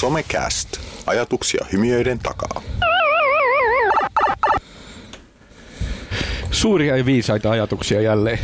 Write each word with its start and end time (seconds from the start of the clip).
Somecast. 0.00 0.68
Ajatuksia 1.06 1.66
hymiöiden 1.72 2.18
takaa. 2.18 2.62
Suuria 6.50 6.96
ja 6.96 7.06
viisaita 7.06 7.50
ajatuksia 7.50 8.00
jälleen 8.00 8.38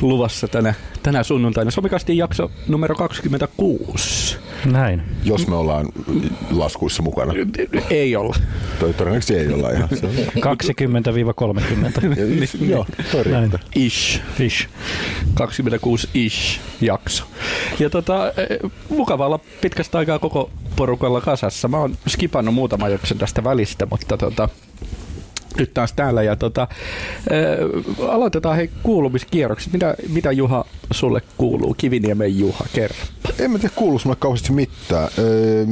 luvassa 0.00 0.48
tänä, 0.48 0.74
tänä 1.02 1.22
sunnuntaina. 1.22 1.70
Somekastin 1.70 2.16
jakso 2.16 2.50
numero 2.68 2.94
26. 2.94 4.38
Näin. 4.64 5.02
Jos 5.24 5.46
me 5.46 5.54
ollaan 5.54 5.86
laskuissa 6.50 7.02
mukana. 7.02 7.32
Ei 7.90 8.16
olla. 8.16 8.36
Toi 8.78 8.94
todennäköisesti 8.94 9.34
ei 9.36 9.52
olla 9.52 9.70
ihan. 9.70 9.88
Se 9.88 10.06
on. 10.06 10.12
20-30. 12.62 12.66
Joo, 12.70 12.86
toi 13.12 13.24
Näin. 13.24 13.52
Ish. 13.74 14.20
Fish. 14.36 14.68
26 15.34 16.08
ish 16.14 16.60
jakso. 16.80 17.24
Ja 17.78 17.90
tota, 17.90 18.28
eh, 18.28 18.70
mukava 18.88 19.26
olla 19.26 19.40
pitkästä 19.60 19.98
aikaa 19.98 20.18
koko 20.18 20.50
porukalla 20.76 21.20
kasassa. 21.20 21.68
Mä 21.68 21.78
oon 21.78 21.96
skipannut 22.08 22.54
muutaman 22.54 22.92
jakson 22.92 23.18
tästä 23.18 23.44
välistä, 23.44 23.86
mutta 23.90 24.16
tota, 24.16 24.48
nyt 25.58 25.74
taas 25.74 25.92
täällä. 25.92 26.22
Ja 26.22 26.36
tota, 26.36 26.62
äh, 26.62 28.08
aloitetaan 28.08 28.56
hei 28.56 28.70
kuulumiskierrokset. 28.82 29.72
Mitä, 29.72 29.94
mitä 30.08 30.32
Juha 30.32 30.64
sulle 30.90 31.22
kuuluu? 31.36 31.74
Kiviniemen 31.74 32.38
Juha, 32.38 32.64
kerro. 32.72 32.96
En 33.38 33.50
mä 33.50 33.58
tiedä 33.58 33.74
kuuluuko 33.76 34.02
mulle 34.04 34.16
kauheasti 34.20 34.52
mitään. 34.52 35.08
Öö, 35.18 35.66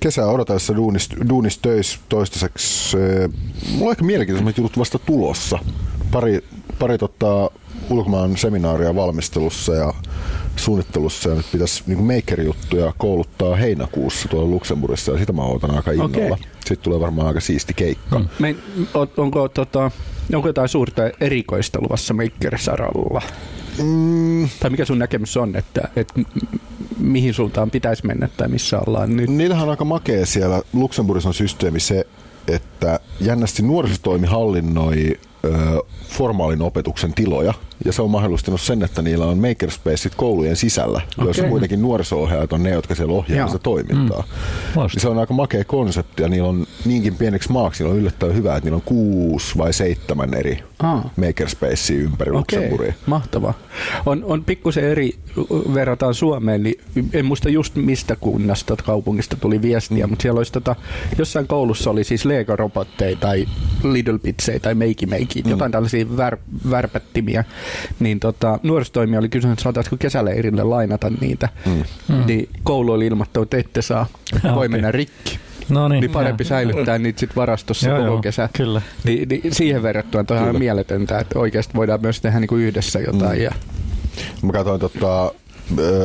kesää 0.00 0.26
odotellessa 0.26 0.76
duunis, 0.76 1.08
duunis 1.28 1.58
töissä 1.58 1.98
toistaiseksi. 2.08 2.96
öö, 2.96 3.28
Mulla 3.70 3.84
on 3.84 3.90
ehkä 3.90 4.04
mielenkiintoisemmat 4.04 4.58
jutut 4.58 4.78
vasta 4.78 4.98
tulossa. 4.98 5.58
Pari, 6.10 6.44
pari 6.78 6.98
tota, 6.98 7.50
ulkomaan 7.90 8.36
seminaaria 8.36 8.94
valmistelussa 8.94 9.74
ja 9.74 9.94
suunnittelussa 10.60 11.28
ja 11.28 11.34
nyt 11.34 11.46
pitäisi 11.52 11.82
niin 11.86 12.04
maker-juttuja 12.04 12.92
kouluttaa 12.98 13.56
heinäkuussa 13.56 14.28
tuolla 14.28 14.50
Luxemburgissa 14.50 15.12
ja 15.12 15.18
sitä 15.18 15.32
mä 15.32 15.42
odotan 15.42 15.76
aika 15.76 15.90
innolla. 15.90 16.34
Okei. 16.34 16.46
Sitten 16.60 16.78
tulee 16.78 17.00
varmaan 17.00 17.28
aika 17.28 17.40
siisti 17.40 17.74
keikka. 17.74 18.18
Mm. 18.18 18.28
Me, 18.38 18.56
on, 18.94 19.08
onko, 19.16 19.48
tota, 19.48 19.90
onko 20.34 20.48
jotain 20.48 20.68
suurta 20.68 21.02
erikoista 21.20 21.78
luvassa 21.82 22.14
Maker-saralla? 22.14 23.22
Mm, 23.82 24.48
Tai 24.60 24.70
mikä 24.70 24.84
sun 24.84 24.98
näkemys 24.98 25.36
on, 25.36 25.56
että, 25.56 25.88
että 25.96 26.20
mihin 26.98 27.34
suuntaan 27.34 27.70
pitäisi 27.70 28.06
mennä 28.06 28.28
tai 28.36 28.48
missä 28.48 28.80
ollaan 28.86 29.16
nyt? 29.16 29.30
Niillähän 29.30 29.64
on 29.64 29.70
aika 29.70 29.84
makea 29.84 30.26
siellä. 30.26 30.62
Luxemburgissa 30.72 31.28
on 31.28 31.34
systeemi 31.34 31.80
se, 31.80 32.06
että 32.48 33.00
jännästi 33.20 33.62
nuorisotoimi 33.62 34.26
hallinnoi 34.26 35.18
ö, 35.44 35.48
formaalin 36.08 36.62
opetuksen 36.62 37.14
tiloja. 37.14 37.54
Ja 37.84 37.92
se 37.92 38.02
on 38.02 38.10
mahdollistanut 38.10 38.60
sen, 38.60 38.82
että 38.82 39.02
niillä 39.02 39.26
on 39.26 39.38
makerspaceit 39.38 40.14
koulujen 40.14 40.56
sisällä, 40.56 41.00
okay. 41.12 41.24
joissa 41.24 41.42
kuitenkin 41.42 41.82
nuoriso-ohjaajat 41.82 42.52
on 42.52 42.62
ne, 42.62 42.70
jotka 42.70 42.94
siellä 42.94 43.14
ohjaa 43.14 43.46
sitä 43.46 43.58
toimintaa. 43.58 44.24
Mm. 44.76 44.80
Niin 44.80 45.00
se 45.00 45.08
on 45.08 45.18
aika 45.18 45.34
makea 45.34 45.64
konsepti 45.64 46.22
ja 46.22 46.28
niillä 46.28 46.48
on 46.48 46.66
niinkin 46.84 47.14
pieneksi 47.14 47.52
maaksi, 47.52 47.82
niillä 47.82 47.94
on 47.94 48.00
yllättävän 48.00 48.36
hyvä, 48.36 48.56
että 48.56 48.66
niillä 48.66 48.76
on 48.76 48.82
kuusi 48.82 49.58
vai 49.58 49.72
seitsemän 49.72 50.34
eri 50.34 50.62
Aa. 50.82 51.10
makerspacea 51.16 51.96
ympäri 51.96 52.30
Okei, 52.30 52.58
Luxemburgia. 52.58 52.92
mahtavaa. 53.06 53.54
On, 54.06 54.24
on 54.24 54.44
pikkusen 54.44 54.84
eri, 54.84 55.14
verrataan 55.74 56.14
Suomeen, 56.14 56.62
niin 56.62 56.80
en 57.12 57.24
muista 57.24 57.48
just 57.48 57.76
mistä 57.76 58.16
kunnasta, 58.16 58.76
kaupungista 58.76 59.36
tuli 59.36 59.62
viestiä, 59.62 60.06
mm. 60.06 60.10
mutta 60.10 60.22
siellä 60.22 60.38
olisi 60.38 60.52
tota, 60.52 60.76
jossain 61.18 61.46
koulussa 61.46 61.90
oli 61.90 62.04
siis 62.04 62.24
Lego-robotteja 62.24 63.16
tai 63.16 63.46
Little 63.82 64.18
Bitsejä 64.18 64.60
tai 64.60 64.74
Meiki 64.74 65.06
Meiki, 65.06 65.42
mm. 65.42 65.50
jotain 65.50 65.72
tällaisia 65.72 66.16
vär, 66.16 66.36
värpättimiä, 66.70 67.44
niin 68.00 68.20
tota, 68.20 68.58
nuorisotoimija 68.62 69.18
oli 69.18 69.28
kysynyt, 69.28 69.52
että 69.52 69.62
saataisiko 69.62 69.96
kesäleirille 69.98 70.62
lainata 70.62 71.10
niitä, 71.20 71.48
mm. 71.66 71.84
niin 72.26 72.48
koulu 72.62 72.92
oli 72.92 73.06
ilmoittanut, 73.06 73.54
että 73.54 73.56
ette 73.56 73.82
saa, 73.82 74.06
voi 74.44 74.52
Okei. 74.52 74.68
mennä 74.68 74.92
rikki. 74.92 75.38
No 75.68 75.88
niin. 75.88 76.00
Niin 76.00 76.10
parempi 76.10 76.44
joo. 76.44 76.48
säilyttää 76.48 76.98
niitä 76.98 77.20
sit 77.20 77.36
varastossa 77.36 77.88
Joo, 77.88 77.98
koko 77.98 78.08
joo, 78.08 78.20
kesä. 78.20 78.48
Kyllä. 78.52 78.82
Niin, 79.04 79.28
niin 79.28 79.54
siihen 79.54 79.82
verrattuna 79.82 80.24
toi 80.24 80.38
on 80.38 80.58
mieletöntä, 80.58 81.18
että 81.18 81.38
oikeasti 81.38 81.74
voidaan 81.74 82.00
myös 82.02 82.20
tehdä 82.20 82.40
niinku 82.40 82.56
yhdessä 82.56 83.00
jotain. 83.00 83.38
Mm. 83.38 83.44
Ja, 83.44 83.50
Mä 84.42 84.52
katsoin 84.52 84.80
tota, 84.80 85.32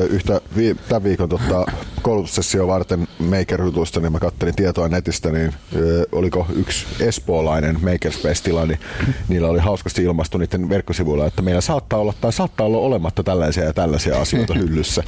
yhtä 0.10 0.42
vi- 0.58 0.76
tämän 0.90 1.04
viikon 1.04 1.30
tota, 1.30 1.66
koulutussessio 2.02 2.68
varten 2.68 3.08
Maker-jutusta, 3.20 4.00
niin 4.00 4.12
mä 4.12 4.20
kattelin 4.20 4.56
tietoa 4.56 4.88
netistä, 4.88 5.32
niin 5.32 5.54
ö, 5.76 6.08
oliko 6.12 6.48
yksi 6.56 6.86
espoolainen 7.00 7.78
Makerspace-tila, 7.82 8.66
niin 8.66 8.80
niillä 9.28 9.48
oli 9.48 9.60
hauskasti 9.60 10.04
ilmastu 10.04 10.38
niiden 10.38 10.70
verkkosivuilla, 10.70 11.26
että 11.28 11.42
meillä 11.42 11.62
saattaa 11.62 12.00
olla 12.00 12.14
tai 12.22 12.34
saattaa 12.34 12.66
olla 12.66 12.78
olematta 12.78 13.24
tällaisia 13.24 13.64
ja 13.64 13.74
tällaisia 13.74 14.22
asioita 14.22 14.54
hyllyssä. 14.64 15.04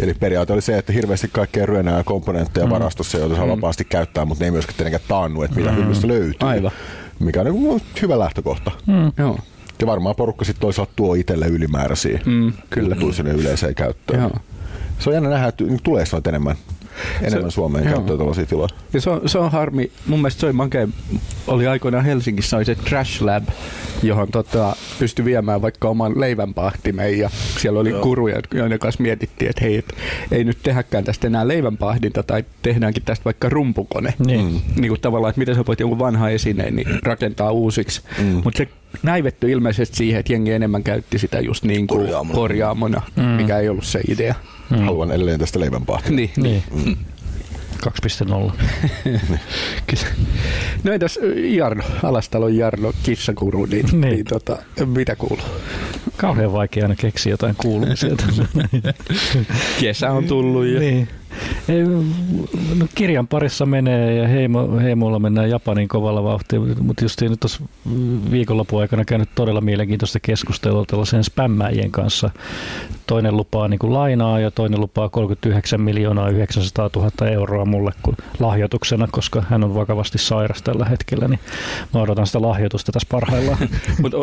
Eli 0.00 0.14
periaate 0.14 0.52
oli 0.52 0.62
se, 0.62 0.78
että 0.78 0.92
hirveästi 0.92 1.28
kaikkea 1.32 1.66
ryönää 1.66 1.96
ja 1.96 2.04
komponentteja 2.04 2.70
varastossa, 2.70 3.18
joita 3.18 3.36
saa 3.36 3.48
vapaasti 3.48 3.84
käyttää, 3.84 4.24
mutta 4.24 4.42
ne 4.42 4.46
ei 4.46 4.50
myöskään 4.50 4.76
tietenkään 4.76 5.08
taannu, 5.08 5.42
että 5.42 5.56
mitä 5.56 5.72
hyllystä 5.72 6.08
löytyy. 6.08 6.48
Aivan. 6.48 6.72
Mikä 7.18 7.40
on 7.40 7.46
niin 7.46 7.82
hyvä 8.02 8.18
lähtökohta. 8.18 8.70
joo. 9.18 9.38
Ja 9.80 9.86
varmaan 9.86 10.16
porukka 10.16 10.44
sitten 10.44 10.60
toisaalta 10.60 10.92
tuo 10.96 11.14
itselle 11.14 11.46
ylimääräisiä. 11.46 12.20
Mm, 12.26 12.52
kyllä. 12.70 12.96
Tuli 12.96 13.14
sinne 13.14 13.32
yleiseen 13.32 13.74
käyttöön. 13.74 14.20
Joo. 14.20 14.30
Se 14.98 15.10
on 15.10 15.14
jännä 15.14 15.28
nähdä, 15.28 15.48
että 15.48 15.64
nyt 15.64 15.82
tulee 15.82 16.04
noita 16.12 16.30
enemmän, 16.30 16.56
enemmän 17.22 17.50
Suomeen 17.50 17.84
joo. 17.84 17.94
käyttöön 17.94 18.18
tällaisia 18.18 18.46
tiloja. 18.46 18.68
Ja 18.92 19.00
se 19.00 19.10
on, 19.10 19.28
se 19.28 19.38
on 19.38 19.50
harmi. 19.50 19.90
Mun 20.06 20.18
mielestä 20.18 20.40
se 20.40 20.46
oli 20.46 20.52
makea. 20.52 20.88
Oli 21.46 21.66
aikoinaan 21.66 22.04
Helsingissä 22.04 22.56
oli 22.56 22.64
se 22.64 22.74
Trash 22.74 23.22
Lab, 23.22 23.44
johon 24.02 24.28
tota, 24.28 24.76
pystyi 24.98 25.24
viemään 25.24 25.62
vaikka 25.62 25.88
oman 25.88 26.20
leivänpahtimen 26.20 27.18
ja 27.18 27.30
siellä 27.58 27.80
oli 27.80 27.92
kuruja, 27.92 28.40
joiden 28.54 28.78
kanssa 28.78 29.02
mietittiin, 29.02 29.50
että 29.50 29.64
hei, 29.64 29.76
et, 29.76 29.94
ei 30.30 30.44
nyt 30.44 30.58
tehdäkään 30.62 31.04
tästä 31.04 31.26
enää 31.26 31.48
leivänpahdinta 31.48 32.22
tai 32.22 32.44
tehdäänkin 32.62 33.02
tästä 33.02 33.24
vaikka 33.24 33.48
rumpukone. 33.48 34.14
Niin. 34.26 34.40
Mm. 34.40 34.60
niin 34.76 34.88
kuin 34.88 35.00
tavallaan, 35.00 35.30
että 35.30 35.38
miten 35.38 35.54
sä 35.54 35.64
voit 35.66 35.80
jonkun 35.80 35.98
vanhan 35.98 36.32
esineen 36.32 36.76
niin 36.76 36.88
rakentaa 37.02 37.50
uusiksi. 37.50 38.02
Mm. 38.18 38.40
Mutta 38.44 38.58
se 38.58 38.68
näivetty 39.02 39.50
ilmeisesti 39.50 39.96
siihen, 39.96 40.20
että 40.20 40.32
jengi 40.32 40.52
enemmän 40.52 40.82
käytti 40.82 41.18
sitä 41.18 41.40
just 41.40 41.64
niin 41.64 41.86
kuin 41.86 42.00
Korjaamona. 42.00 42.34
korjaamona, 42.34 43.02
mm. 43.16 43.22
mikä 43.22 43.58
ei 43.58 43.68
ollut 43.68 43.84
se 43.84 44.00
idea. 44.08 44.34
Mm. 44.70 44.78
Haluan 44.78 45.10
edelleen 45.10 45.40
tästä 45.40 45.60
leivänpahtia. 45.60 46.12
Niin, 46.12 46.30
niin. 46.36 46.62
Niin. 46.84 46.98
2.0. 47.86 48.52
Kyllä. 49.86 50.02
No 50.84 50.92
entäs 50.92 51.18
Jarno, 51.48 51.82
Alastalon 52.02 52.56
Jarno, 52.56 52.92
kissakuru, 53.02 53.66
niin, 53.66 53.86
niin. 53.86 54.00
Niin. 54.00 54.12
niin 54.14 54.24
tota, 54.24 54.58
mitä 54.86 55.16
kuuluu? 55.16 55.44
Kauhean 56.16 56.52
vaikea 56.52 56.84
aina 56.84 56.94
keksiä 56.94 57.30
jotain 57.32 57.54
kuulumisia. 57.56 58.16
Kesä 59.80 60.10
on 60.10 60.24
tullut 60.24 60.66
ja 60.66 60.80
niin. 60.80 61.08
Ei, 61.68 61.84
No, 62.78 62.86
kirjan 62.94 63.26
parissa 63.26 63.66
menee 63.66 64.14
ja 64.14 64.28
heimo, 64.28 64.78
heimolla 64.78 65.18
mennään 65.18 65.50
Japanin 65.50 65.88
kovalla 65.88 66.24
vauhtia, 66.24 66.60
mutta 66.60 67.04
just 67.04 67.20
nyt 67.20 67.40
tuossa 67.40 67.64
viikonlopun 68.30 68.80
aikana 68.80 69.04
käynyt 69.04 69.28
todella 69.34 69.60
mielenkiintoista 69.60 70.20
keskustelua 70.20 70.84
tällaisen 70.86 71.24
spämmäjien 71.24 71.90
kanssa. 71.90 72.30
Toinen 73.06 73.36
lupaa 73.36 73.68
niin 73.68 73.78
kuin 73.78 73.94
lainaa 73.94 74.40
ja 74.40 74.50
toinen 74.50 74.80
lupaa 74.80 75.08
39 75.08 75.80
miljoonaa 75.80 76.28
900 76.28 76.90
000 76.96 77.28
euroa 77.30 77.64
mulle 77.64 77.92
kuin 78.02 78.16
lahjoituksena, 78.40 79.08
koska 79.10 79.42
hän 79.48 79.64
on 79.64 79.74
vakavasti 79.74 80.18
sairas 80.18 80.62
tällä 80.62 80.84
hetkellä, 80.84 81.28
niin 81.28 81.40
mä 81.94 82.00
odotan 82.00 82.26
sitä 82.26 82.42
lahjoitusta 82.42 82.92
tässä 82.92 83.08
parhaillaan. 83.10 83.58
Mutta 84.02 84.18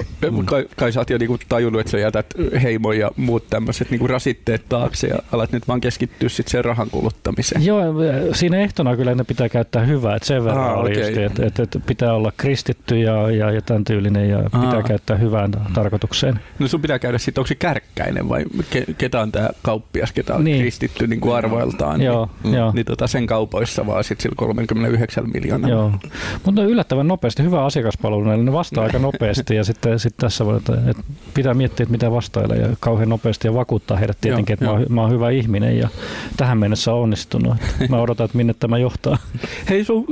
kai, 0.46 0.66
kai 0.78 0.92
sä 0.92 1.00
oot 1.00 1.10
jo 1.10 1.18
niinku 1.18 1.38
tajunnut, 1.50 1.80
että 1.80 1.92
sä 1.92 2.00
jätät 2.00 2.26
heimon 2.64 2.98
ja 2.98 3.12
muut 3.16 3.48
tämmöiset 3.50 3.90
niinku 3.92 4.08
rasitteet 4.08 4.70
taakse 4.70 5.08
ja 5.08 5.16
alat 5.32 5.52
nyt 5.52 5.68
vaan 5.68 5.82
keskittyä 5.82 6.30
sit 6.30 6.48
sen 6.48 6.66
rahan 6.66 6.90
kuluttamiseen. 7.02 7.66
Joo, 7.66 7.84
siinä 8.34 8.58
ehtona 8.58 8.96
kyllä 8.96 9.16
ne 9.16 9.24
pitää 9.24 9.50
käyttää 9.50 9.86
hyvää, 9.86 10.16
että 10.16 10.28
sen 10.28 10.46
verran 10.46 10.64
Aa, 10.64 10.76
oli 10.76 10.92
okei. 10.92 11.08
just, 11.08 11.18
että, 11.18 11.46
että, 11.46 11.64
että 11.64 11.80
pitää 11.80 12.14
olla 12.14 12.32
kristitty 12.38 13.00
ja, 13.00 13.32
ja, 13.32 13.52
ja 13.52 13.62
tämän 13.62 13.84
tyylinen 13.84 14.30
ja 14.30 14.38
Aa. 14.38 14.62
pitää 14.62 14.84
käyttää 14.84 15.18
hyvään 15.18 15.52
tarkoitukseen. 15.74 16.40
No 16.60 16.68
sun 16.68 16.82
pitää 16.82 17.00
käydä 17.00 17.18
sitten, 17.18 17.42
onko 17.42 17.48
se 17.48 17.56
kärkkäinen 17.56 18.30
vai 18.30 18.46
ke, 18.70 18.86
ketä 18.98 19.22
on 19.22 19.32
tämä 19.32 19.50
kauppias, 19.62 20.12
ketä 20.12 20.36
on 20.36 20.44
niin. 20.44 20.62
Kristitty 20.62 21.08
niin 21.08 21.20
kuin 21.20 21.36
arvoiltaan. 21.36 22.02
Joo, 22.02 22.30
niin, 22.44 22.56
joo. 22.56 22.72
niin 22.76 22.86
tota 22.86 23.08
sen 23.08 23.28
kaupoissa 23.28 23.88
vaan 23.88 24.04
sitten 24.04 24.24
sillä 24.24 24.36
39 24.38 25.24
miljoonaa. 25.34 25.70
Joo. 25.70 25.92
Mutta 26.46 26.64
yllättävän 26.64 27.08
nopeasti, 27.08 27.44
hyvä 27.44 27.66
asiakaspalvelu, 27.66 28.24
näille, 28.24 28.44
ne 28.44 28.54
vastaa 28.54 28.84
aika 28.84 29.00
nopeasti 29.00 29.56
ja 29.56 29.64
sitten 29.64 30.00
sit 30.00 30.14
tässä 30.18 30.46
voi, 30.46 30.58
että, 30.58 30.74
että 30.88 31.04
pitää 31.34 31.54
miettiä, 31.54 31.84
että 31.84 31.92
mitä 31.92 32.12
vastailla 32.12 32.56
ja 32.56 32.68
kauhean 32.80 33.10
nopeasti 33.10 33.48
ja 33.48 33.54
vakuuttaa 33.54 33.98
heidät 33.98 34.18
tietenkin, 34.22 34.58
Joo, 34.62 34.64
että 34.64 34.66
mä 34.66 34.72
oon, 34.72 34.86
mä 34.90 35.02
oon 35.02 35.12
hyvä 35.12 35.30
ihminen 35.30 35.78
ja 35.78 35.90
tähän 36.38 36.58
mennessä 36.58 36.91
on 36.94 37.02
onnistunut. 37.04 37.58
Mä 37.90 38.02
odotan, 38.02 38.26
että 38.26 38.38
minne 38.38 38.54
tämä 38.54 38.78
johtaa. 38.78 39.18
Hei, 39.70 39.84
sun 39.84 40.06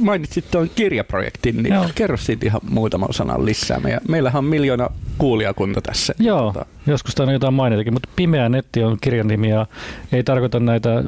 mainitsit 0.00 0.50
tuon 0.50 0.70
kirjaprojektin, 0.74 1.62
niin 1.62 1.74
Joo. 1.74 1.86
kerro 1.94 2.16
siitä 2.16 2.46
ihan 2.46 2.60
muutaman 2.70 3.12
sanan 3.12 3.44
lisää. 3.46 3.80
Meillä, 3.80 4.00
meillähän 4.08 4.38
on 4.38 4.44
miljoona 4.44 4.90
kuulijakunta 5.18 5.80
tässä. 5.80 6.14
Joo, 6.18 6.52
Tota, 6.52 6.66
joskus 6.86 7.14
tainnut 7.14 7.32
jotain 7.32 7.54
mainitakin, 7.54 7.92
mutta 7.92 8.08
Pimeä 8.16 8.48
netti 8.48 8.84
on 8.84 8.98
kirjan 9.00 9.28
nimi 9.28 9.50
ja 9.50 9.66
ei 10.12 10.22
tarkoita 10.22 10.60
näitä 10.60 11.04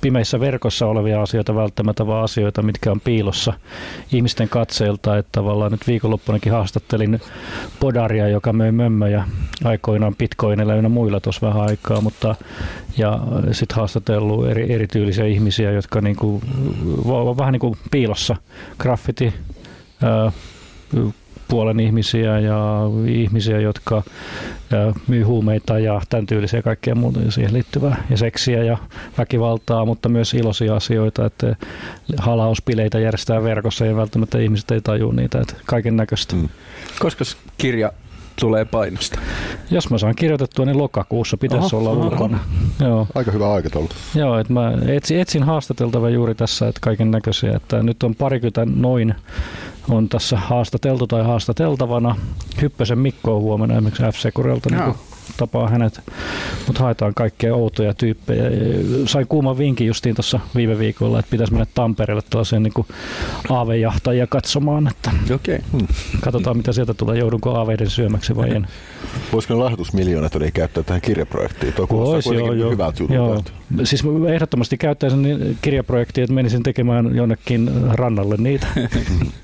pimeissä 0.00 0.40
verkossa 0.40 0.86
olevia 0.86 1.22
asioita 1.22 1.54
välttämättä, 1.54 2.06
vaan 2.06 2.24
asioita, 2.24 2.62
mitkä 2.62 2.90
on 2.90 3.00
piilossa 3.00 3.52
ihmisten 4.12 4.48
katseilta. 4.48 5.18
Että 5.18 5.32
tavallaan 5.32 5.72
nyt 5.72 5.86
viikonloppunakin 5.86 6.52
haastattelin 6.52 7.20
Podaria, 7.80 8.28
joka 8.28 8.52
möi 8.52 8.72
mömmöjä 8.72 9.24
aikoinaan 9.64 10.16
bitcoinilla 10.16 10.74
ja 10.74 10.88
muilla 10.88 11.20
tuossa 11.20 11.46
vähän 11.46 11.62
aikaa, 11.62 12.00
mutta 12.00 12.34
ja 12.98 13.20
sitten 13.52 13.76
haastatellut 13.76 14.46
eri, 14.46 14.72
erityylisiä 14.72 15.26
ihmisiä, 15.26 15.70
jotka 15.70 16.00
niinku, 16.00 16.42
on 17.04 17.38
vähän 17.38 17.52
niin 17.52 17.60
kuin 17.60 17.76
piilossa, 17.90 18.36
graffiti, 18.78 19.34
ää, 20.02 20.32
puolen 21.48 21.80
ihmisiä 21.80 22.38
ja 22.38 22.80
ihmisiä, 23.08 23.60
jotka 23.60 24.02
myy 25.06 25.22
huumeita 25.22 25.78
ja 25.78 26.00
tämän 26.08 26.26
tyylisiä 26.26 26.62
kaikkea 26.62 26.94
muuta 26.94 27.20
siihen 27.28 27.52
liittyvää 27.52 28.04
ja 28.10 28.16
seksiä 28.16 28.64
ja 28.64 28.78
väkivaltaa, 29.18 29.84
mutta 29.84 30.08
myös 30.08 30.34
iloisia 30.34 30.76
asioita, 30.76 31.26
että 31.26 31.56
halauspileitä 32.18 32.98
järjestetään 32.98 33.44
verkossa 33.44 33.86
ja 33.86 33.96
välttämättä 33.96 34.38
ihmiset 34.38 34.70
ei 34.70 34.80
tajua 34.80 35.12
niitä, 35.12 35.40
että 35.40 35.54
kaiken 35.66 35.96
näköistä. 35.96 36.36
Mm. 36.36 36.48
Koska 36.98 37.24
kirja 37.58 37.92
tulee 38.40 38.64
painosta? 38.64 39.20
Jos 39.70 39.90
mä 39.90 39.98
saan 39.98 40.14
kirjoitettua, 40.14 40.64
niin 40.64 40.78
lokakuussa 40.78 41.36
pitäisi 41.36 41.76
Oho, 41.76 41.78
olla 41.78 42.06
ulkona. 42.06 42.38
Joo. 42.80 43.06
Aika 43.14 43.30
hyvä 43.30 43.52
aikataulu. 43.52 43.88
Joo, 44.14 44.38
että 44.38 44.52
mä 44.52 44.72
etsin, 44.86 45.20
etsin 45.20 45.42
haastateltavaa 45.42 46.10
juuri 46.10 46.34
tässä, 46.34 46.68
että 46.68 46.80
kaiken 46.82 47.10
näköisiä, 47.10 47.52
että 47.56 47.82
nyt 47.82 48.02
on 48.02 48.14
parikymmentä 48.14 48.66
noin 48.76 49.14
on 49.88 50.08
tässä 50.08 50.36
haastateltu 50.36 51.06
tai 51.06 51.24
haastateltavana. 51.24 52.16
Hyppösen 52.62 52.98
Mikko 52.98 53.36
on 53.36 53.42
huomenna 53.42 53.74
esimerkiksi 53.74 54.02
F-Securelta 54.02 54.70
niin 54.70 54.94
tapaa 55.36 55.68
hänet, 55.68 56.00
mutta 56.66 56.82
haetaan 56.82 57.14
kaikkea 57.14 57.54
outoja 57.54 57.94
tyyppejä. 57.94 58.44
Sain 59.06 59.26
kuuman 59.26 59.58
vinkin 59.58 59.86
justiin 59.86 60.14
tuossa 60.14 60.40
viime 60.54 60.78
viikolla, 60.78 61.18
että 61.18 61.30
pitäisi 61.30 61.52
mennä 61.52 61.66
Tampereelle 61.74 62.22
tällaiseen 62.30 62.62
niin 62.62 62.86
aavejahtajia 63.50 64.26
katsomaan, 64.26 64.88
että 64.88 65.10
okay. 65.34 65.58
hmm. 65.72 65.86
katsotaan 66.20 66.56
mitä 66.56 66.72
sieltä 66.72 66.94
tulee, 66.94 67.18
joudunko 67.18 67.54
aaveiden 67.54 67.90
syömäksi 67.90 68.36
vai 68.36 68.50
en. 68.50 68.66
Voisiko 69.32 69.54
ne 69.54 69.60
lahjoitusmiljoonat 69.60 70.32
käyttää 70.54 70.82
tähän 70.82 71.00
kirjaprojektiin? 71.00 71.72
Tuo 71.72 71.86
kuulostaa 71.86 72.32
Vois, 72.32 72.44
joo, 72.46 72.52
joo, 72.52 72.70
hyvältä 72.70 73.02
jutulta. 73.02 73.52
Siis 73.84 74.04
ehdottomasti 74.34 74.76
käyttäisin 74.76 75.56
kirjaprojektia, 75.62 76.24
että 76.24 76.34
menisin 76.34 76.62
tekemään 76.62 77.16
jonnekin 77.16 77.70
rannalle 77.90 78.36
niitä. 78.38 78.66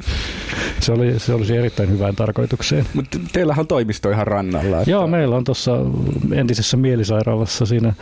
se, 0.80 0.92
oli, 0.92 1.18
se 1.18 1.34
olisi 1.34 1.56
erittäin 1.56 1.90
hyvään 1.90 2.16
tarkoitukseen. 2.16 2.86
Mutta 2.94 3.18
teillähän 3.32 3.60
on 3.60 3.66
toimisto 3.66 4.10
ihan 4.10 4.26
rannalla. 4.26 4.78
Että... 4.78 4.90
Joo, 4.90 5.06
meillä 5.06 5.36
on 5.36 5.44
tuossa 5.44 5.72
entisessä 6.32 6.76
mielisairaalassa 6.76 7.66
siinä 7.66 7.92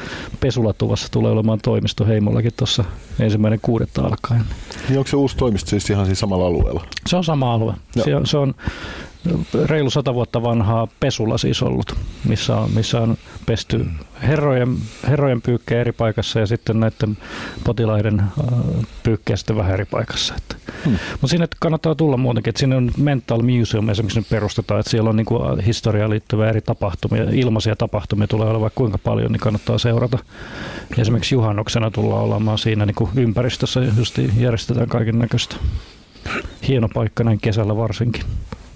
Pesulatuvassa 0.40 1.08
tulee 1.10 1.32
olemaan 1.32 1.58
toimisto 1.62 2.06
Heimollakin 2.06 2.52
tuossa 2.56 2.84
ensimmäinen 3.20 3.58
kuudetta 3.62 4.02
alkaen. 4.02 4.42
Niin 4.88 4.98
onko 4.98 5.08
se 5.08 5.16
uusi 5.16 5.36
toimisto 5.36 5.70
siis 5.70 5.90
ihan 5.90 6.06
siinä 6.06 6.14
samalla 6.14 6.46
alueella? 6.46 6.86
Se 7.06 7.16
on 7.16 7.24
sama 7.24 7.54
alue. 7.54 7.74
Se 8.04 8.16
on, 8.16 8.26
se 8.26 8.36
on 8.36 8.54
reilu 9.66 9.90
sata 9.90 10.14
vuotta 10.14 10.42
vanhaa 10.42 10.88
pesula 11.00 11.38
siis 11.38 11.62
ollut, 11.62 11.96
missä 12.28 12.56
on, 12.56 12.70
missä 12.74 13.00
on 13.00 13.16
pesty 13.46 13.86
herrojen, 14.22 14.76
herrojen 15.08 15.42
pyykkejä 15.42 15.80
eri 15.80 15.92
paikassa 15.92 16.40
ja 16.40 16.46
sitten 16.46 16.80
näiden 16.80 17.16
potilaiden 17.64 18.20
äh, 18.20 18.28
pyykkejä 19.02 19.36
sitten 19.36 19.56
vähän 19.56 19.72
eri 19.72 19.84
paikassa. 19.84 20.34
Hmm. 20.84 20.98
Mutta 21.12 21.28
sinne 21.28 21.48
kannattaa 21.60 21.94
tulla 21.94 22.16
muutenkin, 22.16 22.50
että 22.50 22.60
sinne 22.60 22.76
on 22.76 22.90
Mental 22.96 23.42
Museum 23.42 23.88
esimerkiksi 23.88 24.26
perustetaan, 24.30 24.80
että 24.80 24.90
siellä 24.90 25.10
on 25.10 25.16
niinku 25.16 25.40
historiaan 25.66 26.10
liittyviä 26.10 26.48
eri 26.48 26.60
tapahtumia, 26.60 27.24
ilmaisia 27.32 27.76
tapahtumia 27.76 28.26
tulee 28.26 28.48
olemaan 28.48 28.70
kuinka 28.74 28.98
paljon, 28.98 29.32
niin 29.32 29.40
kannattaa 29.40 29.78
seurata. 29.78 30.18
Esimerkiksi 30.98 31.34
juhannuksena 31.34 31.90
tullaan 31.90 32.22
olemaan 32.24 32.58
siinä 32.58 32.86
niinku 32.86 33.08
ympäristössä, 33.16 33.80
just 33.98 34.18
järjestetään 34.36 34.88
kaiken 34.88 35.18
näköistä. 35.18 35.56
Hieno 36.68 36.88
paikka 36.94 37.24
näin 37.24 37.40
kesällä 37.40 37.76
varsinkin 37.76 38.22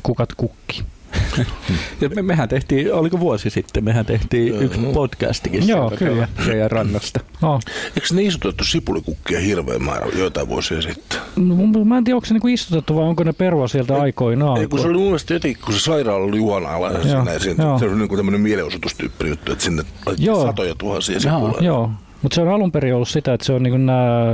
kukat 0.05 0.35
kukki. 0.37 0.85
ja 2.01 2.09
me, 2.09 2.23
mehän 2.23 2.49
tehtiin, 2.49 2.93
oliko 2.93 3.21
vuosi 3.21 3.51
sitten, 3.51 3.85
mehän 3.85 4.07
tehtiin 4.07 4.63
yksi 4.63 4.81
podcastikin 4.95 5.69
Joo, 5.69 5.93
kyllä. 5.99 6.29
Teidän 6.47 6.71
rannasta. 6.71 7.21
No. 7.43 7.61
Eikö 7.87 8.15
ne 8.15 8.23
istutettu 8.23 8.65
sipulikukkia 8.65 9.41
hirveän 9.41 9.85
määrä 9.85 10.07
joitain 10.19 10.49
vuosia 10.49 10.83
sitten? 10.83 11.21
No, 11.37 11.85
mä 11.85 11.99
en 11.99 12.05
tiedä, 12.05 12.17
onko 12.17 12.27
se 12.27 12.35
niinku 12.35 12.49
istutettu 12.49 12.97
vai 12.97 13.05
onko 13.05 13.25
ne 13.25 13.33
perua 13.33 13.69
sieltä 13.69 13.95
ei, 13.95 14.01
aikoinaan. 14.01 14.61
Ei, 14.61 14.67
kun 14.67 14.79
se 14.79 14.87
oli 14.87 14.99
mun 14.99 15.07
mielestä 15.07 15.35
jotenkin, 15.35 15.63
kun 15.65 15.75
se 15.75 15.81
sairaala 15.81 16.25
oli 16.25 16.39
ja 16.39 17.03
siinä, 17.03 17.39
siinä, 17.39 17.79
se 17.79 17.85
oli 17.85 17.97
niin 17.97 18.17
tämmöinen 18.17 18.41
mielenosoitustyyppi 18.41 19.29
juttu, 19.29 19.53
että 19.53 19.65
sinne 19.65 19.83
satoja 20.47 20.75
tuhansia 20.75 21.21
sipulia. 21.21 21.61
Joo, 21.61 21.91
mutta 22.25 22.35
se 22.35 22.43
on 22.43 22.49
alun 22.49 22.73
perin 22.73 22.95
ollut 22.95 23.09
sitä, 23.09 23.35
että 23.35 23.47
se 23.47 23.53
on 23.53 23.63
niin 23.63 23.87
nämä 23.87 24.27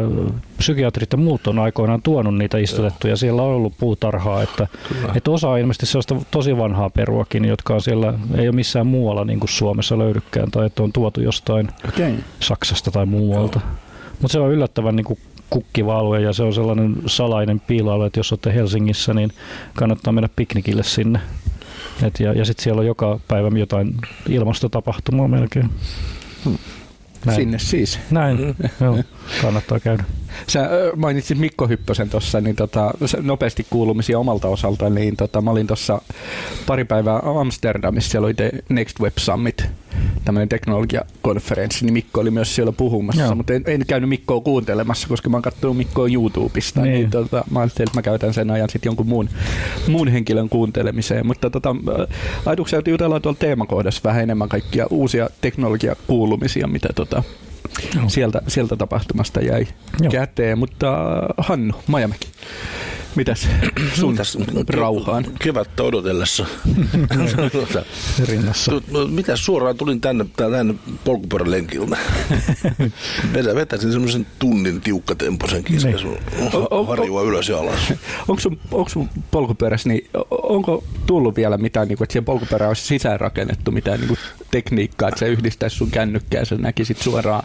psykiatrit 0.58 1.12
ja 1.12 1.18
muut 1.18 1.46
on 1.46 1.58
aikoinaan 1.58 2.02
tuonut 2.02 2.38
niitä 2.38 2.58
istutettuja. 2.58 3.16
Siellä 3.16 3.42
on 3.42 3.48
ollut 3.48 3.72
puutarhaa, 3.78 4.42
että, 4.42 4.66
että 5.14 5.30
osa 5.30 5.48
on 5.48 5.58
ilmeisesti 5.58 5.86
sellaista 5.86 6.16
tosi 6.30 6.56
vanhaa 6.56 6.90
peruakin, 6.90 7.44
jotka 7.44 7.74
on 7.74 7.80
siellä, 7.80 8.14
ei 8.34 8.48
ole 8.48 8.56
missään 8.56 8.86
muualla 8.86 9.24
niin 9.24 9.40
kuin 9.40 9.48
Suomessa 9.48 9.98
löydykään 9.98 10.50
tai 10.50 10.66
että 10.66 10.82
on 10.82 10.92
tuotu 10.92 11.20
jostain 11.20 11.68
okay. 11.88 12.12
Saksasta 12.40 12.90
tai 12.90 13.06
muualta. 13.06 13.60
Mutta 14.10 14.32
se 14.32 14.40
on 14.40 14.52
yllättävän 14.52 14.96
niin 14.96 15.04
kuin 15.04 15.18
kukkiva 15.50 15.98
alue 15.98 16.20
ja 16.20 16.32
se 16.32 16.42
on 16.42 16.54
sellainen 16.54 16.96
salainen 17.06 17.60
piiloalue, 17.60 18.06
että 18.06 18.20
jos 18.20 18.32
olette 18.32 18.54
Helsingissä, 18.54 19.14
niin 19.14 19.32
kannattaa 19.74 20.12
mennä 20.12 20.28
piknikille 20.36 20.82
sinne. 20.82 21.20
Et 22.02 22.20
ja 22.20 22.32
ja 22.32 22.44
sitten 22.44 22.62
siellä 22.62 22.80
on 22.80 22.86
joka 22.86 23.20
päivä 23.28 23.58
jotain 23.58 23.94
ilmastotapahtumaa 24.28 25.28
melkein. 25.28 25.70
Hmm. 26.44 26.58
Näin. 27.26 27.36
Sinne 27.36 27.58
siis. 27.58 27.98
Näin, 28.10 28.36
mm. 28.36 28.54
joo, 28.80 28.98
kannattaa 29.42 29.80
käydä. 29.80 30.04
Sä 30.46 30.70
mainitsit 30.96 31.38
Mikko 31.38 31.68
Hyppösen 31.68 32.10
tuossa, 32.10 32.40
niin 32.40 32.56
tota, 32.56 32.90
nopeasti 33.22 33.66
kuulumisia 33.70 34.18
omalta 34.18 34.48
osalta, 34.48 34.90
niin 34.90 35.16
tota, 35.16 35.40
mä 35.40 35.50
olin 35.50 35.66
tuossa 35.66 36.02
pari 36.66 36.84
päivää 36.84 37.20
Amsterdamissa, 37.40 38.10
siellä 38.10 38.26
oli 38.26 38.34
The 38.34 38.50
Next 38.68 39.00
Web 39.00 39.12
Summit, 39.16 39.64
tämmöinen 40.24 40.48
teknologiakonferenssi, 40.48 41.84
niin 41.84 41.92
Mikko 41.92 42.20
oli 42.20 42.30
myös 42.30 42.54
siellä 42.54 42.72
puhumassa, 42.72 43.22
Joo. 43.22 43.34
mutta 43.34 43.52
en, 43.52 43.62
en 43.66 43.86
käynyt 43.86 44.08
Mikkoa 44.08 44.40
kuuntelemassa, 44.40 45.08
koska 45.08 45.28
mä 45.28 45.36
oon 45.36 45.42
katsonut 45.42 45.76
Mikkoa 45.76 46.08
YouTubesta, 46.08 46.80
niin, 46.80 46.92
niin 46.92 47.10
tota, 47.10 47.44
mä 47.50 47.60
ajattelin, 47.60 47.88
että 47.88 47.98
mä 47.98 48.02
käytän 48.02 48.34
sen 48.34 48.50
ajan 48.50 48.70
sitten 48.70 48.90
jonkun 48.90 49.06
muun, 49.06 49.28
muun 49.88 50.08
henkilön 50.08 50.48
kuuntelemiseen, 50.48 51.26
mutta 51.26 51.50
tota, 51.50 51.76
ajatuksia 52.46 52.82
jutellaan 52.88 53.22
tuolla 53.22 53.38
teemakohdassa 53.38 54.00
vähän 54.04 54.22
enemmän 54.22 54.48
kaikkia 54.48 54.86
uusia 54.90 55.28
teknologiakuulumisia, 55.40 56.66
mitä 56.66 56.88
tota, 56.94 57.22
sieltä, 58.06 58.42
sieltä 58.48 58.76
tapahtumasta 58.76 59.40
jäi 59.40 59.66
Joo. 60.00 60.10
käteen, 60.10 60.58
mutta 60.58 60.96
Hannu 61.38 61.74
Majamäki. 61.86 62.28
Mitäs 63.16 63.48
sun 63.94 64.10
Mitäs, 64.10 64.38
rauhaan? 64.68 65.24
Kevättä 65.38 65.82
odotellessa. 65.82 66.46
Rinnassa. 68.28 68.72
Mitä 69.10 69.36
suoraan 69.36 69.76
tulin 69.76 70.00
tänne, 70.00 70.26
tänne 70.36 70.74
polkupyörälenkiltä. 71.04 71.96
Vedä, 73.34 73.54
vetäisin 73.54 73.92
semmoisen 73.92 74.26
tunnin 74.38 74.80
tiukkatempoisen 74.80 75.64
kiskasun. 75.64 76.18
Harjua 76.86 77.22
ylös 77.22 77.48
ja 77.48 77.58
alas. 77.58 77.92
Onko 78.28 78.40
sun, 78.40 78.60
onko 78.72 78.88
sun 78.88 79.08
polkupyörässä, 79.30 79.88
niin 79.88 80.08
onko 80.30 80.84
tullut 81.06 81.36
vielä 81.36 81.58
mitään, 81.58 81.88
niin 81.88 81.98
kuin, 81.98 82.04
että 82.04 82.12
siihen 82.12 82.24
polkupyörään 82.24 82.68
olisi 82.68 82.86
sisäänrakennettu 82.86 83.70
mitään 83.70 84.00
niin 84.00 84.08
kuin 84.08 84.18
tekniikkaa, 84.50 85.08
että 85.08 85.18
se 85.18 85.28
yhdistäisi 85.28 85.76
sun 85.76 85.90
kännykkää, 85.90 86.44
sä 86.44 86.54
näkisit 86.54 86.98
suoraan 86.98 87.42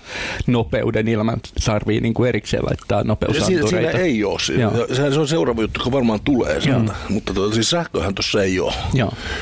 nopeuden 0.48 1.08
ilman 1.08 1.40
tarvii 1.66 2.02
niin 2.02 2.14
kuin 2.14 2.30
erikseen 2.30 2.66
laittaa 2.66 3.04
nopeusantureita. 3.04 3.70
Siinä, 3.70 3.92
siinä 3.92 4.04
ei 4.04 4.24
ole. 4.24 4.40
Se, 4.40 5.14
se 5.14 5.20
on 5.20 5.28
seuraava 5.28 5.55
juttu, 5.62 5.80
joka 5.80 5.92
varmaan 5.92 6.20
tulee 6.24 6.62
sieltä. 6.62 6.94
Mutta 7.10 7.34
tuota, 7.34 7.56
siis 7.56 7.70
sähköhän 7.70 8.16
tuossa 8.16 8.44
ei 8.44 8.60
ole. 8.60 8.74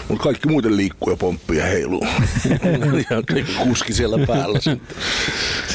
Mutta 0.09 0.23
kaikki 0.23 0.47
muuten 0.47 0.77
liikkuu 0.77 1.09
ja 1.11 1.17
pomppii 1.17 1.57
ja 1.57 1.65
heiluu. 1.65 2.05
ja 3.09 3.43
kuski 3.63 3.93
siellä 3.93 4.25
päällä 4.27 4.59
sitten. 4.59 4.97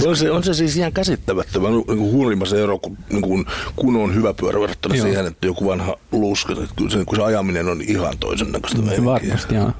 On 0.06 0.16
se, 0.16 0.30
on 0.30 0.44
se 0.44 0.54
siis 0.54 0.76
ihan 0.76 0.92
käsittämättömän 0.92 1.72
niin 1.72 1.98
huolimman 1.98 2.46
se 2.46 2.62
ero, 2.62 2.78
kun, 2.78 2.98
niin 3.10 3.22
kun, 3.22 3.46
kun 3.76 3.96
on 3.96 4.14
hyvä 4.14 4.34
pyörä 4.34 4.60
verrattuna 4.60 4.94
siihen, 4.94 5.26
että 5.26 5.46
joku 5.46 5.66
vanha 5.66 5.96
luska. 6.12 6.54
Kyllä 6.76 6.90
se, 6.90 7.04
kun 7.04 7.16
se 7.16 7.22
ajaminen 7.22 7.68
on 7.68 7.80
ihan 7.80 8.18
toisen 8.20 8.52
näköistä. 8.52 9.04
Varmasti, 9.04 9.54
joo. 9.54 9.72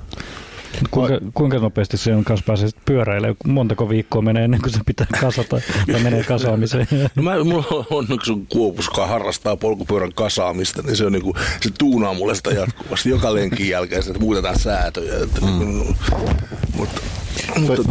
Kuinka, 0.90 1.18
kuinka 1.34 1.58
nopeasti 1.58 1.96
se 1.96 2.14
on 2.14 2.25
kanssa 2.25 2.44
pääsee 2.46 2.68
pyöräilemään? 2.84 3.37
Montako 3.46 3.88
viikkoa 3.88 4.22
menee 4.22 4.44
ennen 4.44 4.60
kuin 4.60 4.72
se 4.72 4.80
pitää 4.87 5.06
kasata 5.20 5.60
tai 5.92 6.02
menee 6.02 6.25
kasaamiseen? 6.25 6.87
No 7.14 7.22
mä, 7.22 7.44
mulla 7.44 7.87
on 7.90 8.06
yksi 8.10 8.32
kuopus, 8.48 8.87
joka 8.87 9.06
harrastaa 9.06 9.56
polkupyörän 9.56 10.12
kasaamista, 10.14 10.82
niin 10.82 10.96
se, 10.96 11.06
on 11.06 11.12
niinku, 11.12 11.34
se 11.60 11.70
tuunaa 11.78 12.14
mulle 12.14 12.34
sitä 12.34 12.50
jatkuvasti. 12.50 13.08
Joka 13.08 13.34
lenkin 13.34 13.68
jälkeen 13.68 14.02
että 14.08 14.18
muutetaan 14.18 14.58
säätöjä. 14.58 15.14
Että, 15.22 15.40
mm. 15.40 15.94
mutta, 16.76 17.00
mutta, 17.61 17.82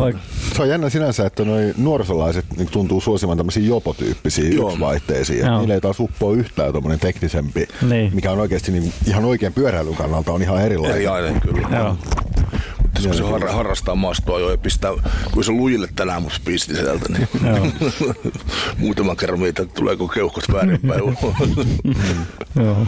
se 0.55 0.61
on 0.61 0.69
jännä 0.69 0.89
sinänsä, 0.89 1.25
että 1.25 1.45
noi 1.45 1.73
nuorisolaiset 1.77 2.45
niin 2.57 2.69
tuntuu 2.71 3.01
suosimaan 3.01 3.37
tämmöisiä 3.37 3.63
jopotyyppisiä 3.63 4.49
yksivaihteisia. 4.49 5.57
Niillä 5.59 5.73
ei 5.73 5.81
taas 5.81 5.99
uppoa 5.99 6.33
yhtään 6.33 6.71
tuommoinen 6.71 6.99
teknisempi, 6.99 7.67
niin. 7.89 8.15
mikä 8.15 8.31
on 8.31 8.39
oikeasti 8.39 8.71
niin, 8.71 8.93
ihan 9.07 9.25
oikein 9.25 9.53
pyöräilyn 9.53 9.95
kannalta 9.95 10.31
on 10.31 10.41
ihan 10.41 10.61
erilainen. 10.61 10.97
Erilainen, 10.97 11.41
kyllä. 11.41 11.77
Joo. 11.77 11.97
Mutta 12.83 13.01
kun 13.01 13.13
se 13.13 13.23
har, 13.23 13.47
harrastaa 13.47 13.95
maastoa 13.95 14.39
jo 14.39 14.51
ja 14.51 14.57
pistää, 14.57 14.91
kun 15.31 15.43
se 15.43 15.51
lujille 15.51 15.87
tänään 15.95 16.21
mut 16.21 16.41
pisti 16.45 16.75
sieltä, 16.75 17.05
niin 17.13 17.27
muutaman 18.77 19.17
kerran 19.17 19.39
mitä 19.39 19.65
tuleeko 19.65 20.07
keuhkot 20.07 20.43
väärinpäin 20.53 21.01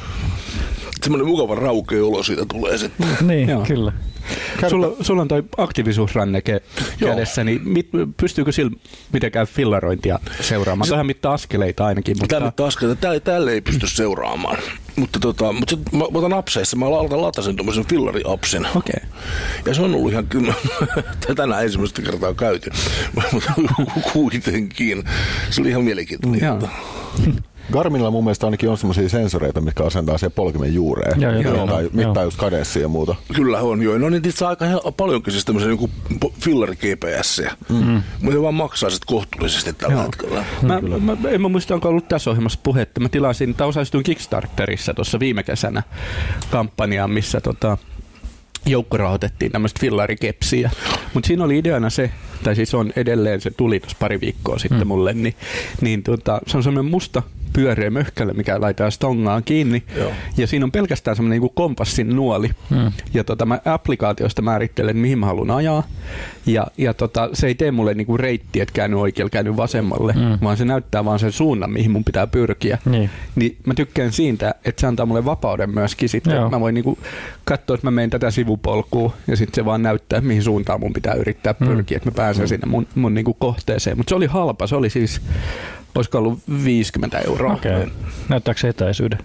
Semmoinen 1.01 1.27
mukava 1.27 1.56
raukea 1.56 2.06
olo 2.06 2.24
siitä 2.24 2.46
tulee 2.46 2.77
sitten. 2.77 3.08
Niin, 3.27 3.50
Joo. 3.50 3.65
kyllä. 3.68 3.91
Sulla, 4.70 4.96
sulla 5.01 5.22
on 5.22 5.27
toi 5.27 5.44
aktiivisuusranneke 5.58 6.62
kädessä, 7.00 7.44
niin 7.44 7.62
mit, 7.68 7.89
pystyykö 8.18 8.51
sillä 8.51 8.72
mitenkään 9.13 9.48
fillarointia 9.48 10.20
seuraamaan? 10.41 10.88
Se, 10.88 10.91
Tähän 10.91 11.06
mittaa 11.06 11.34
askeleita 11.34 11.86
ainakin. 11.86 12.18
Mutta... 12.20 12.36
Tämä 12.36 12.46
mittaa 12.46 12.68
askeleita. 12.68 13.01
Täällä, 13.01 13.20
täällä 13.20 13.51
ei 13.51 13.62
pysty 13.62 13.88
seuraamaan. 13.88 14.58
Mutta, 14.96 15.20
tota, 15.20 15.51
mutta 15.51 15.75
sit, 15.75 15.91
mä, 15.91 16.03
otan 16.13 16.34
apseissa, 16.34 16.77
mä 16.77 16.86
aloitan 16.86 17.22
latasen 17.22 17.56
tuommoisen 17.56 17.86
fillari-apsin. 17.86 18.65
Okei. 18.65 18.94
Okay. 19.03 19.10
Ja 19.65 19.74
se 19.74 19.82
on 19.82 19.96
ollut 19.96 20.12
ihan 20.12 20.27
kyllä, 20.27 20.53
tänään 21.36 21.63
ensimmäistä 21.63 22.01
kertaa 22.01 22.34
käyty, 22.34 22.70
mutta 23.32 23.53
kuitenkin. 24.13 25.03
Se 25.50 25.62
oli 25.62 25.70
ihan 25.70 25.84
mielenkiintoinen. 25.84 26.41
Garminilla 27.71 28.11
mun 28.11 28.23
mielestä 28.23 28.47
ainakin 28.47 28.69
on 28.69 28.77
semmoisia 28.77 29.09
sensoreita, 29.09 29.61
mitkä 29.61 29.83
asentaa 29.83 30.17
se 30.17 30.29
polkimen 30.29 30.73
juureen. 30.73 31.21
Joo, 31.21 31.31
joo, 31.31 31.67
tai 31.67 31.89
mittaa 31.93 32.23
just 32.23 32.38
kadessia 32.38 32.81
ja 32.81 32.88
muuta. 32.88 33.15
Kyllä 33.35 33.61
on, 33.61 33.81
joo. 33.81 33.97
No 33.97 34.09
niin 34.09 34.27
itse 34.27 34.45
aika 34.45 34.65
paljonkin 34.97 35.33
siis 35.33 35.45
tämmöisen 35.45 35.69
joku 35.69 35.89
fillari 36.41 36.75
GPS. 36.75 37.41
Mm. 37.69 38.01
Mutta 38.21 38.41
vaan 38.41 38.53
maksaa 38.53 38.89
sitten 38.89 39.15
kohtuullisesti 39.15 39.73
tällä 39.73 39.93
joo. 39.93 40.03
hetkellä. 40.03 40.45
Mä, 40.61 40.81
mä, 40.81 41.29
en 41.29 41.41
mä 41.41 41.49
muista, 41.49 41.73
onko 41.73 41.89
ollut 41.89 42.07
tässä 42.07 42.29
ohjelmassa 42.29 42.59
puhetta. 42.63 42.99
Mä 42.99 43.09
tilasin, 43.09 43.55
tai 43.55 43.67
osallistuin 43.67 44.03
Kickstarterissa 44.03 44.93
tuossa 44.93 45.19
viime 45.19 45.43
kesänä 45.43 45.83
kampanjaan, 46.51 47.11
missä 47.11 47.41
tota, 47.41 47.77
joukko 48.65 48.97
rahoitettiin 48.97 49.51
tämmöistä 49.51 49.79
fillarikepsiä. 49.81 50.71
Mutta 51.13 51.27
siinä 51.27 51.43
oli 51.43 51.57
ideana 51.57 51.89
se, 51.89 52.11
tai 52.43 52.55
siis 52.55 52.73
on 52.73 52.93
edelleen, 52.95 53.41
se 53.41 53.51
tuli 53.51 53.79
tuossa 53.79 53.97
pari 53.99 54.21
viikkoa 54.21 54.59
sitten 54.59 54.79
mm. 54.79 54.88
mulle, 54.88 55.13
niin, 55.13 55.35
niin 55.81 56.03
tota, 56.03 56.41
se 56.47 56.57
on 56.57 56.63
semmoinen 56.63 56.91
musta 56.91 57.23
pyöreä 57.53 57.89
möhkäle, 57.89 58.34
mikä 58.34 58.62
laitetaan 58.62 58.91
stongaan 58.91 59.44
kiinni. 59.44 59.84
Joo. 59.96 60.12
Ja 60.38 60.48
siinä 60.48 60.65
on 60.65 60.72
pelkästään 60.72 61.15
semmoinen 61.15 61.41
niin 61.41 61.51
kompassin 61.53 62.15
nuoli. 62.15 62.50
Hmm. 62.70 62.91
Ja 63.13 63.24
tota, 63.24 63.46
mä 63.46 63.60
applikaatiosta 63.65 64.41
määrittelen, 64.41 64.98
mihin 64.98 65.20
mä 65.20 65.25
haluan 65.25 65.51
ajaa. 65.51 65.84
Ja, 66.46 66.68
ja 66.77 66.94
tota, 66.94 67.29
se 67.34 67.48
ei 67.48 67.56
tee 67.56 67.72
mulle 67.72 67.94
niin 67.94 68.08
kuin 68.08 68.20
reitti, 68.20 68.62
että 68.62 68.74
käänny 68.74 69.01
oikealle, 69.01 69.29
käänny 69.29 69.58
vasemmalle, 69.58 70.13
hmm. 70.13 70.38
vaan 70.41 70.58
se 70.58 70.65
näyttää 70.65 71.06
vaan 71.06 71.20
sen 71.20 71.32
suunnan, 71.32 71.72
mihin 71.72 71.91
mun 71.91 72.03
pitää 72.03 72.27
pyrkiä. 72.27 72.77
Niin. 72.86 73.10
niin 73.36 73.58
mä 73.65 73.74
tykkään 73.74 74.12
siitä, 74.12 74.56
että 74.65 74.82
se 74.82 74.88
antaa 74.88 75.06
mulle 75.06 75.25
vapauden 75.25 75.70
myöskin 75.70 76.10
sitten. 76.10 76.36
Joo. 76.36 76.50
Mä 76.50 76.60
voin 76.60 76.75
niin 76.75 76.84
kuin 76.84 76.98
katsoa, 77.44 77.74
että 77.74 77.88
mä 77.88 77.91
menen 77.91 78.10
tätä 78.10 78.32
sivupolkua 78.32 79.13
ja 79.27 79.36
sitten 79.36 79.56
se 79.56 79.65
vaan 79.65 79.84
näyttää, 79.84 80.22
mihin 80.22 80.44
suuntaan 80.44 80.79
mun 80.79 80.94
pitää 80.94 81.13
yrittää 81.13 81.56
hmm. 81.60 81.68
pyrkiä, 81.68 81.98
että 81.98 82.10
mä 82.10 82.15
pääsen 82.15 82.41
hmm. 82.41 82.48
sinne 82.48 82.68
mun, 82.68 82.88
mun 82.96 83.13
niin 83.13 83.25
kuin 83.25 83.38
kohteeseen. 83.39 83.98
Mutta 83.98 84.10
se 84.10 84.15
oli 84.15 84.25
halpa, 84.25 84.68
se 84.68 84.75
oli 84.75 84.89
siis 84.89 85.22
olisiko 85.96 86.17
ollut 86.17 86.39
50 86.63 87.19
euroa. 87.19 87.53
Okay. 87.53 87.88
Näyttääkö 88.29 88.60
se 88.60 88.67
etäisyyden? 88.67 89.19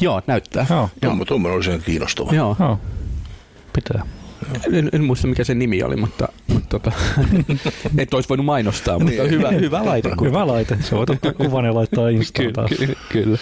Joo, 0.00 0.22
näyttää. 0.26 0.66
Joo, 0.70 0.90
Joo 1.02 1.14
mutta 1.14 1.34
sen 1.64 1.82
kiinnostava. 1.82 2.32
Joo. 2.32 2.56
Joo. 2.60 2.80
Pitää. 3.72 4.02
En, 4.72 4.88
en, 4.92 5.04
muista 5.04 5.26
mikä 5.26 5.44
se 5.44 5.54
nimi 5.54 5.82
oli, 5.82 5.96
mutta, 5.96 6.28
mutta 6.46 6.68
tota, 6.68 6.92
et 7.98 8.14
olisi 8.14 8.28
voinut 8.28 8.46
mainostaa, 8.46 8.98
mutta 8.98 9.22
niin. 9.22 9.30
hyvä, 9.30 9.50
hyvä 9.50 9.84
laite. 9.84 10.10
Hyvä 10.20 10.46
laite, 10.46 10.78
se 10.80 10.96
voit 10.96 11.10
ottaa 11.10 11.32
kuvan 11.32 11.64
ja 11.64 11.74
laittaa 11.74 12.08
Instaan 12.08 12.52
taas. 12.52 12.70
Kyllä, 12.70 12.94
kyllä. 13.08 13.38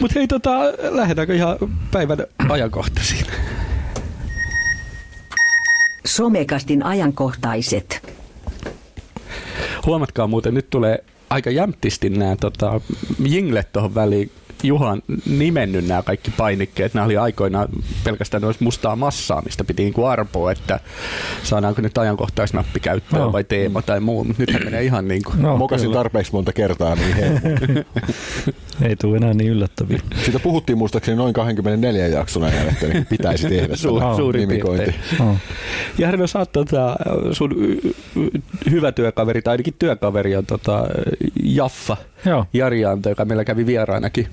Mutta 0.00 0.18
hei, 0.18 0.26
tota, 0.26 0.50
lähdetäänkö 0.90 1.34
ihan 1.34 1.56
päivän 1.90 2.18
ajankohtaisiin? 2.48 3.26
Somekastin 6.06 6.82
ajankohtaiset. 6.82 8.14
Huomatkaa 9.86 10.26
muuten, 10.26 10.54
nyt 10.54 10.70
tulee 10.70 11.04
aika 11.30 11.50
jämptisti 11.50 12.10
nämä 12.10 12.36
tota, 12.36 12.80
jinglet 13.24 13.72
tuohon 13.72 13.94
väliin. 13.94 14.30
Juha 14.62 14.90
on 14.90 15.02
nimennyt 15.26 15.86
nämä 15.86 16.02
kaikki 16.02 16.30
painikkeet. 16.30 16.94
Nämä 16.94 17.04
oli 17.04 17.16
aikoinaan 17.16 17.68
pelkästään 18.04 18.44
olisi 18.44 18.64
mustaa 18.64 18.96
massaa, 18.96 19.42
mistä 19.42 19.64
piti 19.64 19.82
niin 19.82 19.92
kuin 19.92 20.08
arpoa, 20.08 20.52
että 20.52 20.80
saadaanko 21.42 21.82
nyt 21.82 21.98
ajankohtaisnappi 21.98 22.80
käyttöön 22.80 23.22
no. 23.22 23.32
vai 23.32 23.44
teema 23.44 23.82
tai 23.82 24.00
muu. 24.00 24.24
Mutta 24.24 24.42
nythän 24.42 24.64
menee 24.64 24.84
ihan 24.84 25.08
niin 25.08 25.22
kuin. 25.24 25.42
No, 25.42 25.56
Mokasin 25.56 25.86
kyllä. 25.86 25.98
tarpeeksi 25.98 26.32
monta 26.32 26.52
kertaa, 26.52 26.94
niin. 26.94 27.16
Ei 28.82 28.96
tule 28.96 29.16
enää 29.16 29.34
niin 29.34 29.50
yllättäviä. 29.50 30.00
Siitä 30.24 30.38
puhuttiin 30.38 30.78
muistaakseni 30.78 31.16
noin 31.16 31.34
24 31.34 32.06
jakson 32.06 32.42
ajan, 32.42 32.68
että 32.68 32.86
niin 32.86 33.06
pitäisi 33.06 33.48
tehdä 33.48 33.74
Su- 33.74 34.02
oh, 34.02 34.16
suurin 34.16 34.48
nimikointi. 34.48 34.94
Oh. 35.20 35.36
Ja 35.98 36.06
Herno, 36.06 36.26
sä 36.26 36.38
oot 36.38 36.52
tota, 36.52 36.96
sun 37.32 37.54
hyvä 38.70 38.92
työkaveri, 38.92 39.42
tai 39.42 39.52
ainakin 39.52 39.74
työkaveri 39.78 40.36
on 40.36 40.46
tota, 40.46 40.84
Jaffa, 41.42 41.96
Joo. 42.24 42.46
Jari 42.52 42.84
Anto, 42.84 43.08
joka 43.08 43.24
meillä 43.24 43.44
kävi 43.44 43.66
vieraanakin 43.66 44.28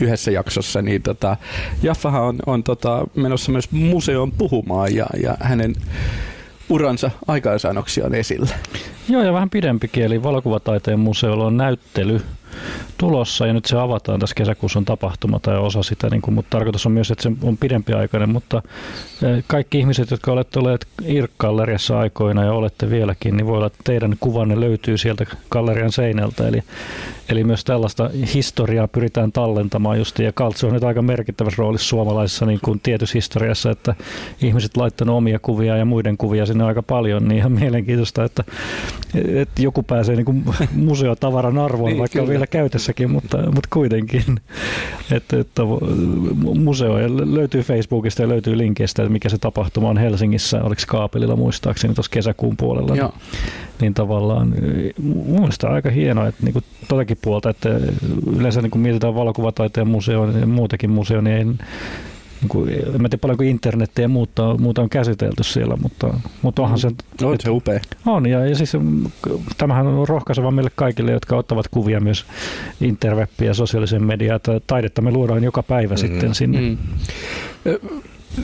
yhdessä 0.00 0.30
jaksossa, 0.30 0.82
niin 0.82 1.02
tota, 1.02 1.36
Jaffahan 1.82 2.22
on, 2.22 2.38
on 2.46 2.62
tota, 2.62 3.06
menossa 3.14 3.52
myös 3.52 3.70
museoon 3.70 4.32
puhumaan 4.32 4.94
ja, 4.94 5.06
ja 5.22 5.36
hänen 5.40 5.74
uransa 6.68 7.10
aikaansaannoksia 7.26 8.06
on 8.06 8.14
esillä. 8.14 8.48
Joo, 9.08 9.22
ja 9.22 9.32
vähän 9.32 9.50
pidempi 9.50 9.88
kieli. 9.88 10.22
Valokuvataiteen 10.22 11.00
museolla 11.00 11.46
on 11.46 11.56
näyttely 11.56 12.20
tulossa 13.02 13.46
ja 13.46 13.52
nyt 13.52 13.64
se 13.64 13.78
avataan 13.78 14.20
tässä 14.20 14.34
kesäkuussa 14.34 14.78
on 14.78 14.84
tapahtuma 14.84 15.38
tai 15.38 15.58
osa 15.58 15.82
sitä, 15.82 16.10
niin 16.10 16.22
kuin, 16.22 16.34
mutta 16.34 16.50
tarkoitus 16.50 16.86
on 16.86 16.92
myös, 16.92 17.10
että 17.10 17.22
se 17.22 17.32
on 17.42 17.56
pidempiaikainen, 17.56 18.28
mutta 18.28 18.62
e, 19.22 19.42
kaikki 19.46 19.78
ihmiset, 19.78 20.10
jotka 20.10 20.32
olette 20.32 20.58
olleet 20.58 20.86
IRK-galleriassa 21.04 21.98
aikoina 21.98 22.44
ja 22.44 22.52
olette 22.52 22.90
vieläkin, 22.90 23.36
niin 23.36 23.46
voi 23.46 23.56
olla, 23.56 23.66
että 23.66 23.78
teidän 23.84 24.16
kuvanne 24.20 24.60
löytyy 24.60 24.98
sieltä 24.98 25.26
gallerian 25.50 25.92
seinältä, 25.92 26.48
eli, 26.48 26.62
eli 27.28 27.44
myös 27.44 27.64
tällaista 27.64 28.10
historiaa 28.34 28.88
pyritään 28.88 29.32
tallentamaan 29.32 29.98
just, 29.98 30.18
ja 30.18 30.32
Kaltsu 30.32 30.66
on 30.66 30.72
nyt 30.72 30.84
aika 30.84 31.02
merkittävässä 31.02 31.62
roolissa 31.62 31.88
suomalaisessa 31.88 32.46
niin 32.46 32.60
kuin 32.64 32.80
tietyssä 32.82 33.18
historiassa, 33.18 33.70
että 33.70 33.94
ihmiset 34.42 34.76
laittanut 34.76 35.16
omia 35.16 35.38
kuvia 35.38 35.76
ja 35.76 35.84
muiden 35.84 36.16
kuvia 36.16 36.46
sinne 36.46 36.64
aika 36.64 36.82
paljon, 36.82 37.28
niin 37.28 37.38
ihan 37.38 37.52
mielenkiintoista, 37.52 38.24
että, 38.24 38.44
että 39.14 39.62
joku 39.62 39.82
pääsee 39.82 40.16
niin 40.16 40.26
kuin 40.26 40.44
museotavaran 40.86 41.58
arvoon, 41.58 41.88
niin, 41.88 41.98
vaikka 41.98 42.18
kyllä. 42.18 42.30
vielä 42.30 42.46
käytössäkin, 42.92 43.10
mutta, 43.10 43.52
mutta 43.52 43.68
kuitenkin. 43.72 44.22
Että, 45.12 45.40
että 45.40 45.62
museo 46.58 46.94
löytyy 47.34 47.62
Facebookista 47.62 48.22
ja 48.22 48.28
löytyy 48.28 48.58
linkistä, 48.58 49.02
että 49.02 49.12
mikä 49.12 49.28
se 49.28 49.38
tapahtuma 49.38 49.88
on 49.88 49.98
Helsingissä, 49.98 50.62
oliko 50.62 50.82
Kaapelilla 50.86 51.36
muistaakseni 51.36 51.94
tuossa 51.94 52.10
kesäkuun 52.10 52.56
puolella. 52.56 52.96
Joo. 52.96 53.08
Niin, 53.08 53.42
niin 53.80 53.94
tavallaan 53.94 54.54
mun 55.02 55.40
mielestä 55.40 55.68
aika 55.68 55.90
hienoa, 55.90 56.28
että 56.28 56.44
niin 56.44 56.64
totakin 56.88 57.18
puolta, 57.22 57.50
että 57.50 57.68
yleensä 58.36 58.62
niin 58.62 58.70
kun 58.70 58.80
mietitään 58.80 59.14
valokuvataiteen 59.14 59.88
museo 59.88 60.30
ja 60.30 60.46
muutenkin 60.46 60.90
museo, 60.90 61.20
niin 61.20 61.36
ei, 61.36 61.66
niin 62.42 62.48
kuin, 62.48 62.70
en 62.70 62.92
tiedä 62.92 63.18
paljonko 63.20 63.42
internettiä 63.42 64.04
ja 64.04 64.08
muuta, 64.08 64.58
muuta 64.58 64.82
on 64.82 64.88
käsitelty 64.88 65.42
siellä, 65.42 65.76
mutta, 65.76 66.14
mutta 66.42 66.62
onhan 66.62 66.78
se... 66.78 66.90
No, 67.20 67.36
se 67.40 67.50
upea. 67.50 67.80
On, 68.06 68.26
ja, 68.26 68.46
ja 68.46 68.56
siis 68.56 68.72
tämähän 69.58 69.86
on 69.86 70.08
rohkaiseva 70.08 70.50
meille 70.50 70.70
kaikille, 70.74 71.12
jotka 71.12 71.36
ottavat 71.36 71.68
kuvia 71.68 72.00
myös 72.00 72.26
interwebbiä 72.80 73.48
ja 73.48 73.54
sosiaalisen 73.54 74.04
mediaa, 74.04 74.36
että 74.36 74.60
taidetta 74.66 75.02
me 75.02 75.10
luodaan 75.10 75.44
joka 75.44 75.62
päivä 75.62 75.94
mm. 75.94 75.98
sitten 75.98 76.34
sinne. 76.34 76.60
Mm. 76.60 76.78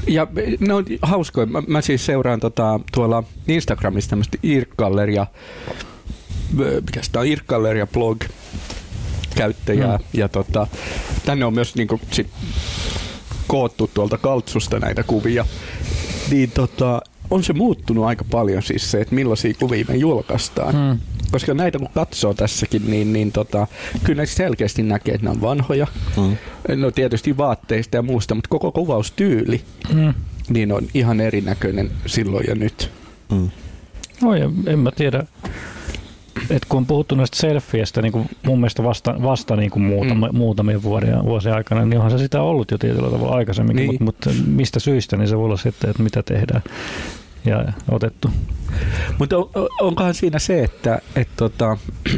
Ja 0.06 0.26
ne 0.60 0.74
on 0.74 0.84
hauskoja. 1.02 1.46
Mä, 1.46 1.62
mä 1.66 1.80
siis 1.80 2.06
seuraan 2.06 2.40
tota, 2.40 2.80
tuolla 2.94 3.24
Instagramissa 3.48 4.10
tämmöistä 4.10 4.38
Irkgalleria, 4.42 5.26
mikä 6.86 7.02
sitä 7.02 7.20
on 7.20 7.26
Irkgalleria 7.26 7.86
blog 7.86 8.24
käyttäjää. 9.36 9.96
Mm. 9.96 10.04
Ja 10.12 10.28
tota, 10.28 10.66
tänne 11.24 11.44
on 11.44 11.54
myös 11.54 11.74
niinku, 11.74 12.00
sit, 12.10 12.26
koottu 13.48 13.90
tuolta 13.94 14.18
kaltsusta 14.18 14.78
näitä 14.78 15.02
kuvia, 15.02 15.46
niin 16.30 16.50
tota, 16.50 17.02
on 17.30 17.44
se 17.44 17.52
muuttunut 17.52 18.04
aika 18.04 18.24
paljon 18.30 18.62
siis 18.62 18.90
se, 18.90 19.00
että 19.00 19.14
millaisia 19.14 19.54
kuvia 19.58 19.84
me 19.88 19.96
julkaistaan. 19.96 20.74
Hmm. 20.74 20.98
Koska 21.30 21.54
näitä 21.54 21.78
kun 21.78 21.88
katsoo 21.94 22.34
tässäkin, 22.34 22.90
niin, 22.90 23.12
niin 23.12 23.32
tota, 23.32 23.66
kyllä 24.04 24.16
näistä 24.16 24.36
selkeästi 24.36 24.82
näkee, 24.82 25.14
että 25.14 25.26
ne 25.26 25.30
on 25.30 25.40
vanhoja. 25.40 25.86
Hmm. 26.16 26.36
No 26.76 26.90
tietysti 26.90 27.36
vaatteista 27.36 27.96
ja 27.96 28.02
muusta, 28.02 28.34
mutta 28.34 28.48
koko 28.48 28.72
kuvaustyyli 28.72 29.60
hmm. 29.92 30.14
niin 30.48 30.72
on 30.72 30.86
ihan 30.94 31.20
erinäköinen 31.20 31.90
silloin 32.06 32.46
ja 32.48 32.54
nyt. 32.54 32.90
Hmm. 33.34 33.50
No 34.22 34.34
ja 34.34 34.50
en 34.66 34.78
mä 34.78 34.90
tiedä 34.90 35.24
et 36.50 36.64
kun 36.68 36.78
on 36.78 36.86
puhuttu 36.86 37.14
näistä 37.14 37.36
selfieistä 37.36 38.02
niin 38.02 38.12
kuin 38.12 38.28
mun 38.46 38.58
mielestä 38.58 38.84
vasta, 38.84 39.14
vasta 39.22 39.56
niin 39.56 39.70
kuin 39.70 39.82
muutama, 39.82 40.28
mm. 40.28 40.36
muutamien 40.36 40.82
vuoden, 40.82 41.24
vuosien 41.24 41.54
aikana, 41.54 41.84
niin 41.84 41.96
onhan 41.96 42.10
se 42.10 42.18
sitä 42.18 42.42
ollut 42.42 42.70
jo 42.70 42.78
tietyllä 42.78 43.10
tavalla 43.10 43.36
aikaisemminkin, 43.36 43.88
niin. 43.88 44.04
mutta, 44.04 44.30
mutta 44.30 44.50
mistä 44.50 44.80
syistä, 44.80 45.16
niin 45.16 45.28
se 45.28 45.36
voi 45.36 45.44
olla 45.44 45.56
sitten, 45.56 45.90
että 45.90 46.02
mitä 46.02 46.22
tehdään 46.22 46.62
ja 47.44 47.64
otettu. 47.90 48.30
Mutta 49.18 49.36
on, 49.38 49.48
onkohan 49.80 50.14
siinä 50.14 50.38
se, 50.38 50.64
että 50.64 50.98
et 51.16 51.28
tota, 51.36 51.76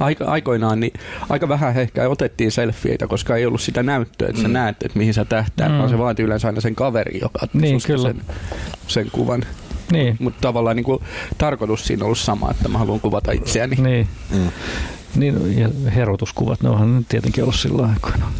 aika, 0.00 0.24
aikoinaan 0.24 0.80
niin 0.80 0.92
aika 1.28 1.48
vähän 1.48 1.76
ehkä 1.76 2.08
otettiin 2.08 2.52
selfieitä, 2.52 3.06
koska 3.06 3.36
ei 3.36 3.46
ollut 3.46 3.60
sitä 3.60 3.82
näyttöä, 3.82 4.28
että 4.28 4.40
mm. 4.40 4.42
sä 4.42 4.48
näet, 4.48 4.76
että 4.84 4.98
mihin 4.98 5.14
sä 5.14 5.24
tähtäät, 5.24 5.72
mm. 5.72 5.78
vaan 5.78 5.90
se 5.90 5.98
vaatii 5.98 6.24
yleensä 6.24 6.48
aina 6.48 6.60
sen 6.60 6.74
kaveri, 6.74 7.20
joka 7.20 7.46
niin, 7.52 7.80
kyllä. 7.86 8.08
Sen, 8.08 8.22
sen 8.86 9.10
kuvan. 9.12 9.42
Niin. 9.92 10.16
Mutta 10.20 10.40
tavallaan 10.40 10.76
niin 10.76 10.84
kuin, 10.84 11.02
tarkoitus 11.38 11.86
siinä 11.86 12.02
on 12.02 12.06
ollut 12.06 12.18
sama, 12.18 12.50
että 12.50 12.68
mä 12.68 12.78
haluan 12.78 13.00
kuvata 13.00 13.32
itseäni. 13.32 13.76
Niin. 13.76 14.08
Mm. 14.30 14.50
Niin, 15.16 15.58
ja 15.58 15.68
herotuskuvat, 15.94 16.62
ne 16.62 16.68
onhan 16.68 17.06
tietenkin 17.08 17.44
ollut 17.44 17.54
sillä 17.54 17.86
aikoina. 17.86 18.32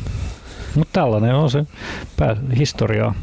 Mutta 0.75 1.01
tällainen 1.01 1.35
on 1.35 1.51
se 1.51 1.67
pää, 2.17 2.37
historiaa. 2.59 3.15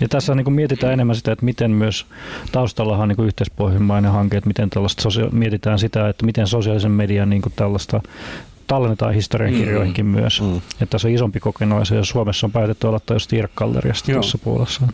Ja 0.00 0.08
tässä 0.08 0.34
niin 0.34 0.44
kuin 0.44 0.54
mietitään 0.54 0.92
enemmän 0.92 1.16
sitä, 1.16 1.32
että 1.32 1.44
miten 1.44 1.70
myös 1.70 2.06
taustallahan 2.52 3.02
on 3.10 3.16
niin 3.16 3.26
yhteispohjimmainen 3.26 4.12
hanke, 4.12 4.36
että 4.36 4.48
miten 4.48 4.70
tällaista 4.70 5.02
sosia- 5.02 5.30
mietitään 5.32 5.78
sitä, 5.78 6.08
että 6.08 6.26
miten 6.26 6.46
sosiaalisen 6.46 6.90
median 6.90 7.30
niin 7.30 7.42
kuin 7.42 7.52
tällaista 7.56 8.00
tallennetaan 8.66 9.14
historiankirjoihinkin 9.14 10.06
mm, 10.06 10.12
myös. 10.12 10.40
Mm. 10.40 10.56
Että 10.56 10.86
tässä 10.86 11.08
on 11.08 11.14
isompi 11.14 11.40
kokonaisuus 11.40 11.98
ja 11.98 12.04
Suomessa 12.04 12.46
on 12.46 12.52
päätetty 12.52 12.88
aloittaa 12.88 13.14
just 13.14 13.30
Tiirk-galleriasta 13.30 14.12
tuossa 14.12 14.38
puolessa. 14.38 14.88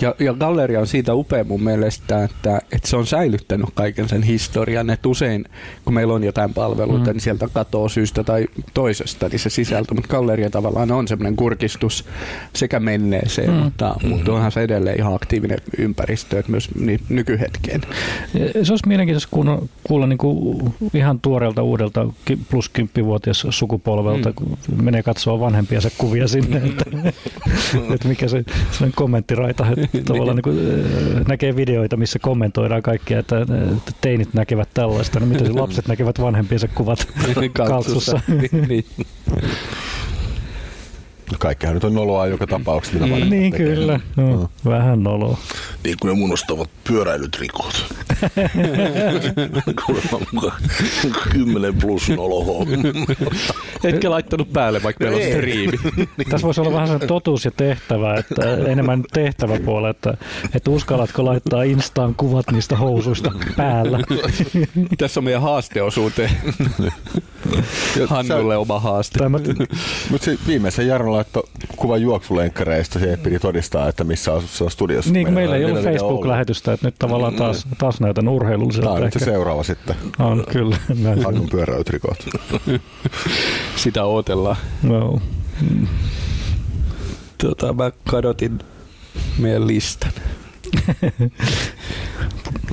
Ja, 0.00 0.14
ja 0.18 0.34
galleria 0.34 0.80
on 0.80 0.86
siitä 0.86 1.14
upea 1.14 1.44
mun 1.44 1.62
mielestä, 1.62 2.24
että, 2.24 2.60
että 2.72 2.88
se 2.88 2.96
on 2.96 3.06
säilyttänyt 3.06 3.68
kaiken 3.74 4.08
sen 4.08 4.22
historian. 4.22 4.90
Että 4.90 5.08
usein 5.08 5.44
kun 5.84 5.94
meillä 5.94 6.14
on 6.14 6.24
jotain 6.24 6.54
palveluita, 6.54 7.06
mm. 7.06 7.12
niin 7.12 7.20
sieltä 7.20 7.48
katoaa 7.52 7.88
syystä 7.88 8.24
tai 8.24 8.46
toisesta 8.74 9.28
niin 9.28 9.38
se 9.38 9.50
sisältö. 9.50 9.94
Mutta 9.94 10.08
galleria 10.08 10.50
tavallaan 10.50 10.92
on 10.92 11.08
semmoinen 11.08 11.36
kurkistus 11.36 12.04
sekä 12.54 12.80
menneeseen, 12.80 13.50
mm. 13.50 13.56
mutta, 13.56 13.96
mm. 14.02 14.08
mutta 14.08 14.32
onhan 14.32 14.52
se 14.52 14.62
edelleen 14.62 14.98
ihan 14.98 15.14
aktiivinen 15.14 15.58
ympäristö, 15.78 16.38
että 16.38 16.50
myös 16.50 16.70
nykyhetkeen. 17.08 17.80
Se 18.62 18.72
olisi 18.72 18.88
mielenkiintoista 18.88 19.28
kuulla, 19.30 19.62
kuulla 19.84 20.06
niin 20.06 20.18
kuin 20.18 20.74
ihan 20.94 21.20
tuoreelta 21.20 21.62
uudelta 21.62 22.06
plus 22.50 22.70
kymppivuotias 22.84 23.46
sukupolvelta, 23.50 24.28
mm. 24.28 24.34
kun 24.34 24.58
menee 24.82 25.02
katsoa 25.02 25.40
vanhempia 25.40 25.80
se 25.80 25.90
kuvia 25.98 26.28
sinne, 26.28 26.56
että, 26.56 26.84
että 27.94 28.08
mikä 28.08 28.28
se 28.28 28.44
kommenttiraita, 28.94 29.66
että 29.76 29.98
tavallaan 30.04 30.36
niin 30.36 30.42
kuin, 30.42 30.58
äh, 30.58 31.26
näkee 31.28 31.56
videoita, 31.56 31.96
missä 31.96 32.18
kommentoidaan 32.18 32.82
kaikkia, 32.82 33.18
että, 33.18 33.40
että 33.40 33.92
teinit 34.00 34.34
näkevät 34.34 34.68
tällaista, 34.74 35.20
niin 35.20 35.28
miten 35.28 35.56
lapset 35.62 35.88
näkevät 35.88 36.20
vanhempiensa 36.20 36.68
kuvat 36.68 37.08
kaltsussa. 37.52 38.20
niin. 38.68 38.84
No 41.32 41.38
kaikkihan 41.38 41.74
nyt 41.74 41.84
on 41.84 41.94
noloa 41.94 42.26
joka 42.26 42.46
tapauksessa, 42.46 42.98
mitä 42.98 43.24
mm. 43.24 43.30
Niin 43.30 43.52
tekee. 43.52 43.66
kyllä, 43.66 44.00
no, 44.16 44.30
no. 44.30 44.48
vähän 44.64 45.02
noloa. 45.02 45.38
Niin 45.84 45.96
kuin 46.00 46.14
ne 46.14 46.18
munostavat 46.20 46.70
pyöräilytrikot. 46.84 47.94
Kymmenen 51.32 51.74
plus 51.74 52.08
nolo 52.08 52.66
Etkä 53.84 54.10
laittanut 54.10 54.52
päälle, 54.52 54.82
vaikka 54.82 55.04
meillä 55.04 55.24
on 55.24 55.32
striimi. 55.32 55.78
Tässä 56.30 56.44
voisi 56.46 56.60
olla 56.60 56.72
vähän 56.72 56.86
sellainen 56.86 57.08
totuus 57.08 57.44
ja 57.44 57.50
tehtävä, 57.50 58.14
että 58.14 58.56
enemmän 58.66 59.04
tehtäväpuolella, 59.12 59.90
että, 59.90 60.16
että 60.54 60.70
uskallatko 60.70 61.24
laittaa 61.24 61.62
Instaan 61.62 62.14
kuvat 62.14 62.50
niistä 62.52 62.76
housuista 62.76 63.32
päällä. 63.56 63.98
Tässä 64.98 65.20
on 65.20 65.24
meidän 65.24 65.42
haasteosuuteen. 65.42 66.30
Hannulle 68.06 68.56
oma 68.56 68.80
haaste. 68.80 69.28
Mutta 70.10 70.30
viimeisen 70.46 70.86
Jarno 70.86 71.13
laittoi 71.14 71.42
kuvan 71.76 72.02
juoksulenkkareista, 72.02 72.98
se 72.98 73.18
pidi 73.22 73.38
todistaa, 73.38 73.88
että 73.88 74.04
missä 74.04 74.34
asuu 74.34 74.70
studiossa. 74.70 75.12
Niin, 75.12 75.32
meillä, 75.32 75.54
meillä 75.54 75.56
ei 75.56 75.64
ollut 75.64 75.84
Facebook-lähetystä, 75.84 76.72
että 76.72 76.86
nyt 76.86 76.94
tavallaan 76.98 77.34
taas, 77.34 77.66
taas 77.78 78.00
näytän 78.00 78.28
urheilulliselta. 78.28 78.88
Tämä 78.88 78.96
on 78.96 79.02
nyt 79.02 79.12
se 79.12 79.24
seuraava 79.24 79.62
sitten. 79.62 79.96
On, 80.18 80.44
kyllä. 80.52 80.76
Hannun 81.24 81.48
pyöräytrikot. 81.48 82.28
Sitä 83.76 84.04
odotellaan. 84.04 84.56
No. 84.82 85.20
Tota, 87.38 87.72
mä 87.72 87.92
kadotin 88.10 88.58
meidän 89.38 89.66
listan. 89.66 90.12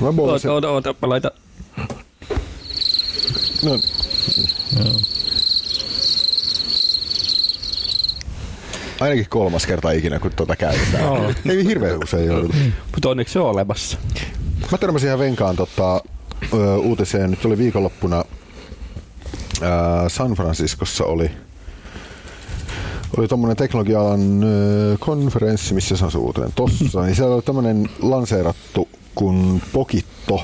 mä 0.00 0.08
oota, 0.18 0.52
oota, 0.52 0.70
oota, 0.70 0.94
mä 1.02 1.08
laitan. 1.08 1.30
No. 3.64 3.70
no. 4.78 5.21
Ainakin 9.02 9.26
kolmas 9.28 9.66
kerta 9.66 9.90
ikinä, 9.90 10.18
kun 10.18 10.30
tuota 10.36 10.56
käytetään. 10.56 11.08
Oh. 11.08 11.34
Ei 11.48 11.64
hirveän 11.64 12.02
usein 12.02 12.26
joudu. 12.26 12.48
Mutta 12.92 13.08
onneksi 13.08 13.32
se 13.32 13.38
on 13.38 13.50
olemassa. 13.50 13.98
Mä 14.72 14.78
törmäsin 14.78 15.06
ihan 15.06 15.18
venkaan 15.18 15.56
tota, 15.56 16.00
uutiseen. 16.82 17.30
Nyt 17.30 17.44
oli 17.44 17.58
viikonloppuna 17.58 18.24
ää, 19.62 20.08
San 20.08 20.32
Franciscossa 20.32 21.04
oli 21.04 21.30
oli 23.16 23.28
tuommoinen 23.28 23.56
teknologia-alan 23.56 24.44
konferenssi, 24.98 25.74
missä 25.74 25.96
se 25.96 26.04
on 26.04 26.12
se 26.12 26.18
uutinen 26.18 26.52
tossa, 26.54 27.02
niin 27.02 27.16
siellä 27.16 27.34
oli 27.34 27.42
tämmöinen 27.42 27.88
lanseerattu 28.02 28.88
kuin 29.14 29.62
Pokitto, 29.72 30.40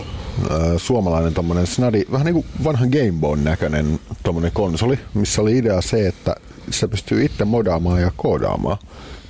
suomalainen 0.76 1.34
tommonen 1.34 1.66
snadi, 1.66 2.04
vähän 2.12 2.24
niin 2.24 2.34
kuin 2.34 2.46
vanha 2.64 2.86
Game 2.86 3.12
Boy 3.20 3.36
näköinen 3.36 4.00
tommonen 4.22 4.52
konsoli, 4.52 4.98
missä 5.14 5.42
oli 5.42 5.58
idea 5.58 5.80
se, 5.80 6.08
että 6.08 6.34
se 6.70 6.88
pystyy 6.88 7.24
itse 7.24 7.44
modaamaan 7.44 8.00
ja 8.00 8.12
koodaamaan 8.16 8.78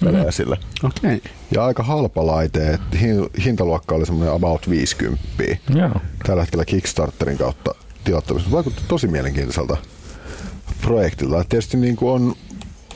pelejä 0.01 0.19
mm-hmm. 0.19 0.33
sille. 0.33 0.59
Okay. 0.85 1.21
Ja 1.55 1.65
aika 1.65 1.83
halpa 1.83 2.27
laite, 2.27 2.71
että 2.71 2.99
hintaluokka 3.45 3.95
oli 3.95 4.07
semmoinen 4.07 4.35
about 4.35 4.71
50. 4.71 5.23
Joo. 5.75 5.91
Tällä 6.27 6.43
hetkellä 6.43 6.65
Kickstarterin 6.65 7.39
kautta 7.39 7.75
tilattavissa. 8.05 8.51
Vaikutti 8.51 8.83
tosi 8.89 9.09
mielenkiintoiselta 9.09 9.77
projektilta. 10.81 11.45
Tietysti 11.49 11.77
niin 11.77 11.97
kuin 11.97 12.11
on, 12.11 12.35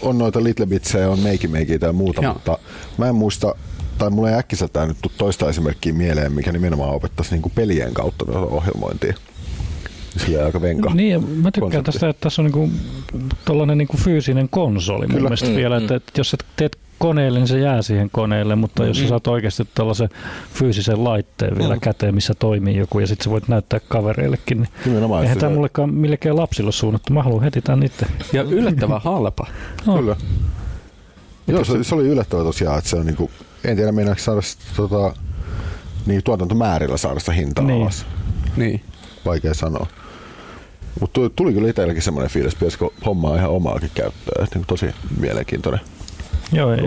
on 0.03 0.19
noita 0.19 0.45
Little 0.45 0.67
Bitsejä, 0.67 1.09
on 1.09 1.19
Make 1.19 1.49
Make 1.49 1.79
ja 1.87 1.93
muuta, 1.93 2.23
Joo. 2.23 2.33
mutta 2.33 2.59
mä 2.99 3.09
en 3.09 3.15
muista, 3.15 3.55
tai 3.99 4.11
mulla 4.11 4.31
ei 4.31 4.37
äkkiseltään 4.37 4.89
nyt 4.89 4.99
toista 5.19 5.49
esimerkkiä 5.49 5.93
mieleen, 5.93 6.33
mikä 6.33 6.53
nimenomaan 6.53 6.95
opettaisi 6.95 7.33
niin 7.33 7.43
kuin 7.43 7.53
pelien 7.55 7.95
kautta 7.95 8.25
ohjelmointia. 8.39 9.15
Sillä 10.17 10.45
aika 10.45 10.63
venka. 10.63 10.95
Niin, 10.95 11.29
mä 11.29 11.51
tykkään 11.51 11.53
konsepti. 11.53 11.93
tästä, 11.93 12.09
että 12.09 12.21
tässä 12.21 12.43
on 12.43 12.47
niinku, 12.47 12.71
tollainen 13.45 13.79
niinku 13.79 13.97
fyysinen 13.97 14.49
konsoli 14.49 15.07
Kyllä. 15.07 15.13
mun 15.13 15.23
mielestä 15.23 15.49
mm, 15.49 15.57
vielä, 15.57 15.79
mm. 15.79 15.83
että, 15.83 15.95
että 15.95 16.13
jos 16.21 16.31
sä 16.31 16.37
teet 16.57 16.79
koneelle, 16.99 17.39
niin 17.39 17.49
se 17.49 17.59
jää 17.59 17.83
siihen 17.83 18.11
koneelle, 18.13 18.57
mutta 18.57 18.83
mm. 18.83 18.89
jos 18.89 18.97
sä 18.97 19.03
mm. 19.03 19.09
saat 19.09 19.27
oikeasti 19.27 19.69
tällaisen 19.75 20.09
fyysisen 20.55 21.05
laitteen 21.05 21.59
vielä 21.59 21.75
mm. 21.75 21.81
käteen, 21.81 22.15
missä 22.15 22.35
toimii 22.35 22.77
joku, 22.77 22.99
ja 22.99 23.07
sitten 23.07 23.25
sä 23.25 23.31
voit 23.31 23.49
näyttää 23.49 23.81
kavereillekin, 23.89 24.59
niin 24.61 24.69
Nimenomaan 24.87 25.23
eihän 25.23 25.39
tämä 25.39 25.53
mullekaan 25.55 25.95
millekään 25.95 26.37
lapsille 26.37 26.73
suunnattu. 26.73 27.13
Mä 27.13 27.23
haluan 27.23 27.43
heti 27.43 27.63
tämän 27.63 27.83
itse. 27.83 28.07
Ja 28.33 28.43
yllättävän 28.43 29.01
halpa. 29.01 29.47
No. 29.87 29.97
Kyllä. 29.97 30.17
Joo, 31.47 31.65
se, 31.65 31.85
se, 31.85 31.95
oli 31.95 32.09
yllättävää 32.09 32.45
tosiaan, 32.45 32.79
että 32.79 32.91
se 32.91 32.97
on 32.97 33.07
niinku, 33.07 33.31
en 33.65 33.77
tiedä 33.77 33.93
meinaako 33.93 34.21
saada 34.21 34.41
tota, 34.77 35.15
niin 36.07 36.23
tuotantomäärillä 36.23 36.97
saada 36.97 37.21
sitä 37.21 37.33
hintaa 37.33 37.65
niin. 37.65 37.83
alas. 37.83 38.07
Niin. 38.57 38.81
Vaikea 39.25 39.55
sanoa. 39.55 39.87
Mutta 41.01 41.31
tuli 41.37 41.53
kyllä 41.53 41.69
itselläkin 41.69 42.03
semmoinen 42.03 42.31
fiilis, 42.31 42.55
pitäisikö 42.55 42.89
hommaa 43.07 43.37
ihan 43.37 43.51
omaakin 43.51 43.91
käyttöä. 43.95 44.47
Niin 44.55 44.65
tosi 44.67 44.87
mielenkiintoinen. 45.21 45.81
Joo, 46.53 46.73
ei, 46.73 46.81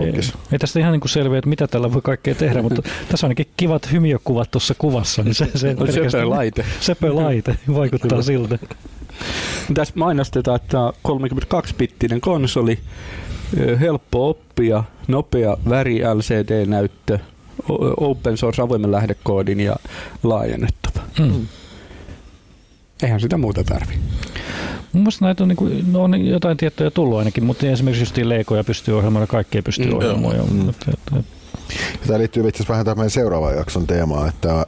ei, 0.52 0.58
tästä 0.58 0.80
ihan 0.80 0.92
niin 0.92 1.08
selviä, 1.08 1.38
että 1.38 1.48
mitä 1.48 1.66
tällä 1.66 1.92
voi 1.92 2.02
kaikkea 2.02 2.34
tehdä, 2.34 2.62
mutta 2.62 2.82
tässä 3.08 3.26
on 3.26 3.28
ainakin 3.28 3.46
kivat 3.56 3.92
hymiökuvat 3.92 4.50
tuossa 4.50 4.74
kuvassa. 4.78 5.22
Niin 5.22 5.34
se, 5.34 5.50
se 5.54 5.76
on 5.78 5.92
sepö 5.92 6.30
laite. 6.30 6.64
Sepö 6.80 7.14
laite, 7.14 7.56
vaikuttaa 7.74 8.22
siltä. 8.22 8.58
Tässä 9.74 9.94
mainostetaan, 9.96 10.56
että 10.56 10.78
32-bittinen 11.08 12.20
konsoli, 12.20 12.78
helppo 13.80 14.28
oppia, 14.28 14.84
nopea 15.08 15.56
väri 15.68 16.00
LCD-näyttö, 16.14 17.18
open 17.96 18.36
source 18.36 18.62
avoimen 18.62 18.92
lähdekoodin 18.92 19.60
ja 19.60 19.76
laajennettava. 20.22 21.00
Hmm. 21.18 21.46
Eihän 23.02 23.20
sitä 23.20 23.36
muuta 23.36 23.64
tarvi. 23.64 23.94
Mun 24.92 25.02
mielestä 25.02 25.24
näitä 25.24 25.44
on, 25.44 25.48
niin 25.48 25.56
kuin, 25.56 25.92
no 25.92 26.02
on 26.02 26.26
jotain 26.26 26.56
tiettyjä 26.56 26.90
tullut 26.90 27.18
ainakin, 27.18 27.44
mutta 27.44 27.66
esimerkiksi 27.66 28.02
just 28.02 28.16
leikoja 28.16 28.64
pystyy 28.64 28.98
ohjelmaan 28.98 29.22
ja 29.22 29.26
kaikkea 29.26 29.62
pystyy 29.62 29.90
mm, 29.90 29.96
ohjelmaan. 29.96 30.36
Mm. 30.50 30.72
Tämä 32.06 32.18
liittyy 32.18 32.48
itse 32.48 32.56
asiassa 32.56 32.72
vähän 32.72 32.84
tähän 32.84 32.98
meidän 32.98 33.10
seuraavan 33.10 33.56
jakson 33.56 33.86
teemaan, 33.86 34.28
että 34.28 34.66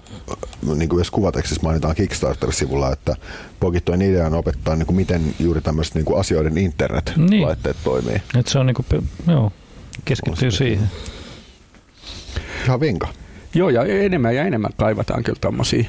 niin 0.74 0.88
kuin 0.88 1.00
jos 1.00 1.10
kuvatekstissä 1.10 1.62
mainitaan 1.62 1.94
Kickstarter-sivulla, 1.94 2.92
että 2.92 3.16
Pogittoin 3.60 4.02
idean 4.02 4.34
opettaa, 4.34 4.76
niin 4.76 4.86
kuin 4.86 4.96
miten 4.96 5.34
juuri 5.40 5.60
tämmöiset 5.60 5.94
niin 5.94 6.04
kuin 6.04 6.20
asioiden 6.20 6.58
internet-laitteet 6.58 7.76
niin. 7.76 7.84
toimii. 7.84 8.22
Et 8.38 8.46
se 8.46 8.58
on 8.58 8.66
niin 8.66 8.74
kuin, 8.74 9.08
joo, 9.26 9.52
keskittyy 10.04 10.50
siihen. 10.50 10.90
Ihan 12.64 12.80
vinka. 12.80 13.08
Joo, 13.54 13.68
ja 13.68 13.84
enemmän 13.84 14.36
ja 14.36 14.42
enemmän 14.42 14.70
kaivataan 14.76 15.22
kyllä 15.22 15.38
tämmöisiä 15.40 15.84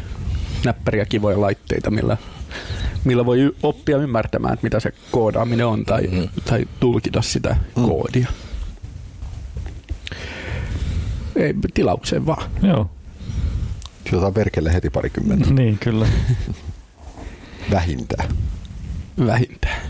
näppäriä 0.66 1.06
kivoja 1.06 1.42
laitteita, 1.42 1.92
millä, 1.92 2.18
millä 3.04 3.26
voi 3.26 3.56
oppia 3.64 3.98
ymmärtämään, 3.98 4.54
että 4.54 4.64
mitä 4.64 4.80
se 4.80 4.94
koodaaminen 5.12 5.66
on 5.66 5.86
tai, 5.86 6.08
mm. 6.08 6.30
tai 6.46 6.68
tulkita 6.80 7.22
sitä 7.22 7.56
mm. 7.76 7.84
koodia. 7.84 8.28
Ei, 11.36 11.54
tilaukseen 11.74 12.26
vaan. 12.26 12.52
Joo. 12.64 12.90
Sijoitetaan 14.10 14.36
verkelle 14.36 14.74
heti 14.74 14.90
parikymmentä. 14.90 15.54
niin, 15.54 15.78
kyllä. 15.80 16.08
Vähintään. 17.72 18.30
Vähintään. 19.26 19.82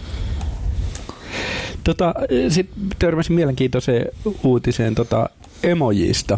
Tota, 1.83 2.13
Sitten 2.49 2.87
törmäsin 2.99 3.35
mielenkiintoiseen 3.35 4.05
uutiseen 4.43 4.95
tota 4.95 5.29
emojista. 5.63 6.37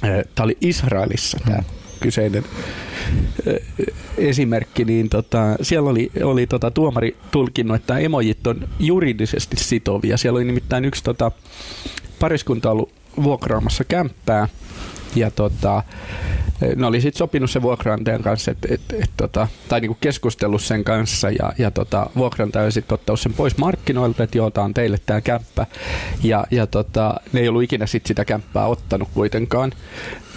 Tämä 0.00 0.44
oli 0.44 0.56
Israelissa 0.60 1.38
tämä 1.44 1.62
kyseinen 2.00 2.44
esimerkki, 4.18 4.84
niin 4.84 5.08
tota, 5.08 5.56
siellä 5.62 5.90
oli, 5.90 6.10
oli 6.22 6.46
tota, 6.46 6.70
tuomari 6.70 7.16
tulkinnut, 7.30 7.76
että 7.76 7.98
emojit 7.98 8.46
on 8.46 8.68
juridisesti 8.78 9.56
sitovia. 9.56 10.16
Siellä 10.16 10.36
oli 10.36 10.44
nimittäin 10.44 10.84
yksi 10.84 11.04
tota, 11.04 11.32
pariskunta 12.18 12.70
ollut 12.70 12.92
vuokraamassa 13.22 13.84
kämppää 13.84 14.48
ja 15.14 15.30
tota, 15.30 15.82
ne 16.76 16.86
oli 16.86 17.00
sitten 17.00 17.18
sopinut 17.18 17.50
sen 17.50 17.62
vuokrantajan 17.62 18.22
kanssa, 18.22 18.50
et, 18.50 18.58
et, 18.70 18.80
et, 18.92 19.10
tota, 19.16 19.48
tai 19.68 19.80
niinku 19.80 19.96
keskustellut 20.00 20.62
sen 20.62 20.84
kanssa 20.84 21.30
ja, 21.30 21.52
ja 21.58 21.70
tota, 21.70 22.10
vuokrantaja 22.16 22.70
sitten 22.70 22.94
ottanut 22.94 23.20
sen 23.20 23.34
pois 23.34 23.58
markkinoilta, 23.58 24.22
että 24.22 24.38
joo, 24.38 24.50
on 24.56 24.74
teille 24.74 24.98
tämä 25.06 25.20
kämppä. 25.20 25.66
Ja, 26.22 26.46
ja 26.50 26.66
tota, 26.66 27.14
ne 27.32 27.40
ei 27.40 27.48
ollut 27.48 27.62
ikinä 27.62 27.86
sit 27.86 28.06
sitä 28.06 28.24
kämppää 28.24 28.66
ottanut 28.66 29.08
kuitenkaan. 29.14 29.72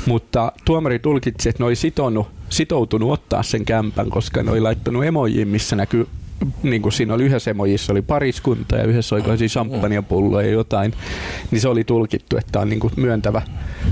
Mutta 0.05 0.51
tuomari 0.65 0.99
tulkitsi, 0.99 1.49
että 1.49 1.63
ne 1.63 1.67
oli 1.67 1.75
sitonut, 1.75 2.27
sitoutunut 2.49 3.11
ottaa 3.11 3.43
sen 3.43 3.65
kämpän, 3.65 4.09
koska 4.09 4.43
ne 4.43 4.51
oli 4.51 4.61
laittanut 4.61 5.05
emojiin, 5.05 5.47
missä 5.47 5.75
näkyy 5.75 6.07
niin 6.63 6.81
kuin 6.81 6.93
siinä 6.93 7.13
oli 7.13 7.23
yhdessä 7.23 7.51
emojissa 7.51 7.93
oli 7.93 8.01
pariskunta 8.01 8.75
ja 8.75 8.83
yhdessä 8.83 9.15
oli 9.15 9.37
siis 9.37 9.51
champagnepullo 9.51 10.41
ja 10.41 10.49
jotain, 10.49 10.93
niin 11.51 11.61
se 11.61 11.67
oli 11.67 11.83
tulkittu, 11.83 12.37
että 12.37 12.59
on 12.59 12.69
niin 12.69 12.79
kuin 12.79 12.93
myöntävä 12.95 13.41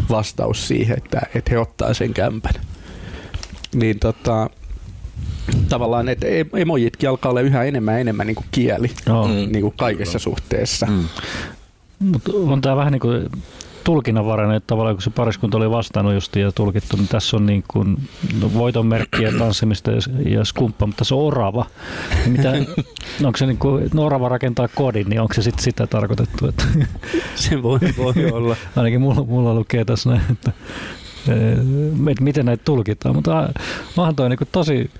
vastaus 0.09 0.67
siihen, 0.67 0.97
että, 0.97 1.21
että 1.35 1.51
he 1.51 1.59
ottaa 1.59 1.93
sen 1.93 2.13
kämpän. 2.13 2.53
Niin 3.75 3.99
tota, 3.99 4.49
tavallaan, 5.69 6.09
että 6.09 6.27
emojitkin 6.53 7.09
alkaa 7.09 7.29
olla 7.29 7.41
yhä 7.41 7.63
enemmän 7.63 7.93
ja 7.93 7.99
enemmän 7.99 8.27
niin 8.27 8.35
kuin 8.35 8.47
kieli 8.51 8.91
oh. 9.09 9.29
niin 9.29 9.61
kuin 9.61 9.73
kaikessa 9.77 10.19
suhteessa. 10.19 10.85
Mm. 10.85 11.05
Mutta 11.99 12.31
on 12.33 12.61
tämä 12.61 12.75
vähän 12.75 12.91
niin 12.91 12.99
kuin 12.99 13.29
tulkinnanvarainen, 13.87 14.55
että 14.55 14.67
tavallaan 14.67 14.95
kun 14.95 15.01
se 15.01 15.09
pariskunta 15.09 15.57
oli 15.57 15.71
vastannut 15.71 16.13
justiin 16.13 16.43
ja 16.43 16.51
tulkittu, 16.51 16.97
niin 16.97 17.07
tässä 17.07 17.37
on 17.37 17.45
niin 17.45 17.63
kuin 17.67 17.97
no, 18.41 18.53
voitonmerkkiä 18.53 19.31
tanssimista 19.39 19.91
ja, 19.91 19.97
ja 20.25 20.45
skumppa, 20.45 20.87
mutta 20.87 21.03
se 21.03 21.15
on 21.15 21.21
orava. 21.21 21.65
Niin 22.15 22.31
mitä, 22.31 22.53
onko 23.25 23.37
se 23.37 23.45
niin 23.45 23.57
kuin, 23.57 23.89
no 23.93 24.05
orava 24.05 24.29
rakentaa 24.29 24.67
kodin, 24.67 25.09
niin 25.09 25.21
onko 25.21 25.33
se 25.33 25.41
sitten 25.41 25.63
sitä 25.63 25.87
tarkoitettu? 25.87 26.47
Että 26.47 26.63
se 27.35 27.63
voi, 27.63 27.79
voi 27.97 28.13
olla. 28.31 28.55
Ainakin 28.75 29.01
mulla, 29.01 29.23
mulla 29.23 29.53
lukee 29.53 29.85
tässä 29.85 30.09
näin, 30.09 30.21
että, 30.31 30.51
että 32.11 32.23
miten 32.23 32.45
näitä 32.45 32.63
tulkitaan, 32.63 33.15
mutta 33.15 33.49
onhan 33.97 34.15
toi 34.15 34.29
niin 34.29 34.37
kuin 34.37 34.49
tosi 34.51 34.91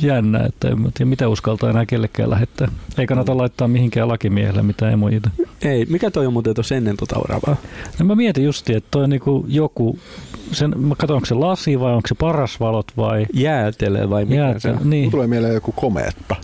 jännä, 0.00 0.44
että 0.44 0.68
en 0.68 0.76
tiedä, 0.94 1.08
mitä 1.08 1.28
uskaltaa 1.28 1.70
enää 1.70 1.86
kellekään 1.86 2.30
lähettää. 2.30 2.68
Ei 2.98 3.06
kannata 3.06 3.36
laittaa 3.36 3.68
mihinkään 3.68 4.08
lakimiehelle 4.08 4.62
mitään 4.62 4.92
emojita. 4.92 5.30
Ei, 5.62 5.86
mikä 5.86 6.10
toi 6.10 6.26
on 6.26 6.32
muuten 6.32 6.54
tuossa 6.54 6.74
ennen 6.74 6.96
tuota 6.96 7.18
oravaa? 7.18 7.56
No 7.98 8.06
mä 8.06 8.14
mietin 8.14 8.44
justi, 8.44 8.74
että 8.74 8.88
toi 8.90 9.04
on 9.04 9.10
niinku 9.10 9.44
joku, 9.48 9.98
sen, 10.52 10.74
mä 10.76 10.94
katson, 10.94 11.14
onko 11.14 11.26
se 11.26 11.34
lasi 11.34 11.80
vai 11.80 11.92
onko 11.92 12.08
se 12.08 12.14
parasvalot 12.14 12.86
vai... 12.96 13.26
Jäätele 13.32 14.10
vai 14.10 14.24
mikä 14.24 14.36
Jäätele, 14.36 14.60
se 14.60 14.70
on? 14.70 14.90
Niin. 14.90 15.10
tulee 15.10 15.26
mieleen 15.26 15.54
joku 15.54 15.72
komeetta. 15.72 16.36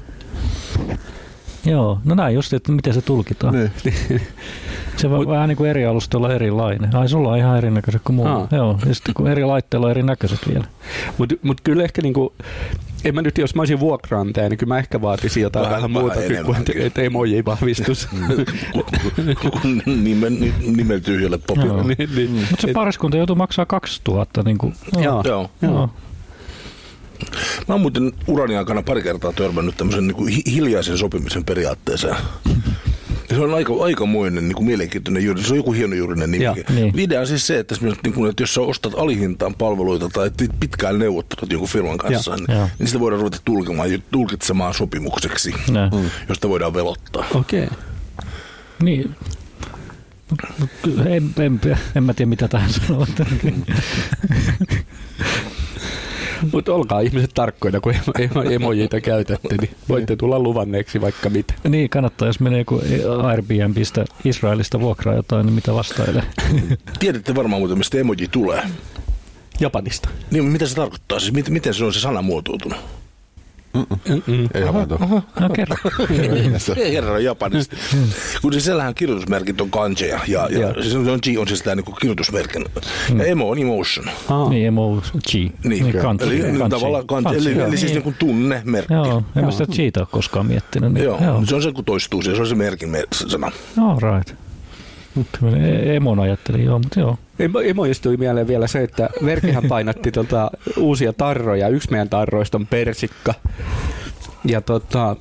Joo, 1.64 1.98
no 2.04 2.14
näin 2.14 2.34
just, 2.34 2.52
että 2.52 2.72
miten 2.72 2.94
se 2.94 3.00
tulkitaan. 3.00 3.54
Niin. 3.54 3.70
se 4.96 5.06
on 5.06 5.28
vähän 5.28 5.48
niin 5.48 5.56
kuin 5.56 5.70
eri 5.70 5.86
alustoilla 5.86 6.34
erilainen. 6.34 6.96
Ai 6.96 7.08
sulla 7.08 7.28
on 7.28 7.38
ihan 7.38 7.58
erinäköiset 7.58 8.02
kuin 8.04 8.16
mulla. 8.16 8.48
Joo, 8.50 8.78
ja 8.86 8.94
sitten 8.94 9.14
kun 9.14 9.28
eri 9.28 9.44
laitteilla 9.44 9.86
on 9.86 9.90
erinäköiset 9.90 10.38
vielä. 10.48 10.64
Mutta 11.18 11.34
mut 11.42 11.60
kyllä 11.60 11.82
ehkä 11.82 12.02
niinku, 12.02 12.34
en 13.04 13.14
mä 13.14 13.22
nyt, 13.22 13.38
jos 13.38 13.54
mä 13.54 13.60
olisin 13.62 13.80
vuokraantaja, 13.80 14.48
niin 14.48 14.58
kyllä 14.58 14.74
mä 14.74 14.78
ehkä 14.78 15.02
vaatisin 15.02 15.42
jotain 15.42 15.64
vähän, 15.64 15.76
vähän 15.76 15.90
muuta 15.90 16.14
kuin, 16.44 16.56
että 16.58 16.72
et 16.76 16.98
emoji 16.98 17.44
vahvistus. 17.44 18.08
nimen, 20.02 20.54
nimen 20.76 21.02
tyhjälle 21.02 21.38
popilla. 21.46 21.82
niin, 21.82 22.08
niin. 22.16 22.30
Mutta 22.30 22.66
se 22.66 22.72
pariskunta 22.72 23.16
joutuu 23.16 23.36
maksaa 23.36 23.66
2000. 23.66 24.42
Niin 24.42 24.58
kuin, 24.58 24.74
joo. 25.02 25.22
joo. 25.26 25.50
joo. 25.62 25.90
Mä 27.68 27.74
oon 27.74 27.80
muuten 27.80 28.12
urani 28.26 28.56
aikana 28.56 28.82
pari 28.82 29.02
kertaa 29.02 29.32
törmännyt 29.32 29.76
tämmöisen 29.76 30.06
niin 30.06 30.16
kuin 30.16 30.42
hiljaisen 30.46 30.98
sopimisen 30.98 31.44
periaatteeseen. 31.44 32.16
Ja 33.30 33.36
se 33.36 33.42
on 33.42 33.54
aika, 33.54 33.72
aikamoinen 33.80 34.48
niin 34.48 34.56
kuin 34.56 34.66
mielenkiintoinen 34.66 35.24
juuri. 35.24 35.42
Se 35.42 35.52
on 35.52 35.56
joku 35.56 35.72
hieno 35.72 35.94
juurinen 35.94 36.30
nimi. 36.30 36.44
Niin. 36.68 37.00
Idea 37.00 37.20
on 37.20 37.26
siis 37.26 37.46
se, 37.46 37.58
että, 37.58 37.74
niin 38.02 38.12
kuin, 38.14 38.30
että 38.30 38.42
jos 38.42 38.54
sä 38.54 38.60
ostat 38.60 38.92
alihintaan 38.96 39.54
palveluita 39.54 40.08
tai 40.08 40.30
pitkään 40.60 40.98
neuvottelut 40.98 41.52
jonkun 41.52 41.68
firman 41.68 41.98
kanssa, 41.98 42.30
ja. 42.30 42.36
niin, 42.36 42.70
niin 42.78 42.86
sitä 42.86 43.00
voidaan 43.00 43.20
ruveta 43.20 43.38
tulkemaan, 43.44 43.90
tulkitsemaan 44.10 44.74
sopimukseksi, 44.74 45.54
ja. 45.74 45.98
Mm. 45.98 46.10
josta 46.28 46.48
voidaan 46.48 46.74
velottaa. 46.74 47.26
Okei. 47.34 47.64
Okay. 47.64 47.76
Niin, 48.82 49.14
en, 51.06 51.34
en, 51.38 51.60
en 51.94 52.04
mä 52.04 52.14
tiedä 52.14 52.28
mitä 52.28 52.48
tähän 52.48 52.70
sanoo. 52.72 53.06
Mutta 56.52 56.72
olkaa 56.74 57.00
ihmiset 57.00 57.30
tarkkoina, 57.34 57.80
kun 57.80 57.94
emojita 58.50 59.00
käytätte, 59.00 59.56
niin 59.60 59.70
voitte 59.88 60.16
tulla 60.16 60.38
luvanneeksi 60.38 61.00
vaikka 61.00 61.30
mitä. 61.30 61.54
Niin, 61.68 61.90
kannattaa, 61.90 62.28
jos 62.28 62.40
menee 62.40 62.64
kun 62.64 62.82
Airbnbistä 63.22 64.04
Israelista 64.24 64.80
vuokraa 64.80 65.14
jotain, 65.14 65.46
niin 65.46 65.54
mitä 65.54 65.74
vastailee. 65.74 66.22
Tiedätte 66.98 67.34
varmaan 67.34 67.60
muuten, 67.60 67.78
mistä 67.78 67.98
emoji 67.98 68.28
tulee. 68.30 68.62
Japanista. 69.60 70.08
Niin, 70.30 70.44
mitä 70.44 70.66
se 70.66 70.74
tarkoittaa? 70.74 71.20
Siis 71.20 71.32
miten, 71.32 71.52
miten 71.52 71.74
se 71.74 71.84
on 71.84 71.92
se 71.92 72.00
sana 72.00 72.22
muotoutunut? 72.22 72.78
Mm-mm. 73.74 74.48
Ei 74.54 74.62
havainto. 74.62 74.98
No 75.40 75.48
kerro. 75.54 75.76
Kerro 76.92 77.18
japanista. 77.18 77.76
Kun 78.42 78.52
siis 78.52 78.64
siellähän 78.64 78.94
kirjoitusmerkit 78.94 79.60
on 79.60 79.70
kanjeja 79.70 80.20
ja, 80.26 80.48
ja, 80.50 80.60
ja. 80.60 80.82
siis 80.82 80.94
on, 80.94 81.02
G 81.22 81.38
on 81.38 81.48
siis 81.48 81.62
tämä 81.62 81.74
niin 81.74 81.94
kirjoitusmerkin. 82.00 82.64
Ja 83.18 83.24
emo 83.24 83.50
on 83.50 83.58
emotion. 83.58 84.06
Ah. 84.28 84.50
Niin, 84.50 84.66
emo 84.66 85.02
G. 85.30 85.34
Niin, 85.34 85.52
niin 85.64 85.98
kanji. 86.02 86.22
Eli, 86.22 86.58
kanji. 86.58 86.70
tavallaan 86.70 87.06
kanji. 87.06 87.36
Eli, 87.36 87.52
eli, 87.52 87.62
eli 87.62 87.76
siis 87.76 87.92
niin 87.92 88.02
kuin 88.02 88.16
tunnemerkki. 88.18 88.94
Joo, 88.94 89.22
en 89.36 89.44
mä 89.44 89.50
sitä 89.50 89.66
Gtä 89.66 90.00
ole 90.00 90.08
koskaan 90.10 90.46
miettinyt. 90.46 90.92
Niin. 90.92 91.04
Joo, 91.04 91.24
joo. 91.24 91.42
se 91.46 91.54
on 91.54 91.62
se 91.62 91.72
kun 91.72 91.84
toistuu, 91.84 92.22
se 92.22 92.30
on 92.30 92.46
se 92.46 92.54
merkin 92.54 92.96
sana. 93.10 93.52
No, 93.76 93.98
right. 94.00 94.47
E- 95.56 95.96
emon 95.96 96.20
ajattelin, 96.20 96.64
joo, 96.64 96.78
mutta 96.78 97.00
joo. 97.00 97.18
Emo 97.64 97.84
istui 97.84 98.16
mieleen 98.16 98.48
vielä 98.48 98.66
se, 98.66 98.82
että 98.82 99.10
Verkihän 99.24 99.64
painatti 99.68 100.12
tota 100.12 100.50
uusia 100.76 101.12
tarroja. 101.12 101.68
Yksi 101.68 101.90
meidän 101.90 102.08
tarroista 102.08 102.58
on 102.58 102.66
persikka. 102.66 103.34
Ja 104.44 104.60
tota, 104.60 105.16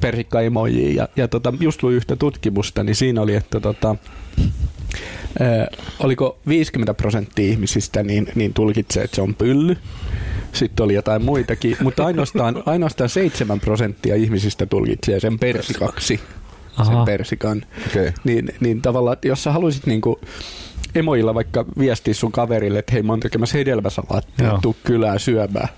persikka 0.00 0.40
emoji. 0.40 0.94
Ja, 0.94 1.08
ja 1.16 1.28
tota, 1.28 1.52
just 1.60 1.82
luin 1.82 1.96
yhtä 1.96 2.16
tutkimusta, 2.16 2.84
niin 2.84 2.96
siinä 2.96 3.22
oli, 3.22 3.34
että 3.34 3.60
tota, 3.60 3.96
oliko 5.98 6.38
50 6.48 6.94
prosenttia 6.94 7.50
ihmisistä 7.50 8.02
niin, 8.02 8.28
niin 8.34 8.54
tulkitsee, 8.54 9.04
että 9.04 9.14
se 9.14 9.22
on 9.22 9.34
pylly. 9.34 9.76
Sitten 10.52 10.84
oli 10.84 10.94
jotain 10.94 11.24
muitakin, 11.24 11.76
mutta 11.82 12.06
ainoastaan, 12.06 12.62
ainoastaan 12.66 13.08
7 13.08 13.60
prosenttia 13.60 14.14
ihmisistä 14.14 14.66
tulkitsee 14.66 15.20
sen 15.20 15.38
persikaksi 15.38 16.20
Aha. 16.78 16.92
sen 16.92 17.04
persikan. 17.04 17.62
Okay. 17.86 18.12
Niin, 18.24 18.54
niin 18.60 18.82
tavallaan, 18.82 19.12
että 19.12 19.28
jos 19.28 19.44
sä 19.44 19.52
haluaisit 19.52 19.86
niinku 19.86 20.20
emoilla 20.94 21.34
vaikka 21.34 21.64
viestiä 21.78 22.14
sun 22.14 22.32
kaverille, 22.32 22.78
että 22.78 22.92
hei 22.92 23.02
mä 23.02 23.12
oon 23.12 23.20
tekemässä 23.20 23.58
hedelmäsalaattia, 23.58 24.58
tuu 24.62 24.76
kylään 24.84 25.20
syömään, 25.20 25.68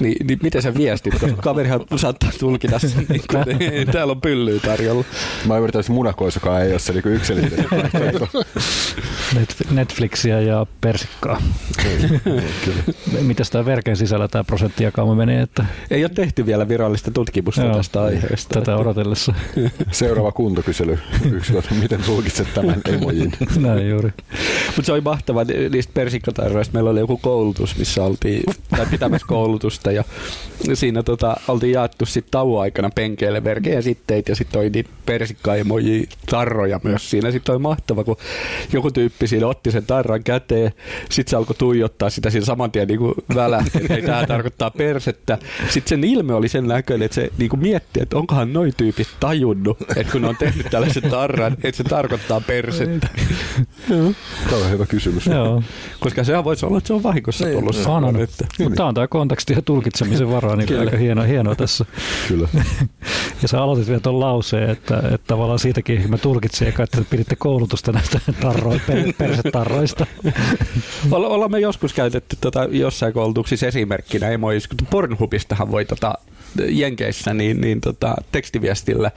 niin, 0.00 0.26
niin 0.26 0.38
miten 0.42 0.62
sä 0.62 0.74
viestit, 0.74 1.12
koska 1.12 1.42
kaverihan 1.42 1.80
saattaa 1.96 2.30
tulkita 2.38 2.78
sen, 2.78 3.06
niin 3.08 3.22
kuin, 3.30 3.62
ei, 3.72 3.86
täällä 3.86 4.10
on 4.10 4.20
pyllyä 4.20 4.60
tarjolla. 4.60 5.04
Mä 5.46 5.58
yritän 5.58 5.84
munakois, 5.88 6.34
joka 6.34 6.60
ei 6.60 6.70
ole 6.70 6.78
se 6.78 6.92
niin 6.92 7.02
yksilöllinen. 7.04 7.66
Netflixiä 9.70 10.40
ja 10.40 10.66
persikkaa. 10.80 11.42
Mitäs 13.20 13.50
tämä 13.50 13.64
verken 13.64 13.96
sisällä 13.96 14.28
tämä 14.28 14.44
prosenttiakauma 14.44 15.14
menee? 15.14 15.42
Että... 15.42 15.64
Ei 15.90 16.04
ole 16.04 16.10
tehty 16.14 16.46
vielä 16.46 16.68
virallista 16.68 17.10
tutkimusta 17.10 17.62
Joo, 17.62 17.76
tästä 17.76 18.02
aiheesta. 18.02 18.60
Tätä 18.60 18.76
odotellessa. 18.76 19.34
Seuraava 19.90 20.32
kuntokysely. 20.32 20.98
Yksilöt, 21.32 21.64
miten 21.80 22.00
tulkitset 22.02 22.54
tämän 22.54 22.80
emojin? 22.88 23.32
Näin 23.56 23.88
juuri. 23.88 24.12
Mutta 24.66 24.82
se 24.82 24.92
oli 24.92 25.00
mahtava 25.00 25.44
niistä 25.70 25.92
persikkatarroista. 25.94 26.74
Meillä 26.74 26.90
oli 26.90 27.00
joku 27.00 27.16
koulutus, 27.16 27.76
missä 27.76 28.04
oltiin, 28.04 28.42
tai 28.70 28.86
pitämässä 28.90 29.26
koulutusta 29.84 29.92
ja 29.92 30.04
siinä 30.76 31.02
tota, 31.02 31.36
oltiin 31.48 31.72
jaettu 31.72 32.06
sitten 32.06 32.30
tauon 32.30 32.62
aikana 32.62 32.90
penkeille 32.94 33.44
verkejä 33.44 33.82
sitteitä 33.82 34.32
ja 34.32 34.36
sitten 34.36 34.60
oli 34.60 34.70
niitä 34.70 34.90
persikkaimoji 35.06 36.08
tarroja 36.30 36.80
myös 36.82 37.10
siinä. 37.10 37.30
Sitten 37.30 37.52
oli 37.52 37.62
mahtava, 37.62 38.04
kun 38.04 38.16
joku 38.72 38.90
tyyppi 38.90 39.26
siinä 39.26 39.46
otti 39.46 39.70
sen 39.70 39.86
tarran 39.86 40.24
käteen, 40.24 40.72
sitten 41.10 41.30
se 41.30 41.36
alkoi 41.36 41.56
tuijottaa 41.56 42.10
sitä 42.10 42.30
siinä 42.30 42.46
saman 42.46 42.70
tien 42.70 42.88
niin 42.88 43.00
välähti, 43.34 43.78
että 43.78 44.06
tämä 44.06 44.26
tarkoittaa 44.36 44.70
persettä. 44.70 45.38
Sitten 45.70 45.88
sen 45.88 46.04
ilme 46.04 46.34
oli 46.34 46.48
sen 46.48 46.68
näköinen, 46.68 47.04
että 47.04 47.14
se 47.14 47.30
niin 47.38 47.50
kuin 47.50 47.60
mietti, 47.60 48.02
että 48.02 48.16
onkohan 48.16 48.52
noi 48.52 48.70
tyypit 48.76 49.08
tajunnut, 49.20 49.78
että 49.96 50.12
kun 50.12 50.22
ne 50.22 50.28
on 50.28 50.36
tehnyt 50.36 50.66
tällaisen 50.70 51.10
tarran, 51.10 51.52
että 51.52 51.76
se 51.76 51.84
tarkoittaa 51.84 52.40
persettä. 52.40 53.08
Tämä 54.50 54.64
on 54.64 54.70
hyvä 54.70 54.86
kysymys. 54.86 55.26
Joo. 55.26 55.62
Koska 56.00 56.24
sehän 56.24 56.44
voisi 56.44 56.66
olla, 56.66 56.78
että 56.78 56.88
se 56.88 56.94
on 56.94 57.02
vahingossa 57.02 57.44
tullut. 57.44 57.76
Mutta 58.58 58.76
tämä 58.76 58.88
on 58.88 58.94
tämä 58.94 59.08
konteksti 59.08 59.52
ja 59.52 59.62
tulkitsemisen 59.74 60.30
varaa, 60.30 60.56
niin 60.56 60.80
aika 60.80 60.96
hieno, 60.96 61.22
hieno 61.22 61.54
tässä. 61.54 61.84
Kyllä. 62.28 62.48
ja 63.42 63.48
sä 63.48 63.62
aloitit 63.62 63.88
vielä 63.88 64.00
tuon 64.00 64.20
lauseen, 64.20 64.70
että, 64.70 64.96
että 64.98 65.26
tavallaan 65.26 65.58
siitäkin 65.58 66.10
mä 66.10 66.18
tulkitsin 66.18 66.68
eka, 66.68 66.82
että 66.82 67.02
piditte 67.10 67.36
koulutusta 67.36 67.92
näistä 67.92 68.20
tarro, 68.40 68.70
per, 68.86 69.12
persetarroista. 69.18 70.06
Ollaan 71.10 71.50
me 71.50 71.60
joskus 71.60 71.92
käytetty 71.92 72.36
tota, 72.40 72.68
jossain 72.70 73.12
koulutuksissa 73.12 73.66
esimerkkinä 73.66 74.28
emois, 74.28 74.68
Pornhubistahan 74.90 75.70
voi 75.70 75.84
tota, 75.84 76.14
Jenkeissä 76.68 77.34
niin, 77.34 77.60
niin 77.60 77.80
tota, 77.80 78.14
tekstiviestillä 78.32 79.10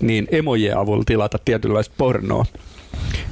niin 0.00 0.28
emojien 0.30 0.78
avulla 0.78 1.04
tilata 1.06 1.38
tietynlaista 1.44 1.94
pornoa 1.98 2.44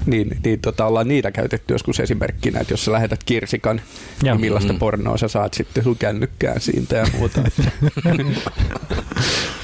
niin, 0.06 0.36
niin 0.44 0.60
tota, 0.60 0.86
ollaan 0.86 1.08
niitä 1.08 1.32
käytetty 1.32 1.74
joskus 1.74 2.00
esimerkkinä, 2.00 2.60
että 2.60 2.72
jos 2.72 2.84
sä 2.84 2.92
lähetät 2.92 3.24
kirsikan, 3.24 3.80
ja. 4.22 4.32
niin 4.32 4.40
millaista 4.40 4.72
mm. 4.72 4.78
pornoa 4.78 5.16
sä 5.16 5.28
saat 5.28 5.54
sitten 5.54 5.84
sun 5.84 5.96
kännykkään 5.96 6.60
siitä 6.60 6.96
ja 6.96 7.06
muuta. 7.18 7.40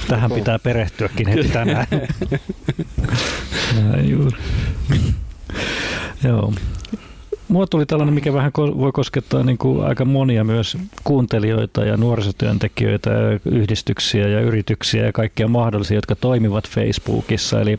Tähän 0.09 0.33
pitää 0.33 0.59
perehtyäkin 0.59 1.29
heti 1.29 1.49
tänään. 1.49 1.87
Näin 3.83 4.11
juuri. 4.11 4.39
Joo. 6.25 6.53
Mua 7.51 7.67
tuli 7.67 7.87
tällainen, 7.87 8.15
mikä 8.15 8.33
vähän 8.33 8.53
voi 8.57 8.93
koskettaa 8.93 9.43
niin 9.43 9.59
kuin 9.59 9.85
aika 9.85 10.05
monia 10.05 10.45
myös 10.45 10.77
kuuntelijoita 11.05 11.85
ja 11.85 11.97
nuorisotyöntekijöitä 11.97 13.11
ja 13.11 13.41
yhdistyksiä 13.45 14.29
ja 14.29 14.41
yrityksiä 14.41 15.05
ja 15.07 15.13
kaikkia 15.13 15.49
mahdollisia, 15.49 15.97
jotka 15.97 16.15
toimivat 16.15 16.69
Facebookissa. 16.69 17.61
Eli 17.61 17.79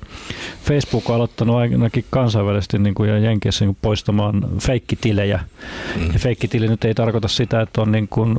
Facebook 0.64 1.10
on 1.10 1.16
aloittanut 1.16 1.56
ainakin 1.56 2.06
kansainvälisesti 2.10 2.80
niin 2.80 2.96
kuin 2.96 3.10
ja 3.10 3.18
Jenkeissä 3.18 3.66
niin 3.66 3.76
kuin 3.76 3.82
poistamaan 3.82 4.46
feikkitilejä. 4.60 5.40
Mm. 5.96 6.14
Ja 6.14 6.20
feikkitili 6.20 6.68
nyt 6.68 6.86
ei 6.86 6.94
tarkoita 6.94 7.28
sitä, 7.28 7.62
että 7.62 7.82
on 7.82 7.92
niin 7.92 8.08
kuin 8.08 8.36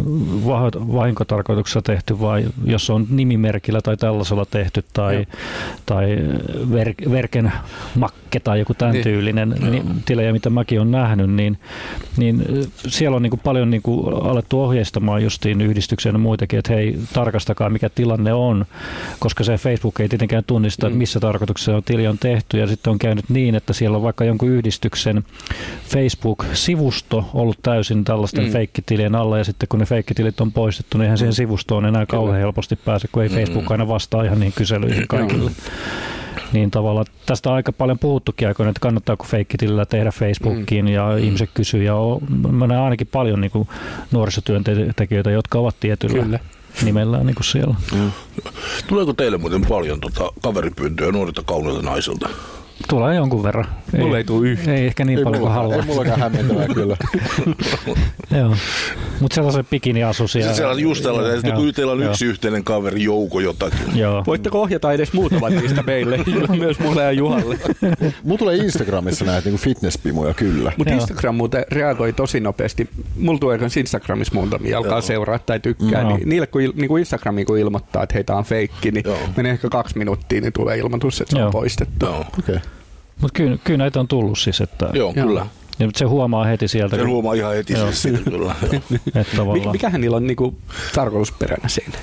vahinkotarkoituksessa 0.93 1.83
tehty, 1.83 2.21
vai 2.21 2.45
jos 2.65 2.91
on 2.91 3.07
nimimerkillä 3.11 3.81
tai 3.81 3.97
tällaisella 3.97 4.45
tehty 4.45 4.85
tai, 4.93 5.27
tai 5.87 6.19
ver, 6.73 6.95
verken 7.11 7.53
makke 7.95 8.41
tai 8.41 8.59
joku 8.59 8.75
tämän 8.75 8.93
niin. 8.93 9.05
tyylinen 9.05 9.55
niin, 9.71 10.03
tilejä, 10.05 10.33
mitä 10.33 10.51
mäkin 10.51 10.81
olen 10.81 10.91
nähnyt 10.91 11.22
nähnyt, 11.27 11.37
niin, 11.37 11.59
niin 12.17 12.67
siellä 12.77 13.17
on 13.17 13.23
niin 13.23 13.31
kuin 13.31 13.41
paljon 13.41 13.71
niin 13.71 13.83
kuin 13.83 14.15
alettu 14.15 14.63
ohjeistamaan 14.63 15.23
justiin 15.23 15.61
yhdistyksiä 15.61 16.13
ja 16.13 16.19
muitakin, 16.19 16.59
että 16.59 16.73
hei, 16.73 16.99
tarkastakaa 17.13 17.71
mikä 17.71 17.89
tilanne 17.89 18.33
on, 18.33 18.65
koska 19.19 19.45
se 19.45 19.57
Facebook 19.57 20.01
ei 20.01 20.09
tietenkään 20.09 20.45
tunnista, 20.47 20.87
että 20.87 20.95
mm. 20.95 20.99
missä 20.99 21.21
tarkoituksessa 21.21 21.77
on 21.77 21.83
tili 21.83 22.07
on 22.07 22.19
tehty, 22.19 22.59
ja 22.59 22.67
sitten 22.67 22.91
on 22.91 22.99
käynyt 22.99 23.25
niin, 23.29 23.55
että 23.55 23.73
siellä 23.73 23.97
on 23.97 24.03
vaikka 24.03 24.25
jonkun 24.25 24.49
yhdistyksen 24.49 25.25
Facebook-sivusto 25.89 27.31
ollut 27.35 27.59
täysin 27.63 28.05
tällaisten 28.05 28.45
mm. 28.45 28.51
feikkitilien 28.51 29.15
alla, 29.15 29.39
ja 29.39 29.45
sitten 29.45 29.69
kun 29.69 29.81
ne 29.81 29.87
feikkitilit 29.87 30.41
on 30.41 30.53
poistettu, 30.53 30.99
niin 30.99 31.03
eihän 31.03 31.19
siihen 31.19 31.33
mm. 31.33 31.37
sivustoon 31.37 31.87
enää 31.87 32.07
kauhean 32.07 32.39
helposti 32.39 32.77
pääse, 32.77 33.09
kun 33.13 33.23
ei 33.23 33.29
mm. 33.29 33.35
Facebook 33.35 33.71
aina 33.71 33.89
vastaa 33.89 34.25
ihan 34.25 34.41
niin 34.41 34.53
kyselyihin 34.53 35.09
kaikille 35.09 35.51
niin 36.53 36.71
tavallaan 36.71 37.07
tästä 37.27 37.51
on 37.51 37.57
aika 37.57 37.73
paljon 37.73 37.99
puhuttukin 37.99 38.49
aikoina, 38.49 38.71
että 38.71 38.81
kannattaako 38.81 39.25
feikkitilillä 39.25 39.87
tehdä 39.87 40.11
Facebookiin 40.11 40.85
mm. 40.85 40.93
ja 40.93 41.09
mm. 41.13 41.19
ihmiset 41.19 41.51
kysyy 41.55 41.83
ja 41.83 41.97
on, 41.97 42.21
mä 42.51 42.67
näen 42.67 42.81
ainakin 42.81 43.07
paljon 43.07 43.41
niin 43.41 43.51
kuin 43.51 43.69
nuorisotyöntekijöitä, 44.11 45.31
jotka 45.31 45.59
ovat 45.59 45.77
tietyllä 45.81 46.23
Kyllä 46.23 46.39
nimellään 46.83 47.27
niin 47.27 47.35
kuin 47.35 47.45
siellä. 47.45 47.75
Mm. 47.93 48.11
Tuleeko 48.87 49.13
teille 49.13 49.39
muuten 49.39 49.67
paljon 49.67 50.01
tota, 50.01 50.33
kaveripyyntöjä 50.43 51.13
nuorilta 51.13 51.43
kauniilta 51.43 51.83
naisilta? 51.83 52.29
Tulee 52.89 53.15
jonkun 53.15 53.43
verran. 53.43 53.67
Mulla 53.99 54.17
ei, 54.17 54.21
ei 54.21 54.25
tule 54.25 54.49
yhtä. 54.49 54.75
Ei 54.75 54.87
ehkä 54.87 55.05
niin 55.05 55.19
ei 55.19 55.25
paljon 55.25 55.41
kuin 55.43 55.53
haluaa. 55.53 55.77
Ei 55.77 55.83
mullakaan 55.83 56.21
hämmentävää 56.21 56.67
kyllä. 56.69 56.97
Joo. 58.39 58.57
Mutta 59.21 59.35
sellaisen 59.35 59.65
bikiniasusia. 59.71 60.43
Sitten 60.43 60.57
sellainen 60.57 60.83
just 60.83 61.03
tällainen, 61.03 61.35
että 61.35 61.53
kun 61.53 61.75
teillä 61.75 61.93
on 61.93 62.03
yksi 62.03 62.27
yhteinen 62.27 62.65
kaveri, 62.65 63.05
jouko 63.05 63.41
jotakin. 63.41 63.99
Joo. 63.99 64.23
Voitteko 64.27 64.61
ohjata 64.61 64.93
edes 64.93 65.13
muutamat 65.13 65.53
niistä 65.53 65.83
meille, 65.83 66.19
myös 66.59 66.79
mulle 66.79 67.03
ja 67.03 67.13
Juhalle? 67.13 67.59
Mulla 68.25 68.39
tulee 68.39 68.57
Instagramissa 68.57 69.25
näitä 69.25 69.49
niin 69.49 69.59
fitnesspimoja 69.59 70.35
kyllä. 70.35 70.73
Mutta 70.77 70.95
Instagram 70.95 71.35
muuten 71.35 71.65
reagoi 71.71 72.13
tosi 72.13 72.41
nopeasti. 72.41 72.89
Mulla 73.17 73.39
tulee 73.39 73.59
myös 73.59 73.77
Instagramissa 73.77 74.35
muutamia, 74.35 74.79
alkaa 74.79 74.93
Joo. 74.93 75.01
seuraa 75.01 75.39
tai 75.39 75.61
tykkää. 75.61 76.05
Niin, 76.05 76.29
niille 76.29 76.47
kun, 76.47 76.61
niin 76.61 76.89
kuin 76.89 77.01
Instagramiin 77.01 77.47
kun 77.47 77.59
ilmoittaa, 77.59 78.03
että 78.03 78.15
heitä 78.15 78.37
on 78.37 78.45
feikki, 78.45 78.91
niin 78.91 79.05
Joo. 79.07 79.19
menee 79.37 79.53
ehkä 79.53 79.69
kaksi 79.69 79.99
minuuttia, 79.99 80.41
niin 80.41 80.53
tulee 80.53 80.79
ilmoitus, 80.79 81.21
että 81.21 81.31
se 81.31 81.37
on 81.37 81.43
Joo. 81.43 81.51
poistettu. 81.53 82.07
Joo. 82.07 82.25
Okay. 82.39 82.59
Mutta 83.23 83.37
kyllä, 83.37 83.59
kyllä 83.65 83.79
näitä 83.79 84.01
on 84.01 84.09
tullut 84.09 84.39
siis. 84.39 84.61
Että, 84.61 84.91
Joo, 84.93 85.13
kyllä. 85.13 85.47
Ja 85.79 85.89
se 85.97 86.05
huomaa 86.05 86.45
heti 86.45 86.69
sieltä. 86.69 86.97
Se 86.97 87.03
kun... 87.03 87.11
huomaa 87.11 87.35
ihan 87.35 87.55
heti 87.55 87.73
Joo. 87.73 87.87
siis 87.87 88.03
siitä 88.03 88.19
kyllä. 88.31 88.55
Mik, 89.53 89.73
mikähän 89.73 90.01
niillä 90.01 90.17
on 90.17 90.27
niinku 90.27 90.55
tarkoitusperänä 90.95 91.69
siinä? 91.69 91.99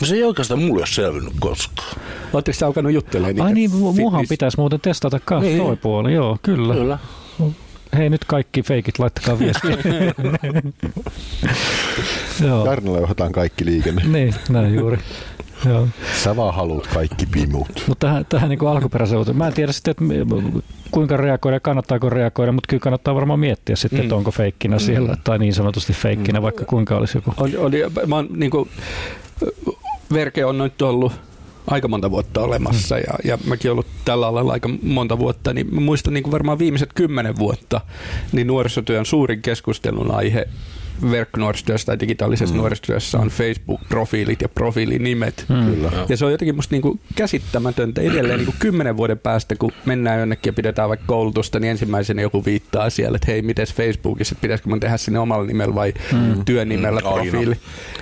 No 0.00 0.06
se 0.06 0.14
ei 0.14 0.22
oikeastaan 0.22 0.62
mulle 0.62 0.80
ole 0.80 0.86
selvinnyt 0.86 1.32
koskaan. 1.40 1.98
Oletteko 2.32 2.58
sä 2.58 2.66
alkanut 2.66 2.92
juttelemaan 2.92 3.46
Ai 3.46 3.52
niin, 3.54 3.70
muuhan 3.70 4.24
pitäisi 4.28 4.56
muuten 4.56 4.80
testata 4.80 5.20
kanssa 5.24 5.48
niin. 5.48 5.62
toi 5.62 5.76
puoli, 5.76 6.14
joo, 6.14 6.38
kyllä. 6.42 6.74
Kyllä. 6.74 6.98
Hei 7.96 8.10
nyt 8.10 8.24
kaikki 8.24 8.62
feikit, 8.62 8.98
laittakaa 8.98 9.38
viestiä. 9.38 9.70
Jarnilla 12.64 12.98
johdetaan 12.98 13.32
kaikki 13.32 13.64
liikenne. 13.64 14.02
niin, 14.04 14.34
näin 14.48 14.74
juuri. 14.74 14.98
Joo. 15.66 15.88
Sä 16.22 16.36
vaan 16.36 16.54
haluat 16.54 16.86
kaikki 16.86 17.26
pimut. 17.26 17.84
Mutta 17.88 18.06
tähän, 18.06 18.26
tähän 18.28 18.48
niin 18.48 18.66
alkuperäiseen 18.68 19.36
Mä 19.36 19.46
en 19.46 19.52
tiedä 19.52 19.72
sitten, 19.72 19.92
että 19.92 20.34
kuinka 20.90 21.16
reagoida, 21.16 21.60
kannattaako 21.60 22.10
reagoida, 22.10 22.52
mutta 22.52 22.68
kyllä 22.68 22.80
kannattaa 22.80 23.14
varmaan 23.14 23.40
miettiä 23.40 23.76
sitten, 23.76 23.98
mm. 23.98 24.02
että 24.02 24.14
onko 24.14 24.30
feikkinä 24.30 24.76
mm. 24.76 24.80
siellä 24.80 25.16
tai 25.24 25.38
niin 25.38 25.54
sanotusti 25.54 25.92
feikkinä, 25.92 26.40
mm. 26.40 26.42
vaikka 26.42 26.64
kuinka 26.64 26.96
olisi 26.96 27.18
joku. 27.18 27.34
Oli, 27.36 27.56
oli, 27.56 27.82
mä 28.06 28.16
oon, 28.16 28.28
niin 28.30 28.50
kuin, 28.50 28.68
Verke 30.12 30.44
on 30.44 30.58
nyt 30.58 30.82
ollut 30.82 31.12
aika 31.66 31.88
monta 31.88 32.10
vuotta 32.10 32.40
olemassa 32.40 32.94
mm. 32.94 33.02
ja, 33.06 33.14
ja 33.24 33.38
mäkin 33.44 33.70
ollut 33.70 33.86
tällä 34.04 34.26
alalla 34.26 34.52
aika 34.52 34.70
monta 34.82 35.18
vuotta, 35.18 35.52
niin 35.52 35.74
mä 35.74 35.80
muistan 35.80 36.14
niin 36.14 36.22
kuin 36.22 36.32
varmaan 36.32 36.58
viimeiset 36.58 36.92
kymmenen 36.92 37.36
vuotta, 37.36 37.80
niin 38.32 38.46
nuorisotyön 38.46 39.06
suurin 39.06 39.42
keskustelun 39.42 40.14
aihe 40.14 40.48
verkkonuorisotyössä 41.10 41.86
tai 41.86 42.00
digitaalisessa 42.00 42.54
mm. 42.54 42.58
nuorisotyössä 42.58 43.18
on 43.18 43.28
Facebook-profiilit 43.30 44.42
ja 44.42 44.48
profiilinimet. 44.48 45.44
Mm. 45.48 45.84
Ja 46.08 46.16
se 46.16 46.24
on 46.24 46.32
jotenkin 46.32 46.56
musta 46.56 46.74
niinku 46.74 46.98
käsittämätöntä 47.14 48.00
edelleen 48.00 48.38
niinku 48.38 48.54
kymmenen 48.58 48.96
vuoden 48.96 49.18
päästä, 49.18 49.54
kun 49.56 49.72
mennään 49.84 50.20
jonnekin 50.20 50.50
ja 50.50 50.54
pidetään 50.54 50.88
vaikka 50.88 51.06
koulutusta, 51.06 51.60
niin 51.60 51.70
ensimmäisenä 51.70 52.22
joku 52.22 52.44
viittaa 52.44 52.90
siellä, 52.90 53.16
että 53.16 53.26
hei, 53.30 53.42
miten 53.42 53.66
Facebookissa, 53.66 54.32
että 54.32 54.42
pitäisikö 54.42 54.68
mun 54.68 54.80
tehdä 54.80 54.96
sinne 54.96 55.18
omalla 55.18 55.46
nimellä 55.46 55.74
vai 55.74 55.94
mm. 56.12 56.44
työnimellä 56.44 57.00
mm. 57.00 57.12
profiili. 57.12 57.56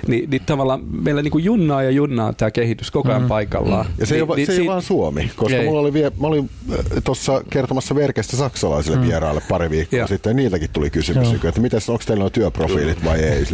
Ni, 0.07 0.27
niin 0.31 0.41
tavallaan 0.45 0.81
meillä 1.03 1.21
niinku 1.21 1.37
junnaa 1.37 1.83
ja 1.83 1.91
junnaa 1.91 2.33
tämä 2.33 2.51
kehitys 2.51 2.91
koko 2.91 3.09
ajan 3.09 3.21
mm. 3.21 3.27
paikallaan. 3.27 3.85
Ja 3.97 4.05
se, 4.05 4.15
ei, 4.15 4.21
niin, 4.35 4.45
se 4.45 4.53
ei 4.53 4.67
vaan 4.67 4.81
Suomi, 4.81 5.31
koska 5.35 5.57
ei. 5.57 5.65
mulla 5.65 5.79
oli 5.79 5.93
vie, 5.93 6.11
mä 6.19 6.27
olin 6.27 6.49
äh, 6.71 6.77
tuossa 7.03 7.43
kertomassa 7.49 7.95
verkestä 7.95 8.37
saksalaisille 8.37 8.97
mm. 8.97 9.07
vieraille 9.07 9.41
pari 9.49 9.69
viikkoa 9.69 9.99
ja. 9.99 10.07
sitten, 10.07 10.29
ja 10.29 10.33
niiltäkin 10.33 10.69
tuli 10.73 10.89
kysymys, 10.89 11.33
että 11.43 11.61
miten, 11.61 11.81
onko 11.87 12.03
teillä 12.05 12.25
on 12.25 12.31
työprofiili 12.31 12.88
profiilit 12.95 13.05
vai 13.05 13.19
ei. 13.19 13.45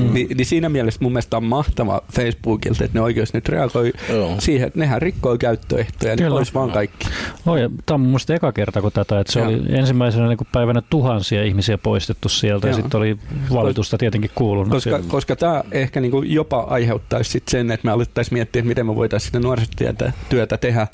Mm. 0.00 0.14
Ni, 0.14 0.26
niin 0.34 0.46
siinä 0.46 0.68
mielessä 0.68 0.98
mun 1.02 1.12
mielestä 1.12 1.36
on 1.36 1.44
mahtava 1.44 2.02
Facebookilta, 2.12 2.84
että 2.84 2.98
ne 2.98 3.02
oikeasti 3.02 3.36
nyt 3.36 3.48
reagoi 3.48 3.92
Joo. 4.08 4.36
siihen, 4.38 4.66
että 4.66 4.78
nehän 4.78 5.02
rikkoi 5.02 5.38
käyttöehtoja, 5.38 6.16
niin 6.16 6.32
olisi 6.32 6.54
vaan 6.54 6.70
kaikki. 6.70 7.08
Oi, 7.46 7.60
tämä 7.60 7.94
on 7.94 8.00
mun 8.00 8.08
mielestä 8.08 8.34
eka 8.34 8.52
kerta 8.52 8.82
kun 8.82 8.92
tätä, 8.92 9.20
että 9.20 9.32
se 9.32 9.40
Joo. 9.40 9.48
oli 9.48 9.62
ensimmäisenä 9.68 10.28
niin 10.28 10.38
päivänä 10.52 10.82
tuhansia 10.90 11.44
ihmisiä 11.44 11.78
poistetty 11.78 12.28
sieltä 12.28 12.66
Joo. 12.66 12.76
ja 12.76 12.82
sitten 12.82 12.98
oli 12.98 13.18
valitusta 13.52 13.98
tietenkin 13.98 14.30
kuulunut. 14.34 14.70
Koska, 14.70 15.00
koska 15.08 15.36
tämä 15.36 15.64
ehkä 15.72 16.00
niin 16.00 16.10
kuin 16.10 16.32
jopa 16.32 16.60
aiheuttaisi 16.60 17.30
sit 17.30 17.48
sen, 17.48 17.70
että 17.70 17.86
me 17.86 17.92
alettaisiin 17.92 18.34
miettiä, 18.34 18.60
että 18.60 18.68
miten 18.68 18.86
me 18.86 18.96
voitaisiin 18.96 19.26
sitä 19.26 19.40
nuorisotyötä 19.40 20.12
työtä 20.28 20.56
tehdä 20.56 20.86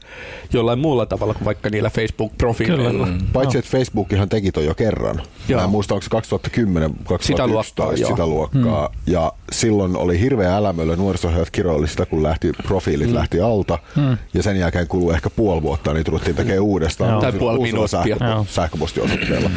jollain 0.53 0.79
muulla 0.79 1.07
tavalla 1.07 1.35
kuin 1.35 1.45
vaikka 1.45 1.71
niillä 1.71 1.91
Facebook-profiileilla. 1.91 3.07
Mm. 3.07 3.19
Paitsi, 3.33 3.59
että 3.59 3.71
Facebookihan 3.71 4.29
teki 4.29 4.53
toi 4.53 4.65
jo 4.65 4.75
kerran. 4.75 5.23
Joo. 5.49 5.61
Mä 5.61 5.65
en 5.65 5.71
muista, 5.71 5.95
onko 5.95 6.03
se 6.03 6.11
2010, 6.11 6.91
2011 7.05 7.47
luokkaa, 7.47 7.76
joo. 7.83 8.11
sitä 8.11 8.27
luokkaa. 8.27 8.89
Hmm. 8.89 9.13
Ja 9.13 9.33
silloin 9.53 9.97
oli 9.97 10.21
hirveä 10.21 10.57
älämöllä, 10.57 10.97
nuorisohjaajat 10.97 11.51
kiroili 11.51 11.89
sitä, 11.89 12.07
kun 12.07 12.23
lähti, 12.23 12.53
profiilit 12.67 13.07
hmm. 13.07 13.15
lähti 13.15 13.41
alta. 13.41 13.79
Hmm. 13.97 14.19
Ja 14.35 14.43
sen 14.43 14.57
jälkeen 14.57 14.89
kului 14.89 15.15
ehkä 15.15 15.31
puoli 15.31 15.63
vuotta, 15.63 15.93
niin 15.93 16.05
tultiin 16.05 16.37
tekemään 16.37 16.63
uudestaan. 16.63 17.21
Tai 17.21 17.33
puoli 17.33 17.59
minuuttia. 17.59 18.17
Sähkö, 18.19 18.45
sähköpostiosoitteella. 18.49 19.51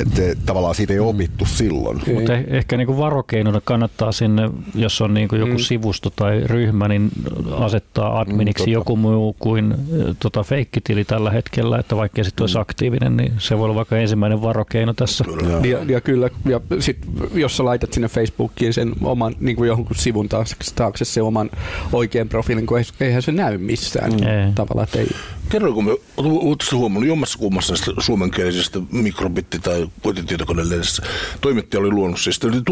Että 0.00 0.22
tavallaan 0.46 0.74
siitä 0.74 0.92
ei 0.92 0.98
opittu 0.98 1.46
silloin. 1.46 2.00
Mutta 2.14 2.34
eh, 2.34 2.44
ehkä 2.48 2.76
niin 2.76 2.86
kuin 2.86 2.98
varokeinona 2.98 3.60
kannattaa 3.64 4.12
sinne, 4.12 4.50
jos 4.74 5.00
on 5.00 5.14
niin 5.14 5.28
kuin 5.28 5.40
joku 5.40 5.52
mm. 5.52 5.58
sivusto 5.58 6.10
tai 6.10 6.40
ryhmä, 6.40 6.88
niin 6.88 7.10
asettaa 7.56 8.20
adminiksi 8.20 8.66
mm, 8.66 8.72
joku 8.72 8.96
muu 8.96 9.36
kuin 9.38 9.72
eh, 9.72 10.16
tota, 10.18 10.42
feikkitili 10.42 11.04
tällä 11.04 11.30
hetkellä, 11.30 11.78
että 11.78 11.96
vaikka 11.96 12.24
sitten 12.24 12.42
olisi 12.42 12.56
mm. 12.56 12.62
aktiivinen, 12.62 13.16
niin 13.16 13.32
se 13.38 13.58
voi 13.58 13.64
olla 13.64 13.74
vaikka 13.74 13.96
ensimmäinen 13.96 14.42
varokeino 14.42 14.92
tässä. 14.92 15.24
Kyllä. 15.24 15.66
Ja, 15.66 15.78
ja 15.88 16.00
kyllä, 16.00 16.30
ja 16.44 16.60
sit, 16.78 16.98
jos 17.44 17.56
sä 17.56 17.64
laitat 17.64 17.92
sinne 17.92 18.08
Facebookiin 18.08 18.74
sen 18.74 18.92
oman 19.02 19.34
niin 19.40 19.56
kuin 19.56 19.68
jonkun 19.68 19.96
sivun 19.96 20.28
taakse, 20.28 20.56
taakse 20.74 21.04
se 21.04 21.22
oman 21.22 21.50
oikean 21.92 22.28
profiilin, 22.28 22.66
kun 22.66 22.78
eihän 23.00 23.22
se 23.22 23.32
näy 23.32 23.58
missään 23.58 24.12
mm. 24.12 24.54
tavallaan. 24.54 24.88
Ei. 24.94 25.08
Kerroinko 25.48 25.82
me, 25.82 25.90
oletko 26.16 26.76
huomannut 26.76 27.08
jommassa 27.08 27.38
kummassa 27.38 27.72
näistä 27.72 27.92
suomenkielisestä 27.98 28.78
mikrobitti- 28.78 29.60
tai 29.62 29.88
kotitietokonelehdessä 30.02 31.02
toimittaja 31.40 31.80
oli 31.80 31.90
luonut 31.90 32.20
siis, 32.20 32.40
niin 32.42 32.64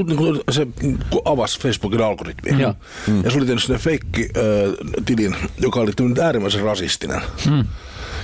se 0.51 0.67
avasi 1.25 1.61
Facebookin 1.61 2.01
algoritmia. 2.01 2.59
Ja, 2.59 2.75
mm. 3.07 3.25
ja 3.25 3.31
se 3.31 3.39
oli 3.39 3.47
tehnyt 3.47 3.63
sinne 3.63 3.79
feikki-tilin, 3.79 5.37
joka 5.61 5.81
oli 5.81 5.93
äärimmäisen 6.23 6.63
rasistinen. 6.63 7.21
Mm 7.51 7.65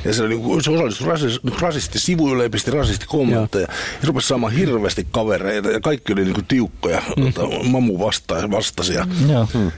Ja 0.04 0.14
se, 0.14 0.28
niin 0.28 0.62
se 0.62 0.70
osallistui 0.70 1.08
rasis, 1.08 1.40
rasisti 1.60 1.98
sivuille 1.98 2.42
ja 2.42 2.50
pisti 2.50 2.70
rasisti 2.70 3.06
kommentteja. 3.08 3.66
Ja 3.68 4.00
se 4.00 4.06
rupesi 4.06 4.28
saamaan 4.28 4.52
hirveästi 4.52 5.06
kavereita 5.10 5.70
ja 5.70 5.80
kaikki 5.80 6.12
oli 6.12 6.24
niin 6.24 6.34
kuin 6.34 6.46
tiukkoja, 6.46 7.02
mm. 7.16 7.32
tota, 7.32 7.64
mamu 7.64 7.98
vasta, 7.98 8.50
vastasia. 8.50 9.04
Mm. 9.04 9.30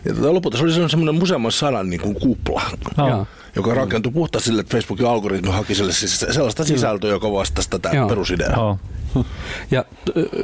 Ja 0.05 0.15
tota, 0.15 0.35
lopulta 0.35 0.59
se 0.59 0.65
oli 0.65 0.91
semmoinen 0.91 1.23
useamman 1.23 1.53
sadan 1.53 1.91
niin 1.91 2.01
kuin 2.01 2.15
kupla. 2.15 2.63
Oh 2.99 3.27
joka 3.57 3.75
rakentui 3.75 4.13
puhtaasti 4.13 4.47
sille, 4.47 4.61
että 4.61 4.77
Facebookin 4.77 5.07
algoritmi 5.07 5.51
haki 5.51 5.75
sille 5.75 5.93
siis 5.93 6.21
sellaista 6.31 6.65
sisältöä, 6.65 7.11
joka 7.11 7.33
vastasi 7.33 7.71
tätä 7.71 7.91
Joo. 7.93 8.09
perusideaa. 8.09 8.71
Oh. 8.71 8.79
Ja, 9.71 9.85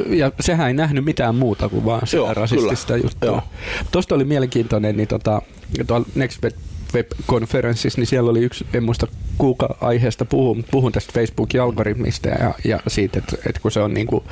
ja 0.09 0.33
sehän 0.41 0.69
ei 0.69 0.75
nähnyt 0.75 1.05
mitään 1.05 1.35
muuta 1.35 1.69
kuin 1.69 1.85
vaan 1.85 2.07
sitä 2.07 2.17
Joo, 2.17 2.35
rasistista 2.35 2.93
kyllä. 2.93 3.05
juttua. 3.07 3.43
Tuosta 3.91 4.15
oli 4.15 4.25
mielenkiintoinen, 4.25 4.97
niin 4.97 5.09
tota, 5.09 5.43
tuolla 5.87 6.07
Next 6.15 6.41
web-konferenssissa, 6.95 8.01
niin 8.01 8.07
siellä 8.07 8.31
oli 8.31 8.41
yksi, 8.41 8.67
en 8.75 8.85
muista 8.85 9.07
kuka 9.39 9.77
aiheesta 9.81 10.25
puhun, 10.25 10.65
puhun 10.71 10.93
tästä 10.93 11.13
Facebookin 11.13 11.63
algoritmista 11.63 12.29
ja, 12.29 12.55
ja 12.65 12.81
siitä, 12.87 13.19
että, 13.19 13.37
että 13.47 13.61
kun 13.61 13.73
se 13.73 13.81
on 13.81 13.95
niin 13.95 14.07
kuin 14.07 14.25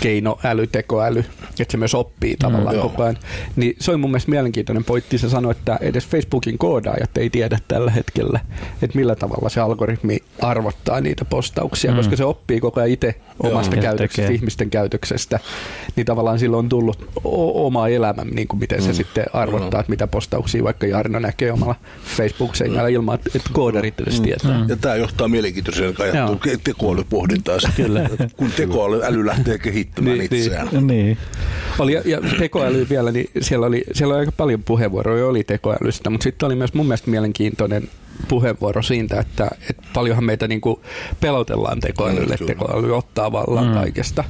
keinoäly, 0.00 0.66
tekoäly, 0.66 1.24
että 1.60 1.72
se 1.72 1.76
myös 1.76 1.94
oppii 1.94 2.36
tavallaan 2.36 2.76
mm, 2.76 2.82
koko 2.82 3.02
ajan. 3.02 3.16
Niin 3.56 3.76
se 3.80 3.92
on 3.92 4.00
mun 4.00 4.10
mielestä 4.10 4.30
mielenkiintoinen 4.30 4.84
pointti. 4.84 5.18
Se 5.18 5.28
sanoi, 5.28 5.50
että 5.50 5.78
edes 5.80 6.06
Facebookin 6.06 6.58
koodaajat 6.58 7.18
ei 7.18 7.30
tiedä 7.30 7.58
tällä 7.68 7.90
hetkellä, 7.90 8.40
että 8.82 8.98
millä 8.98 9.16
tavalla 9.16 9.48
se 9.48 9.60
algoritmi 9.60 10.18
arvottaa 10.42 11.00
niitä 11.00 11.24
postauksia, 11.24 11.90
mm. 11.90 11.96
koska 11.96 12.16
se 12.16 12.24
oppii 12.24 12.60
koko 12.60 12.80
ajan 12.80 12.90
itse 12.90 13.14
omasta 13.42 13.76
Joo, 13.76 13.82
käytöksestä, 13.82 14.32
ihmisten 14.32 14.70
käytöksestä. 14.70 15.40
Niin 15.96 16.06
tavallaan 16.06 16.38
silloin 16.38 16.64
on 16.64 16.68
tullut 16.68 17.08
oma 17.54 17.88
elämä, 17.88 18.24
niin 18.24 18.48
kuin 18.48 18.60
miten 18.60 18.82
se 18.82 18.88
mm. 18.88 18.94
sitten 18.94 19.24
arvottaa, 19.32 19.80
että 19.80 19.90
mitä 19.90 20.06
postauksia 20.06 20.64
vaikka 20.64 20.86
Jarno 20.86 21.18
näkee 21.18 21.52
omalla 21.52 21.67
Facebook-seinällä 22.16 22.88
ilman, 22.88 23.14
että 23.14 23.50
koodarit 23.52 24.00
edes 24.00 24.18
mm. 24.18 24.24
tietää. 24.24 24.64
Ja 24.68 24.76
tämä 24.76 24.96
johtaa 24.96 25.28
mielenkiintoiseen 25.28 25.94
ajatteluun 25.98 26.40
tekoälypohdintaan, 26.64 27.60
kun 28.36 28.50
tekoäly 28.56 29.26
lähtee 29.26 29.58
kehittämään 29.58 30.18
niin, 30.18 30.34
itseään. 30.34 30.68
Niin. 30.72 30.86
niin. 30.86 31.18
Oli, 31.78 31.92
ja, 31.92 32.02
ja 32.04 32.20
tekoäly 32.38 32.86
vielä, 32.90 33.12
niin 33.12 33.30
siellä 33.40 33.66
oli, 33.66 33.84
siellä 33.92 34.14
oli 34.14 34.20
aika 34.20 34.32
paljon 34.32 34.62
puheenvuoroja 34.62 35.26
oli 35.26 35.44
tekoälystä, 35.44 36.10
mutta 36.10 36.24
sitten 36.24 36.46
oli 36.46 36.54
myös 36.54 36.74
mun 36.74 36.86
mielestä 36.86 37.10
mielenkiintoinen 37.10 37.88
puheenvuoro 38.28 38.82
siitä, 38.82 39.20
että, 39.20 39.50
että 39.70 39.82
paljonhan 39.94 40.24
meitä 40.24 40.48
niin 40.48 40.60
kuin 40.60 40.80
pelotellaan 41.20 41.80
tekoälylle, 41.80 42.34
että 42.34 42.46
tekoäly 42.46 42.96
ottaa 42.96 43.32
vallan 43.32 43.66
mm. 43.66 43.74
kaikesta. 43.74 44.24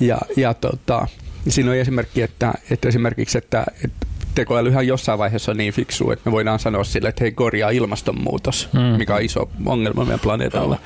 Ja, 0.00 0.18
ja 0.36 0.54
tota, 0.54 1.06
siinä 1.48 1.70
on 1.70 1.76
esimerkki, 1.76 2.22
että, 2.22 2.52
että 2.70 2.88
esimerkiksi, 2.88 3.38
että, 3.38 3.64
että 3.84 4.01
tekoälyhän 4.34 4.86
jossain 4.86 5.18
vaiheessa 5.18 5.50
on 5.50 5.56
niin 5.56 5.72
fiksu, 5.72 6.10
että 6.10 6.30
me 6.30 6.32
voidaan 6.32 6.58
sanoa 6.58 6.84
sille, 6.84 7.08
että 7.08 7.24
hei 7.24 7.32
korjaa 7.32 7.70
ilmastonmuutos, 7.70 8.68
mm. 8.72 8.80
mikä 8.80 9.14
on 9.14 9.22
iso 9.22 9.50
ongelma 9.66 10.04
meidän 10.04 10.20
planeetalla. 10.20 10.78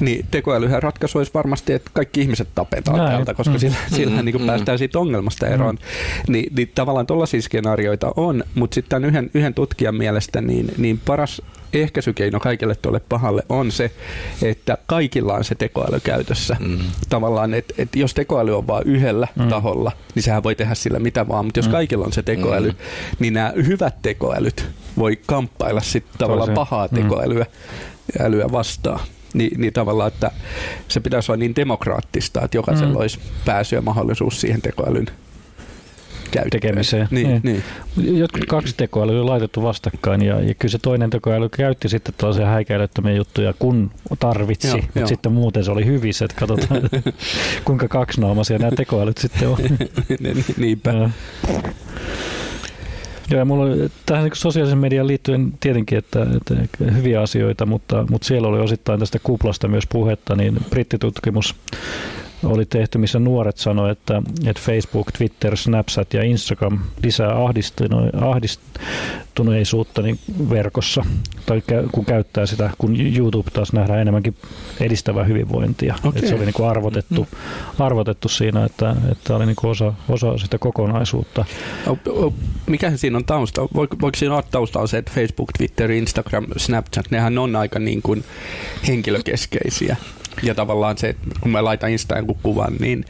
Niin 0.00 0.26
tekoälyhän 0.30 0.82
ratkaisu 0.82 1.18
olisi 1.18 1.34
varmasti, 1.34 1.72
että 1.72 1.90
kaikki 1.94 2.20
ihmiset 2.20 2.48
tapetaan 2.54 2.96
Näin. 2.96 3.10
täältä, 3.10 3.34
koska 3.34 3.52
mm. 3.54 3.58
sillä, 3.58 3.76
sillä 3.96 4.18
mm. 4.18 4.24
niin 4.24 4.32
kuin 4.32 4.46
päästään 4.46 4.78
siitä 4.78 4.98
ongelmasta 4.98 5.46
eroon. 5.46 5.74
Mm. 5.74 6.32
Ni, 6.32 6.46
niin 6.56 6.72
tavallaan 6.74 7.06
tuollaisia 7.06 7.42
skenaarioita 7.42 8.12
on, 8.16 8.44
mutta 8.54 8.74
sitten 8.74 9.04
yhden, 9.04 9.30
yhden 9.34 9.54
tutkijan 9.54 9.94
mielestä 9.94 10.40
niin, 10.40 10.68
niin 10.78 11.00
paras 11.04 11.42
ehkäisykeino 11.72 12.40
kaikille 12.40 12.74
tuolle 12.74 13.00
pahalle 13.08 13.42
on 13.48 13.72
se, 13.72 13.90
että 14.42 14.78
kaikilla 14.86 15.34
on 15.34 15.44
se 15.44 15.54
tekoäly 15.54 16.00
käytössä. 16.00 16.56
Mm. 16.60 16.78
Tavallaan, 17.08 17.54
että 17.54 17.74
et 17.78 17.96
jos 17.96 18.14
tekoäly 18.14 18.56
on 18.56 18.66
vain 18.66 18.86
yhdellä 18.86 19.28
mm. 19.36 19.48
taholla, 19.48 19.92
niin 20.14 20.22
sehän 20.22 20.42
voi 20.42 20.54
tehdä 20.54 20.74
sillä 20.74 20.98
mitä 20.98 21.28
vaan, 21.28 21.44
mutta 21.44 21.58
jos 21.58 21.66
mm. 21.66 21.72
kaikilla 21.72 22.04
on 22.04 22.12
se 22.12 22.22
tekoäly, 22.22 22.68
mm. 22.68 22.76
niin 23.18 23.34
nämä 23.34 23.52
hyvät 23.56 23.94
tekoälyt 24.02 24.68
voi 24.98 25.20
kamppailla 25.26 25.80
sitten 25.80 26.18
tavallaan 26.18 26.46
Toisin. 26.46 26.54
pahaa 26.54 26.88
mm. 26.90 27.02
tekoälyä 27.02 27.44
mm. 27.44 28.26
älyä 28.26 28.52
vastaan. 28.52 29.00
Ni, 29.34 29.50
niin 29.56 29.72
tavallaan, 29.72 30.08
että 30.08 30.30
se 30.88 31.00
pitäisi 31.00 31.32
olla 31.32 31.38
niin 31.38 31.56
demokraattista, 31.56 32.42
että 32.42 32.56
jokaisella 32.56 32.90
mm. 32.90 32.96
olisi 33.00 33.18
pääsy 33.44 33.76
ja 33.76 33.82
mahdollisuus 33.82 34.40
siihen 34.40 34.62
tekoälyn 34.62 35.06
tekemiseen. 36.50 37.08
Niin, 37.10 37.40
niin. 37.42 37.62
niin. 37.96 38.18
Jotkut 38.18 38.44
kaksi 38.44 38.74
tekoälyä 38.76 39.20
on 39.20 39.26
laitettu 39.26 39.62
vastakkain 39.62 40.22
ja, 40.22 40.40
ja 40.40 40.54
kyllä 40.54 40.72
se 40.72 40.78
toinen 40.78 41.10
tekoäly 41.10 41.48
käytti 41.48 41.88
sitten 41.88 42.14
tällaisia 42.16 42.46
häikäilyttömiä 42.46 43.12
juttuja, 43.12 43.54
kun 43.58 43.90
tarvitsi, 44.18 44.68
joo, 44.68 44.76
mutta 44.76 44.98
joo. 44.98 45.08
sitten 45.08 45.32
muuten 45.32 45.64
se 45.64 45.70
oli 45.70 45.86
hyvissä, 45.86 46.24
että 46.24 46.36
katsotaan 46.40 46.80
kuinka 47.64 47.88
kaksinaamaisia 47.88 48.58
nämä 48.58 48.70
tekoälyt 48.76 49.18
sitten 49.18 49.48
on. 49.48 49.58
Niinpä. 50.56 51.10
Joo, 53.30 53.38
ja 53.38 53.44
mulla 53.44 53.64
oli 53.64 53.88
tähän 54.06 54.24
niin 54.24 54.32
sosiaalisen 54.36 54.78
median 54.78 55.06
liittyen 55.06 55.52
tietenkin, 55.60 55.98
että, 55.98 56.26
että 56.36 56.84
hyviä 56.92 57.20
asioita, 57.20 57.66
mutta, 57.66 58.06
mutta 58.10 58.26
siellä 58.26 58.48
oli 58.48 58.60
osittain 58.60 59.00
tästä 59.00 59.18
kuplasta 59.22 59.68
myös 59.68 59.84
puhetta, 59.86 60.36
niin 60.36 60.58
brittitutkimus 60.70 61.54
oli 62.44 62.66
tehty, 62.66 62.98
missä 62.98 63.18
nuoret 63.18 63.56
sanoivat, 63.56 63.98
että, 63.98 64.22
että 64.46 64.62
Facebook, 64.62 65.12
Twitter, 65.12 65.56
Snapchat 65.56 66.14
ja 66.14 66.22
Instagram 66.22 66.80
lisää 67.02 67.30
ahdistuneisuutta 68.20 70.02
niin 70.02 70.18
verkossa, 70.50 71.04
tai 71.46 71.62
kun 71.92 72.04
käyttää 72.04 72.46
sitä, 72.46 72.70
kun 72.78 73.00
YouTube 73.16 73.50
taas 73.50 73.72
nähdään 73.72 74.00
enemmänkin 74.00 74.36
edistävää 74.80 75.24
hyvinvointia. 75.24 75.94
Okay. 75.98 76.12
Että 76.14 76.28
se 76.28 76.34
oli 76.34 76.44
niin 76.44 76.54
kuin 76.54 76.68
arvotettu, 76.68 77.28
mm. 77.32 77.84
arvotettu 77.84 78.28
siinä, 78.28 78.64
että, 78.64 78.96
että 79.12 79.36
oli 79.36 79.46
niin 79.46 79.56
kuin 79.56 79.70
osa, 79.70 79.92
osa 80.08 80.38
sitä 80.38 80.58
kokonaisuutta. 80.58 81.44
Mikä 82.66 82.96
siinä 82.96 83.16
on 83.16 83.24
tausta? 83.24 83.68
Voiko, 83.74 83.96
voiko 84.00 84.18
siinä 84.18 84.34
olla 84.34 84.44
taustalla 84.50 84.86
se, 84.86 84.98
että 84.98 85.12
Facebook, 85.14 85.52
Twitter, 85.58 85.90
Instagram, 85.90 86.46
Snapchat, 86.56 87.10
nehän 87.10 87.38
on 87.38 87.56
aika 87.56 87.78
niin 87.78 88.02
kuin 88.02 88.24
henkilökeskeisiä? 88.88 89.96
Ja 90.42 90.54
tavallaan 90.54 90.98
se, 90.98 91.08
että 91.08 91.26
kun 91.40 91.50
mä 91.50 91.64
laitan 91.64 91.90
Instaan 91.90 92.18
jonkun 92.18 92.38
kuvan, 92.42 92.72
niin 92.80 93.04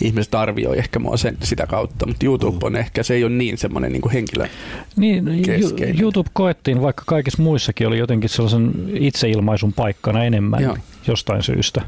ihmiset 0.00 0.34
arvioi 0.34 0.78
ehkä 0.78 0.98
mua 0.98 1.16
sen, 1.16 1.36
sitä 1.42 1.66
kautta, 1.66 2.06
mutta 2.06 2.26
YouTube 2.26 2.66
on 2.66 2.76
ehkä, 2.76 3.02
se 3.02 3.14
ei 3.14 3.24
ole 3.24 3.32
niin 3.32 3.58
semmoinen 3.58 3.92
niin 3.92 4.10
henkilö 4.12 4.46
Niin, 4.96 5.24
YouTube 6.00 6.30
koettiin, 6.32 6.82
vaikka 6.82 7.02
kaikissa 7.06 7.42
muissakin 7.42 7.86
oli 7.86 7.98
jotenkin 7.98 8.30
sellaisen 8.30 8.72
itseilmaisun 8.94 9.72
paikkana 9.72 10.24
enemmän 10.24 10.62
Joo. 10.62 10.76
jostain 11.06 11.42
syystä. 11.42 11.82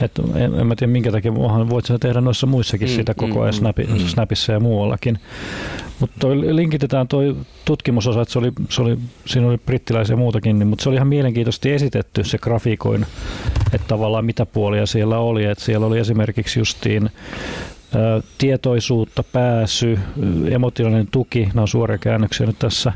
Et 0.00 0.12
en, 0.34 0.54
en 0.54 0.66
mä 0.66 0.76
tiedä 0.76 0.92
minkä 0.92 1.12
takia, 1.12 1.34
voit 1.34 1.86
sä 1.86 1.98
tehdä 1.98 2.20
noissa 2.20 2.46
muissakin 2.46 2.88
mm, 2.88 2.94
sitä 2.94 3.14
koko 3.14 3.40
ajan 3.42 3.54
mm, 3.54 3.58
Snapi, 3.58 3.84
mm. 3.84 3.98
Snapissa 3.98 4.52
ja 4.52 4.60
muuallakin. 4.60 5.18
Mutta 6.00 6.28
linkitetään 6.30 7.08
tuo 7.08 7.22
tutkimusosa, 7.64 8.22
että 8.22 8.32
se 8.32 8.38
oli, 8.38 8.52
se 8.68 8.82
oli, 8.82 8.98
siinä 9.26 9.48
oli 9.48 9.58
brittiläisiä 9.58 10.12
ja 10.12 10.16
muutakin, 10.16 10.58
niin, 10.58 10.66
mutta 10.66 10.82
se 10.82 10.88
oli 10.88 10.96
ihan 10.96 11.08
mielenkiintoisesti 11.08 11.72
esitetty 11.72 12.24
se 12.24 12.38
grafiikoin, 12.38 13.06
että 13.72 13.88
tavallaan 13.88 14.24
mitä 14.24 14.46
puolia 14.46 14.86
siellä 14.86 15.18
oli. 15.18 15.44
Että 15.44 15.64
siellä 15.64 15.86
oli 15.86 15.98
esimerkiksi 15.98 16.60
justiin 16.60 17.10
tietoisuutta, 18.38 19.22
pääsy, 19.22 19.98
emotionaalinen 20.50 21.08
tuki, 21.10 21.44
nämä 21.46 21.62
on 21.62 21.68
suoria 21.68 21.98
käännöksiä 21.98 22.46
nyt 22.46 22.58
tässä, 22.58 22.92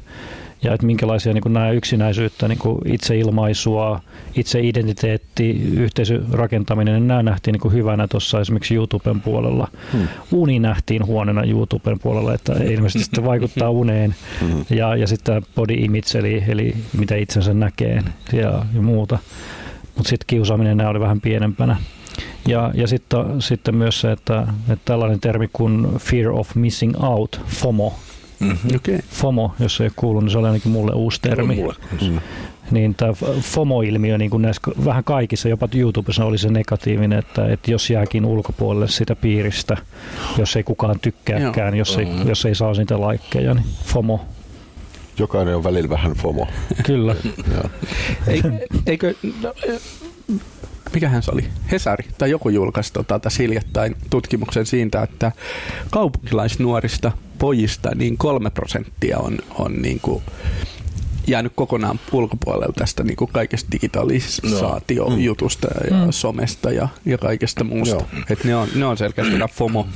ja 0.63 0.75
että 0.75 0.87
minkälaisia 0.87 1.33
niin 1.33 1.53
nämä 1.53 1.71
yksinäisyyttä, 1.71 2.49
niin 2.49 2.59
kuin 2.59 2.79
itseilmaisua, 2.85 4.01
itseidentiteetti, 4.35 5.51
yhteisörakentaminen, 5.77 6.95
niin 6.95 7.09
nämä 7.09 7.23
nähtiin 7.23 7.53
niin 7.53 7.61
kuin 7.61 7.75
hyvänä 7.75 8.09
tuossa 8.09 8.41
esimerkiksi 8.41 8.75
YouTuben 8.75 9.21
puolella. 9.21 9.69
Hmm. 9.93 10.09
Uni 10.33 10.59
nähtiin 10.59 11.07
huonona 11.07 11.45
YouTuben 11.45 11.99
puolella, 11.99 12.35
että 12.35 12.53
ilmeisesti 12.75 13.17
se 13.17 13.25
vaikuttaa 13.25 13.71
uneen. 13.71 14.15
Hmm. 14.41 14.65
Ja, 14.71 14.97
ja 14.97 15.07
sitten 15.07 15.43
body 15.55 15.75
image, 15.75 16.19
eli, 16.19 16.45
eli 16.49 16.75
mitä 16.99 17.17
itsensä 17.17 17.55
näkee 17.55 18.03
ja, 18.33 18.65
ja 18.75 18.83
muuta. 18.83 19.19
Mutta 19.97 20.09
sitten 20.09 20.27
kiusaaminen 20.27 20.77
nämä 20.77 20.91
oli 20.91 21.01
vähän 21.01 21.21
pienempänä. 21.21 21.77
Ja, 22.49 22.71
ja 22.75 22.87
sitten, 22.87 23.43
sitten 23.43 23.77
myös 23.77 24.01
se, 24.01 24.13
että, 24.13 24.47
että 24.69 24.85
tällainen 24.85 25.21
termi 25.21 25.49
kuin 25.53 25.87
fear 25.99 26.31
of 26.31 26.55
missing 26.55 27.05
out, 27.05 27.41
FOMO, 27.47 27.95
Mm-hmm. 28.43 28.77
Okay. 28.77 28.99
FOMO, 29.11 29.55
jos 29.59 29.81
ei 29.81 29.91
kuulu, 29.97 30.21
niin 30.21 30.31
se 30.31 30.39
oli 30.39 30.47
ainakin 30.47 30.73
mulle 30.73 30.93
uusi 30.93 31.21
termi. 31.21 31.55
Mulle. 31.55 31.75
Mm. 32.03 32.21
Niin 32.71 32.95
tämä 32.95 33.13
FOMO-ilmiö 33.41 34.19
niin 34.19 34.31
kuin 34.31 34.43
näissä 34.43 34.63
vähän 34.85 35.05
kaikissa, 35.05 35.49
jopa 35.49 35.69
YouTubessa 35.75 36.25
oli 36.25 36.39
se 36.39 36.49
negatiivinen, 36.49 37.19
että, 37.19 37.49
että 37.49 37.71
jos 37.71 37.91
jääkin 37.91 38.25
ulkopuolelle 38.25 38.89
sitä 38.89 39.17
piiristä, 39.17 39.77
jos 40.39 40.57
ei 40.57 40.63
kukaan 40.63 41.01
tykkääkään, 41.01 41.75
jos 41.75 41.97
ei, 41.97 42.05
mm. 42.05 42.29
jos 42.29 42.45
ei 42.45 42.55
saa 42.55 42.73
niitä 42.73 43.01
laikkeja, 43.01 43.55
niin 43.55 43.67
FOMO. 43.85 44.21
Jokainen 45.19 45.57
on 45.57 45.65
välillä 45.65 45.91
vähän 45.91 46.13
FOMO. 46.13 46.47
Kyllä. 46.87 47.15
Eikö, 48.87 49.15
no, 49.43 49.55
mikähän 50.95 51.23
se 51.23 51.31
oli, 51.31 51.45
Hesari 51.73 52.05
tai 52.19 52.31
joku 52.31 52.49
julkaisi 52.49 52.93
tota, 52.93 53.19
tässä 53.19 53.43
hiljattain 53.43 53.97
tutkimuksen 54.11 54.67
siitä, 54.67 55.03
että 55.03 55.33
kaupunkilaisnuorista 55.91 57.13
pojista 57.39 57.95
niin 57.95 58.19
kolme 58.19 58.51
prosenttia 58.51 59.19
on, 59.19 59.39
on 59.59 59.83
niin 59.83 60.01
kuin 60.01 60.23
jäänyt 61.27 61.53
kokonaan 61.57 62.01
ulkopuolelle 62.13 62.73
tästä 62.77 63.03
niin 63.03 63.17
kuin 63.17 63.31
kaikesta 63.33 63.73
digitalisaatiojutusta 63.73 65.69
ja 65.91 65.97
mm. 65.97 66.07
somesta 66.11 66.73
ja, 66.73 66.89
ja 67.05 67.19
kaikesta 67.19 67.65
muusta. 67.65 68.05
Et 68.31 68.45
ne, 68.45 68.57
on, 68.57 68.69
ne 68.75 68.87
on 68.87 68.97
selkeästi 68.97 69.35
FOMO, 69.53 69.87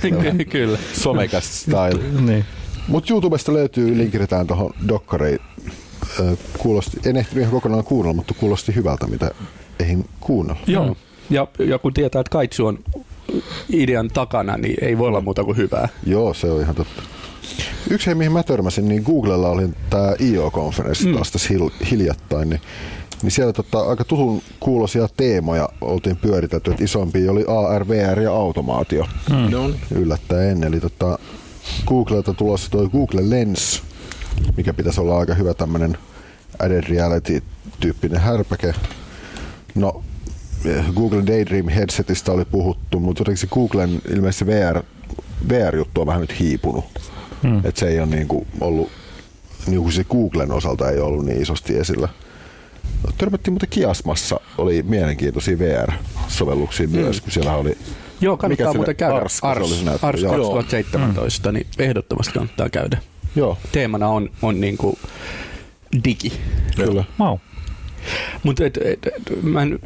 Kyllä. 0.49 0.78
Somecast 0.93 1.52
style. 1.54 2.22
niin. 2.22 2.45
Mutta 2.88 3.14
YouTubesta 3.14 3.54
löytyy, 3.54 3.97
linkitään 3.97 4.47
tuohon 4.47 4.74
dokkariin. 4.88 5.39
Kuulosti, 6.58 6.97
en 7.06 7.18
ehtinyt 7.18 7.41
ihan 7.41 7.54
kokonaan 7.54 7.84
kuunnella, 7.84 8.16
mutta 8.16 8.34
kuulosti 8.34 8.76
hyvältä, 8.76 9.08
mitä 9.08 9.32
eihin 9.80 10.05
kuunnella. 10.19 10.61
Joo, 10.67 10.95
ja, 11.30 11.47
ja 11.59 11.80
kun 11.80 11.93
tietää, 11.93 12.19
että 12.19 12.32
Kaitsu 12.32 12.65
on 12.65 12.80
idean 13.69 14.07
takana, 14.07 14.57
niin 14.57 14.76
ei 14.82 14.97
voi 14.97 15.07
olla 15.07 15.22
muuta 15.22 15.43
kuin 15.43 15.57
hyvää. 15.57 15.89
Joo, 16.05 16.34
se 16.34 16.51
on 16.51 16.61
ihan 16.61 16.76
totta. 16.76 17.03
Yksi 17.89 18.07
hei, 18.07 18.15
mihin 18.15 18.32
mä 18.32 18.43
törmäsin, 18.43 18.88
niin 18.88 19.03
Googlella 19.03 19.49
oli 19.49 19.69
tämä 19.89 20.13
IO-konferenssi 20.19 21.07
mm. 21.07 21.13
taas 21.13 21.32
tässä 21.32 21.49
hiljattain, 21.91 22.49
niin, 22.49 22.61
niin 23.24 23.32
siellä 23.32 23.53
tota, 23.53 23.82
aika 23.82 24.03
tutun 24.03 24.41
kuulosia 24.59 25.07
teemoja 25.17 25.69
oltiin 25.82 26.17
pyöritetty, 26.17 26.72
että 26.72 26.84
isompi 26.84 27.30
oli 27.30 27.45
AR, 27.47 27.88
VR 27.88 28.19
ja 28.19 28.34
automaatio 28.34 29.07
mm. 29.30 29.74
yllättäen. 29.95 30.63
Eli 30.63 30.80
tota, 30.80 31.19
Googlelta 31.86 32.34
tulossa 32.34 32.72
tuo 32.72 32.89
Google 32.89 33.30
Lens, 33.30 33.84
mikä 34.57 34.74
pitäisi 34.74 35.01
olla 35.01 35.19
aika 35.19 35.34
hyvä 35.34 35.53
tämmöinen 35.53 35.97
added 36.59 36.84
reality-tyyppinen 36.84 38.22
härpäke, 38.22 38.74
No, 39.76 40.03
Google 40.95 41.24
Daydream 41.28 41.67
headsetistä 41.67 42.32
oli 42.32 42.45
puhuttu, 42.45 42.99
mutta 42.99 43.22
jotenkin 43.22 43.38
se 43.38 43.47
Googlen 43.47 44.01
ilmeisesti 44.09 44.45
VR, 44.47 44.84
VR-juttu 45.49 46.01
on 46.01 46.07
vähän 46.07 46.22
nyt 46.22 46.39
hiipunut. 46.39 46.86
Hmm. 47.43 47.61
Et 47.65 47.78
se 47.78 47.88
ei 47.88 47.99
ole 47.99 48.07
niin 48.07 48.28
kuin 48.28 48.47
ollut, 48.61 48.91
niin 49.67 49.82
kuin 49.82 49.91
se 49.91 50.03
Googlen 50.03 50.51
osalta 50.51 50.89
ei 50.89 50.99
ollut 50.99 51.26
niin 51.26 51.41
isosti 51.41 51.78
esillä. 51.78 52.09
Törmättiin 53.17 53.53
muuten 53.53 53.69
Kiasmassa, 53.69 54.39
oli 54.57 54.84
mielenkiintoisia 54.84 55.59
VR-sovelluksia 55.59 56.88
hmm. 56.88 56.95
myös, 56.95 57.22
kun 57.22 57.32
siellä 57.32 57.55
oli 57.55 57.78
Joo, 58.22 58.38
kannattaa 58.38 58.74
muuten 58.74 58.95
käydä. 58.95 59.15
Ars, 59.15 59.39
Ars, 59.41 59.84
Ars 60.01 60.01
2017, 60.01 61.49
mm. 61.49 61.53
niin 61.53 61.67
ehdottomasti 61.80 62.34
kannattaa 62.34 62.69
käydä. 62.69 62.97
Joo. 63.36 63.57
Teemana 63.72 64.07
on, 64.07 64.30
on 64.41 64.61
niin 64.61 64.78
kuin 64.78 64.97
digi. 66.03 66.34
Kyllä. 66.76 67.03
Wow. 67.19 67.38
Mutta 68.43 68.64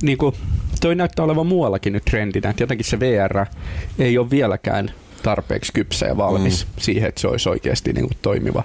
niinku, 0.01 0.33
toi 0.81 0.95
näyttää 0.95 1.25
olevan 1.25 1.47
muuallakin 1.47 1.93
nyt 1.93 2.05
trendinä, 2.05 2.49
että 2.49 2.63
jotenkin 2.63 2.85
se 2.85 2.99
VR 2.99 3.45
ei 3.99 4.17
ole 4.17 4.29
vieläkään 4.29 4.91
tarpeeksi 5.25 5.73
kypsä 5.73 6.05
ja 6.05 6.17
valmis 6.17 6.65
mm. 6.65 6.71
siihen, 6.77 7.09
että 7.09 7.21
se 7.21 7.27
olisi 7.27 7.49
oikeasti 7.49 7.93
niin 7.93 8.07
kuin 8.07 8.17
toimiva, 8.21 8.63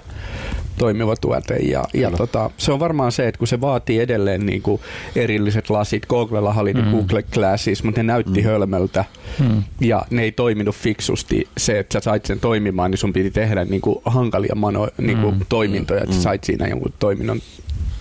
toimiva 0.77 1.15
tuote. 1.15 1.55
Ja, 1.55 1.83
ja 1.93 2.11
tota, 2.11 2.49
se 2.57 2.71
on 2.71 2.79
varmaan 2.79 3.11
se, 3.11 3.27
että 3.27 3.39
kun 3.39 3.47
se 3.47 3.61
vaatii 3.61 3.99
edelleen 3.99 4.45
niin 4.45 4.61
kuin 4.61 4.81
erilliset 5.15 5.69
lasit, 5.69 6.05
Googlella 6.05 6.55
oli 6.57 6.73
mm. 6.73 6.91
Google 6.91 7.23
Glasses, 7.23 7.83
mutta 7.83 8.03
ne 8.03 8.13
näytti 8.13 8.41
mm. 8.41 8.45
hölmöltä 8.45 9.05
mm. 9.39 9.63
ja 9.79 10.05
ne 10.09 10.23
ei 10.23 10.31
toiminut 10.31 10.75
fiksusti. 10.75 11.47
Se, 11.57 11.79
että 11.79 11.93
sä 11.93 12.03
sait 12.03 12.25
sen 12.25 12.39
toimimaan, 12.39 12.91
niin 12.91 12.97
sun 12.97 13.13
piti 13.13 13.31
tehdä 13.31 13.65
niin 13.65 13.81
kuin 13.81 13.99
hankalia 14.05 14.55
mano, 14.55 14.87
niin 14.97 15.17
kuin 15.17 15.35
mm. 15.35 15.45
toimintoja, 15.49 16.01
että 16.01 16.13
sä 16.13 16.19
mm. 16.19 16.23
sait 16.23 16.43
siinä 16.43 16.67
jonkun 16.67 16.93
toiminnon 16.99 17.41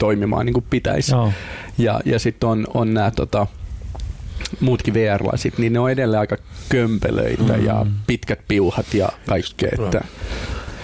toimimaan 0.01 0.47
niin 0.47 0.55
kuin 0.55 0.67
pitäisi. 0.71 1.13
Joo. 1.13 1.33
Ja, 1.79 2.01
ja 2.05 2.19
sitten 2.19 2.49
on, 2.49 2.67
on 2.75 2.95
nämä 2.95 3.11
tota, 3.11 3.47
muutkin 4.61 4.95
VR-lasit, 4.95 5.59
niin 5.59 5.73
ne 5.73 5.79
on 5.79 5.91
edelleen 5.91 6.21
aika 6.21 6.37
kömpelöitä 6.69 7.57
mm. 7.57 7.67
ja 7.67 7.87
pitkät 8.07 8.41
piuhat 8.49 8.95
ja 8.95 9.09
kaikkea. 9.29 9.71
Että, 9.73 10.05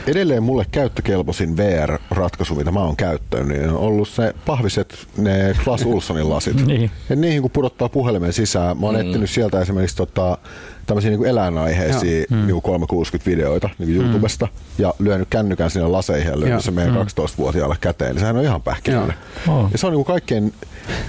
edelleen 0.06 0.42
mulle 0.42 0.66
käyttökelpoisin 0.72 1.56
VR-ratkaisu, 1.56 2.54
mitä 2.54 2.70
mä 2.70 2.80
oon 2.80 2.96
käyttänyt, 2.96 3.48
niin 3.48 3.70
on 3.70 3.76
ollut 3.76 4.08
se 4.08 4.34
pahviset 4.46 5.06
ne 5.16 5.54
Klaas 5.64 5.84
Ulssonin 5.84 6.30
lasit. 6.30 6.66
niin. 6.66 6.90
Ja 7.08 7.16
niihin 7.16 7.42
kun 7.42 7.50
pudottaa 7.50 7.88
puhelimen 7.88 8.32
sisään, 8.32 8.80
mä 8.80 8.86
oon 8.86 8.94
mm. 8.94 9.00
etsinyt 9.00 9.30
sieltä 9.30 9.60
esimerkiksi 9.60 9.96
tota, 9.96 10.38
tämmöisiä 10.86 11.10
niin 11.10 11.26
eläinaiheisia 11.26 12.26
mm. 12.30 12.46
niin 12.46 12.56
360-videoita 12.56 13.68
niin 13.78 13.88
mm. 13.88 13.96
YouTubesta 13.96 14.48
ja 14.78 14.94
lyönyt 14.98 15.28
kännykän 15.30 15.70
sinne 15.70 15.88
laseihin 15.88 16.30
ja 16.30 16.40
lyönyt 16.40 16.64
se 16.64 16.70
meidän 16.70 16.94
mm. 16.94 17.00
12-vuotiaalle 17.00 17.76
käteen, 17.80 18.10
niin 18.10 18.20
sehän 18.20 18.36
on 18.36 18.42
ihan 18.42 18.62
pähkinäinen. 18.62 19.16
Oh. 19.48 19.68
Ja 19.72 19.78
se 19.78 19.86
on 19.86 19.92
niin 19.92 20.04
kuin 20.04 20.14
kaikkein, 20.14 20.52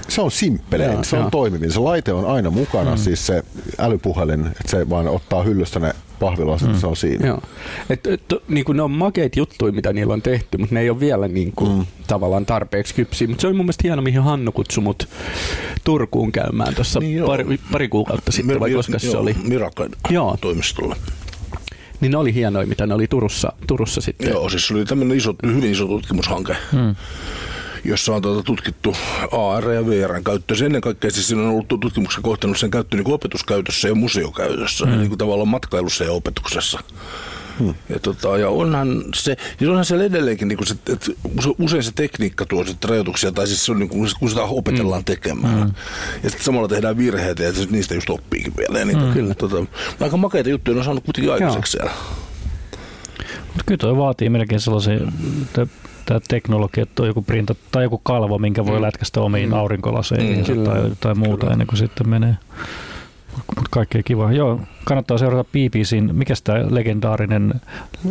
se 0.08 0.22
on 0.22 0.32
simppelein, 0.32 1.04
se 1.04 1.18
on 1.18 1.32
toimivin. 1.32 1.72
Se 1.72 1.80
laite 1.80 2.14
on 2.14 2.26
aina 2.26 2.50
mukana, 2.50 2.92
mm. 2.92 2.98
siis 2.98 3.28
se 3.28 3.44
älypuhelin, 3.78 4.48
että 4.48 4.68
se 4.68 4.90
vaan 4.90 5.08
ottaa 5.08 5.44
hyllystä 5.44 5.80
ne 5.80 5.94
pahvilasit, 6.20 6.68
mm. 6.68 6.76
se 6.76 6.88
on 6.88 6.96
siinä. 6.96 7.28
Joo. 7.28 7.42
Et, 7.90 8.08
et, 8.08 8.22
niin 8.48 8.66
kuin 8.66 8.76
ne 8.76 8.82
on 8.82 8.92
makeita 8.92 9.40
juttuja, 9.40 9.72
mitä 9.72 9.94
niillä 9.94 10.14
on 10.14 10.22
tehty, 10.22 10.58
mutta 10.58 10.76
ne 10.76 10.82
ei 10.82 10.90
ole 10.90 11.00
vielä 11.00 11.28
niin 11.28 11.52
kuin, 11.52 11.72
mm. 11.72 11.86
tavallaan 12.08 12.46
tarpeeksi 12.46 12.96
kypsiä. 12.96 13.28
Mutta 13.28 13.42
se 13.42 13.48
oli 13.48 13.56
mun 13.56 13.66
mielestä 13.66 13.82
hieno, 13.84 14.02
mihin 14.02 14.22
Hannu 14.22 14.52
kutsui 14.52 14.84
mut 14.84 15.10
Turkuun 15.84 16.32
käymään 16.32 16.76
tuossa 16.76 17.00
niin 17.00 17.24
pari, 17.26 17.60
pari 17.72 17.88
kuukautta 17.88 18.32
sitten, 18.32 18.56
Mir- 18.56 18.60
vai 18.60 18.72
koska 18.72 19.00
se 19.00 19.18
oli? 19.18 19.36
Mirakan 19.44 19.90
joo. 20.10 20.38
toimistolla. 20.42 20.96
Niin 22.02 22.12
ne 22.12 22.18
oli 22.18 22.34
hienoja, 22.34 22.68
mitä 22.68 22.88
ne 22.88 22.94
oli 22.94 23.08
Turussa, 23.08 23.54
Turussa 23.68 24.02
sitten. 24.02 24.30
Joo, 24.30 24.50
siis 24.50 24.68
se 24.68 24.74
oli 24.74 24.86
tämmöinen 24.86 25.18
iso, 25.18 25.36
hyvin 25.46 25.72
iso 25.72 25.86
tutkimushanke. 25.86 26.56
Hmm 26.72 26.96
jossa 27.84 28.16
on 28.16 28.22
tuota 28.22 28.44
tutkittu 28.44 28.96
AR 29.32 29.72
ja 29.72 29.86
VR 29.86 30.22
käyttö. 30.26 30.56
Ennen 30.66 30.82
kaikkea 30.82 31.12
siis 31.12 31.28
siinä 31.28 31.44
on 31.44 31.50
ollut 31.50 31.68
tutkimuksen 31.68 32.24
kohtanut 32.24 32.58
sen 32.58 32.72
käyttö 32.72 32.98
niin 32.98 33.12
opetuskäytössä 33.12 33.88
ja 33.88 33.96
museokäytössä, 33.96 34.86
mm. 34.86 34.92
niin 34.92 35.08
kuin 35.08 35.18
tavallaan 35.18 35.48
matkailussa 35.48 36.04
ja 36.04 36.12
opetuksessa. 36.12 36.80
Hmm. 37.60 37.74
Ja, 37.90 38.00
tota, 38.00 38.38
ja 38.38 38.50
onhan 38.50 39.04
se, 39.16 39.38
ja 39.60 39.70
onhan 39.70 39.86
siellä 39.86 40.06
edelleenkin, 40.06 40.48
niin 40.48 40.68
se, 40.68 40.76
että 40.94 41.12
usein 41.60 41.84
se 41.84 41.92
tekniikka 41.96 42.46
tuo 42.46 42.66
sitten 42.66 42.90
rajoituksia, 42.90 43.32
tai 43.32 43.48
siis 43.48 43.66
se 43.66 43.72
on 43.72 43.80
niin 43.80 43.90
kuin, 43.90 44.10
kun 44.20 44.30
sitä 44.30 44.42
opetellaan 44.42 45.02
hmm. 45.02 45.06
tekemään. 45.06 45.64
Hmm. 45.64 45.74
Ja 46.24 46.30
sitten 46.30 46.46
samalla 46.46 46.68
tehdään 46.68 46.98
virheitä, 46.98 47.44
ja 47.44 47.52
niistä 47.70 47.94
just 47.94 48.10
oppiikin 48.10 48.54
vielä. 48.58 48.80
Ja 48.80 48.86
niitä, 48.86 49.02
hmm. 49.02 49.14
kyllä, 49.14 49.36
tota, 49.36 49.66
aika 50.00 50.18
makeita 50.18 50.50
juttuja 50.50 50.78
on 50.78 50.84
saanut 50.84 51.04
kuitenkin 51.04 51.34
aikaiseksi 51.34 51.72
siellä. 51.72 51.92
Mutta 53.48 53.64
kyllä 53.66 53.78
toi 53.78 53.98
vaatii 53.98 54.30
melkein 54.30 54.62
sellaisen, 54.62 55.14
tämä 56.08 56.20
teknologia, 56.28 56.84
että 56.84 57.02
on 57.02 57.08
joku 57.08 57.22
printa 57.22 57.56
tai 57.72 57.84
joku 57.84 57.98
kalvo, 57.98 58.40
minkä 58.40 58.66
voi 58.66 58.78
mm. 58.78 58.82
lätkästä 58.82 59.22
omiin 59.22 59.50
mm. 59.50 59.54
aurinkolaseihin 59.54 60.58
mm, 60.58 60.64
tai, 60.64 60.92
tai 61.00 61.16
muuta 61.16 61.38
kyllä. 61.38 61.54
ennen 61.54 61.68
kuin 61.68 61.78
sitten 61.78 62.10
menee. 62.10 62.38
Mutta 63.48 63.70
kaikkea 63.70 64.04
kiva. 64.04 64.32
Joo, 64.32 64.60
kannattaa 64.86 65.18
seurata 65.18 65.44
BBCin, 65.44 66.16
mikä 66.16 66.34
tämä 66.44 66.60
legendaarinen 66.70 67.54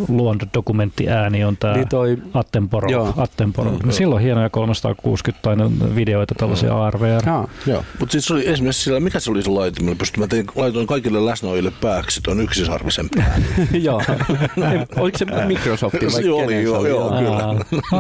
luontodokumentti 0.09 1.09
ääni 1.09 1.45
on 1.45 1.57
tämä 1.57 1.75
niin 1.75 1.89
toi, 1.89 2.19
Attenborough. 2.35 2.93
Joo. 2.93 3.15
Attenborough. 3.17 3.85
Mm, 3.85 3.91
Silloin 3.91 4.23
hienoja 4.23 4.51
360 4.51 5.43
tai 5.43 5.57
videoita, 5.95 6.35
tällaisia 6.35 6.71
mm. 6.71 6.77
ARVR. 6.77 7.23
Joo. 7.67 7.85
Mutta 8.01 8.13
siis 8.13 8.31
oli 8.31 8.49
esimerkiksi 8.49 8.83
sillä, 8.83 9.01
mikä 9.01 9.21
se 9.21 9.31
oli 9.31 9.43
se 9.43 9.51
laite, 9.51 9.83
millä 9.83 9.97
pystyi, 9.97 10.21
mä 10.21 10.27
tein, 10.27 10.47
laitoin 10.55 10.87
kaikille 10.87 11.27
läsnäolille 11.27 11.73
pääksi 11.81 12.21
tuon 12.23 12.41
yksisarvisen 12.41 13.09
pään. 13.17 13.45
joo. 13.87 14.03
Oliko 15.01 15.19
se 15.19 15.25
Microsoft 15.47 15.95
vai 16.13 16.27
Joo, 16.27 16.39
oli, 16.39 16.63
joo, 16.63 16.87
joo, 16.87 17.11
kyllä. 17.11 17.49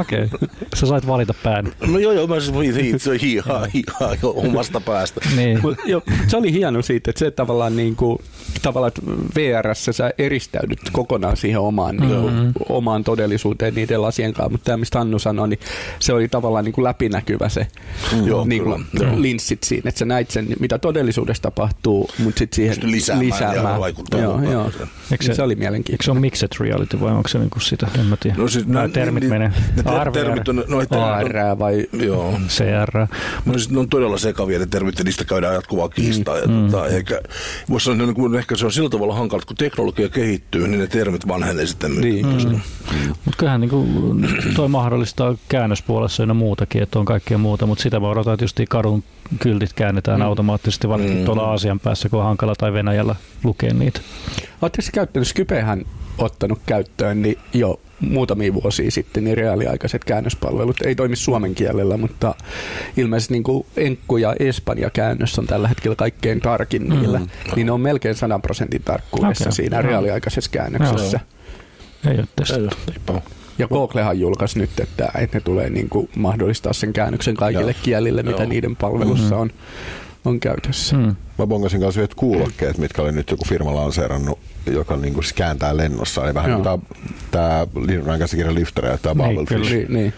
Okei. 0.01 0.24
Okay. 0.24 0.49
Sä 0.74 0.87
sait 0.87 1.07
valita 1.07 1.35
pään. 1.43 1.72
No 1.87 1.99
joo, 1.99 2.12
joo, 2.12 2.27
mä 2.27 2.41
siis 2.41 2.55
voin 2.55 3.01
se 3.01 3.18
hiihaa, 3.22 3.66
hiihaa 3.74 4.12
omasta 4.22 4.81
päästä. 4.81 5.20
niin. 5.37 5.59
Mut, 5.62 5.79
jo, 5.85 6.03
se 6.27 6.37
oli 6.37 6.53
hieno 6.53 6.83
siitä, 6.83 7.11
että 7.16 7.24
se 7.24 7.30
tavallaan, 7.30 7.76
niin 7.76 7.96
kuin, 7.96 8.18
tavallaan 8.62 8.88
että 8.88 9.02
VRssä 9.36 9.92
sä 9.92 10.10
eristäydyt 10.18 10.80
kokonaan 10.92 11.36
siihen 11.36 11.60
omaan, 11.60 11.96
niin 11.96 12.20
kuin, 12.20 12.34
mm-hmm. 12.34 12.52
omaan 12.68 13.04
todellisuuteen 13.04 13.74
niiden 13.74 14.02
lasien 14.02 14.32
kanssa, 14.32 14.50
mutta 14.50 14.64
tämä 14.64 14.76
mistä 14.76 15.00
Annu 15.00 15.18
sanoi, 15.18 15.48
niin 15.48 15.60
se 15.98 16.12
oli 16.12 16.28
tavallaan 16.28 16.64
niin 16.64 16.72
kuin 16.72 16.84
läpinäkyvä 16.84 17.48
se 17.48 17.66
mm, 18.12 18.48
niin 18.48 18.62
kuin, 18.62 18.86
linssit 19.16 19.62
siinä, 19.64 19.88
että 19.88 19.98
sä 19.98 20.04
näit 20.04 20.30
sen, 20.30 20.46
mitä 20.60 20.78
todellisuudessa 20.78 21.42
tapahtuu, 21.42 22.10
mutta 22.18 22.38
sitten 22.38 22.56
siihen 22.56 22.90
lisäämään, 22.90 23.26
lisäämään. 23.26 23.80
ja 24.12 24.18
joo, 24.18 24.42
joo. 24.42 24.70
Eikö 25.12 25.24
se, 25.24 25.34
se, 25.34 25.42
oli 25.42 25.54
mielenkiintoista. 25.54 25.92
Eikö 25.92 26.04
se 26.04 26.10
ole 26.10 26.20
mixed 26.20 26.48
reality 26.60 27.00
vai 27.00 27.12
onko 27.12 27.28
se 27.28 27.38
niin 27.38 27.50
kuin 27.50 27.62
sitä, 27.62 27.88
en 27.98 28.06
mä 28.06 28.16
tiedä. 28.16 28.36
No 28.38 28.48
siis 28.48 28.66
nämä 28.66 28.88
termit 28.88 29.20
niin, 29.20 29.30
menee. 29.30 29.52
Ne 29.76 29.82
termit 30.12 30.48
on, 30.48 30.64
no, 30.68 30.78
AR 30.90 31.58
vai 31.58 31.86
joo. 31.92 32.38
CR. 32.48 33.06
No, 33.44 33.52
siis 33.52 33.70
ne 33.70 33.80
on 33.80 33.88
todella 33.88 34.18
sekavia 34.18 34.58
ne 34.58 34.66
termit 34.66 34.98
ja 34.98 35.04
niistä 35.04 35.24
käydään 35.24 35.54
jatkuvaa 35.54 35.88
kiistaa. 35.88 36.34
Mm. 36.46 36.64
Ja, 36.64 36.70
tota, 36.70 36.88
eikä, 37.07 37.28
voisi 37.70 37.84
sanoa, 37.84 38.09
että 38.09 38.22
niin 38.22 38.34
ehkä 38.34 38.57
se 38.57 38.64
on 38.64 38.72
sillä 38.72 38.90
tavalla 38.90 39.14
hankala, 39.14 39.38
että 39.38 39.46
kun 39.46 39.57
teknologia 39.57 40.09
kehittyy, 40.09 40.68
niin 40.68 40.80
ne 40.80 40.86
termit 40.86 41.28
vanhenee 41.28 41.66
sitten. 41.66 42.00
Niin. 42.00 42.26
Mm. 42.26 42.32
Mm. 42.32 43.09
Mutta 43.09 43.38
kyllähän 43.38 43.61
niin 43.61 43.70
kuin, 43.70 44.28
toi 44.57 44.68
mahdollistaa 44.68 45.36
käännöspuolessa 45.48 46.22
ja 46.22 46.34
muutakin, 46.34 46.82
että 46.82 46.98
on 46.98 47.04
kaikkea 47.04 47.38
muuta, 47.38 47.66
mutta 47.66 47.82
sitä 47.82 48.00
voi 48.00 48.11
odottaa, 48.11 48.34
että 48.34 48.44
just 48.44 48.61
kadun 48.68 49.04
kyltit 49.40 49.72
käännetään 49.72 50.20
mm. 50.20 50.26
automaattisesti, 50.26 50.88
varsinkin 50.88 51.18
mm. 51.18 51.24
tuolla 51.24 51.42
Aasian 51.42 51.80
päässä, 51.80 52.09
kun 52.09 52.18
on 52.18 52.24
hankala 52.24 52.54
tai 52.54 52.72
Venäjällä 52.72 53.16
lukea 53.44 53.74
niitä. 53.74 54.00
Oletteko 54.62 54.88
käyttänyt 54.92 55.28
Skypehän 55.28 55.84
ottanut 56.18 56.58
käyttöön 56.66 57.22
niin 57.22 57.38
jo 57.54 57.80
muutamia 58.00 58.54
vuosia 58.54 58.90
sitten 58.90 59.24
niin 59.24 59.36
reaaliaikaiset 59.36 60.04
käännöspalvelut 60.04 60.80
ei 60.84 60.94
toimi 60.94 61.16
suomen 61.16 61.54
kielellä, 61.54 61.96
mutta 61.96 62.34
ilmeisesti 62.96 63.34
niin 63.34 63.42
kuin 63.42 63.66
Enkku 63.76 64.16
ja 64.16 64.34
Espanja 64.38 64.90
käännös 64.90 65.38
on 65.38 65.46
tällä 65.46 65.68
hetkellä 65.68 65.96
kaikkein 65.96 66.40
tarkin 66.40 66.88
niillä, 66.88 67.18
mm. 67.18 67.26
niin 67.56 67.66
ne 67.66 67.72
on 67.72 67.80
melkein 67.80 68.14
100 68.14 68.38
prosentin 68.38 68.82
tarkkuudessa 68.82 69.44
okay. 69.44 69.52
siinä 69.52 69.82
reaaliaikaisessa 69.82 70.50
käännöksessä. 70.50 71.20
Ei 72.10 72.18
ole 72.18 72.26
testattu. 72.36 73.22
Ja 73.58 73.68
Googlehan 73.68 74.20
julkaisi 74.20 74.58
nyt, 74.58 74.80
että, 74.80 75.08
että 75.18 75.36
ne 75.36 75.40
tulee 75.40 75.70
niin 75.70 75.88
kuin 75.88 76.08
mahdollistaa 76.16 76.72
sen 76.72 76.92
käännöksen 76.92 77.34
kaikille 77.34 77.70
Joo. 77.70 77.80
kielille, 77.82 78.22
mitä 78.22 78.42
Joo. 78.42 78.48
niiden 78.48 78.76
palvelussa 78.76 79.24
mm-hmm. 79.24 79.40
on, 79.40 79.50
on 80.27 80.41
käytössä. 80.41 80.97
Mm. 80.97 81.16
Mä 81.39 81.47
bongasin 81.47 81.81
kanssa 81.81 82.01
yhdet 82.01 82.14
kuulokkeet, 82.14 82.79
mitkä 82.79 83.03
oli 83.03 83.12
nyt 83.12 83.31
joku 83.31 83.45
firma 83.49 83.74
lanseerannut, 83.74 84.39
joka 84.66 84.97
niin 84.97 85.14
kuin 85.14 85.24
kääntää 85.35 85.77
lennossa. 85.77 86.24
Eli 86.24 86.35
vähän 86.35 86.51
Joo. 86.51 86.62
kuin 86.62 86.99
tämä 87.31 87.66
Linnunrajan 87.87 88.20
käsikirjan 88.20 88.55
Lifter 88.55 88.87
ja 88.87 88.99
tämä 88.99 89.27
niin, 89.27 89.37
Babelfish. 89.37 89.72
Niin, 89.72 89.93
niin. 89.93 90.12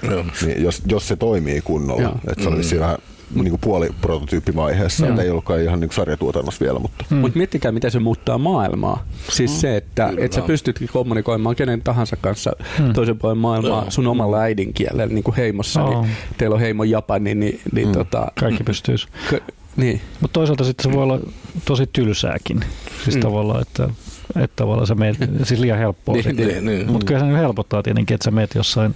niin, 0.46 0.62
jos, 0.62 0.82
jos 0.86 1.08
se 1.08 1.16
toimii 1.16 1.60
kunnolla. 1.60 2.18
Että 2.30 2.42
se 2.42 2.48
oli 2.48 2.62
mm. 2.74 2.80
vähän 2.80 2.98
niin 3.34 3.50
kuin 3.50 3.60
puoli 3.60 3.88
prototyyppivaiheessa, 4.00 5.08
että 5.08 5.22
ei 5.22 5.30
ollutkaan 5.30 5.62
ihan 5.62 5.80
niin 5.80 5.92
sarjatuotannossa 5.92 6.64
vielä. 6.64 6.78
Mutta 6.78 7.04
mm. 7.10 7.16
Mut 7.16 7.34
miettikää, 7.34 7.72
miten 7.72 7.90
se 7.90 7.98
muuttaa 7.98 8.38
maailmaa. 8.38 9.04
Siis 9.30 9.50
mm. 9.50 9.56
se, 9.56 9.76
että 9.76 10.12
et 10.18 10.32
sä 10.32 10.42
pystytkin 10.42 10.88
kommunikoimaan 10.92 11.56
kenen 11.56 11.82
tahansa 11.82 12.16
kanssa 12.16 12.52
mm. 12.78 12.92
toisen 12.92 13.18
puolen 13.18 13.38
maailmaa 13.38 13.84
no. 13.84 13.90
sun 13.90 14.06
omalla 14.06 14.40
äidinkielellä, 14.40 15.06
niin 15.06 15.24
kuin 15.24 15.36
heimossa, 15.36 15.84
oh. 15.84 16.02
niin 16.02 16.16
teillä 16.38 16.54
on 16.54 16.60
heimo 16.60 16.84
Japani, 16.84 17.34
niin, 17.34 17.60
niin 17.72 17.88
mm. 17.88 17.92
tota, 17.92 18.32
Kaikki 18.40 18.64
pystyisi. 18.64 19.08
K- 19.30 19.57
niin. 19.78 20.00
Mutta 20.20 20.32
toisaalta 20.32 20.64
sitten 20.64 20.90
se 20.90 20.96
voi 20.96 21.02
olla 21.02 21.20
tosi 21.64 21.86
tylsääkin. 21.92 22.60
Siis 23.04 23.16
mm. 23.16 23.22
tavallaan, 23.22 23.62
että 23.62 23.88
että 24.36 24.56
tavallaan 24.56 24.86
sä 24.86 24.94
meet, 24.94 25.16
siis 25.42 25.60
liian 25.60 25.78
helppoa. 25.78 26.14
niin, 26.14 26.36
niin, 26.36 26.64
niin. 26.64 26.92
Mutta 26.92 27.06
kyllä 27.06 27.20
se 27.20 27.26
helpottaa 27.26 27.82
tietenkin, 27.82 28.14
että 28.14 28.24
sä 28.24 28.30
meet 28.30 28.54
jossain, 28.54 28.94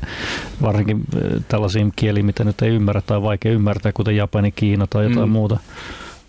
varsinkin 0.63 1.01
äh, 1.17 1.45
tällaisiin 1.49 1.93
kieliin, 1.97 2.27
mitä 2.27 2.45
nyt 2.45 2.63
ei 2.63 2.71
ymmärrä 2.71 3.01
tai 3.01 3.23
vaikea 3.23 3.53
ymmärtää, 3.53 3.93
kuten 3.93 4.17
Japani, 4.17 4.53
Kiina 4.53 4.87
tai 4.87 5.05
jotain 5.05 5.29
mm. 5.29 5.33
muuta 5.33 5.59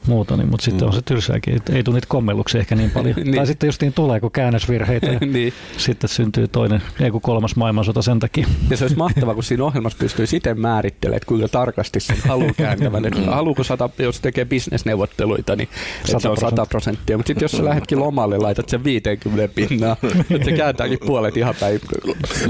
muuta, 0.08 0.38
niin, 0.38 0.50
mutta 0.50 0.64
sitten 0.64 0.82
mm. 0.82 0.88
on 0.88 0.94
se 0.94 1.02
tylsääkin, 1.02 1.56
että 1.56 1.74
ei 1.74 1.84
tule 1.84 1.96
niitä 1.96 2.08
kommelluksia 2.08 2.60
ehkä 2.60 2.76
niin 2.76 2.92
paljon. 2.92 3.16
niin. 3.24 3.36
Tai 3.36 3.48
sitten 3.48 3.68
just 3.68 3.82
niin 3.82 3.94
tulee, 3.94 4.20
kun 4.20 4.32
käännösvirheitä 4.32 5.08
ja 5.08 5.20
niin. 5.34 5.54
sitten 5.78 6.10
syntyy 6.10 6.48
toinen, 6.48 6.82
ei 7.00 7.12
kun 7.12 7.22
kolmas 7.22 7.56
maailmansota 7.56 8.02
sen 8.02 8.20
takia. 8.20 8.48
Ja 8.70 8.78
se 8.78 8.84
olisi 8.84 8.98
mahtavaa, 8.98 9.34
kun 9.34 9.44
siinä 9.44 9.64
ohjelmassa 9.64 9.98
pystyy 10.00 10.28
siten 10.28 10.60
määrittelemään, 10.60 11.18
että 11.18 11.28
kuinka 11.28 11.48
tarkasti 11.48 12.00
sen 12.00 12.18
haluaa 12.28 12.54
kääntävän. 12.58 13.06
Että 13.06 13.22
haluuko 13.22 13.64
sata, 13.64 13.90
jos 14.00 14.20
tekee 14.20 14.46
bisnesneuvotteluita, 14.46 15.56
niin 15.56 15.70
se 16.06 16.30
on 16.30 16.38
100 16.38 16.66
prosenttia. 16.66 17.18
Mutta 17.18 17.28
sitten 17.28 17.46
jos 17.46 17.52
sä 17.52 17.66
lähdetkin 17.66 18.00
lomalle, 18.00 18.38
laitat 18.38 18.70
sen 18.70 18.84
50 18.84 19.56
pinnaa, 19.56 19.96
että 20.30 20.46
se 20.46 20.52
kääntääkin 20.52 21.00
puolet 21.06 21.38
ihan 21.38 21.56
päin. 21.60 21.82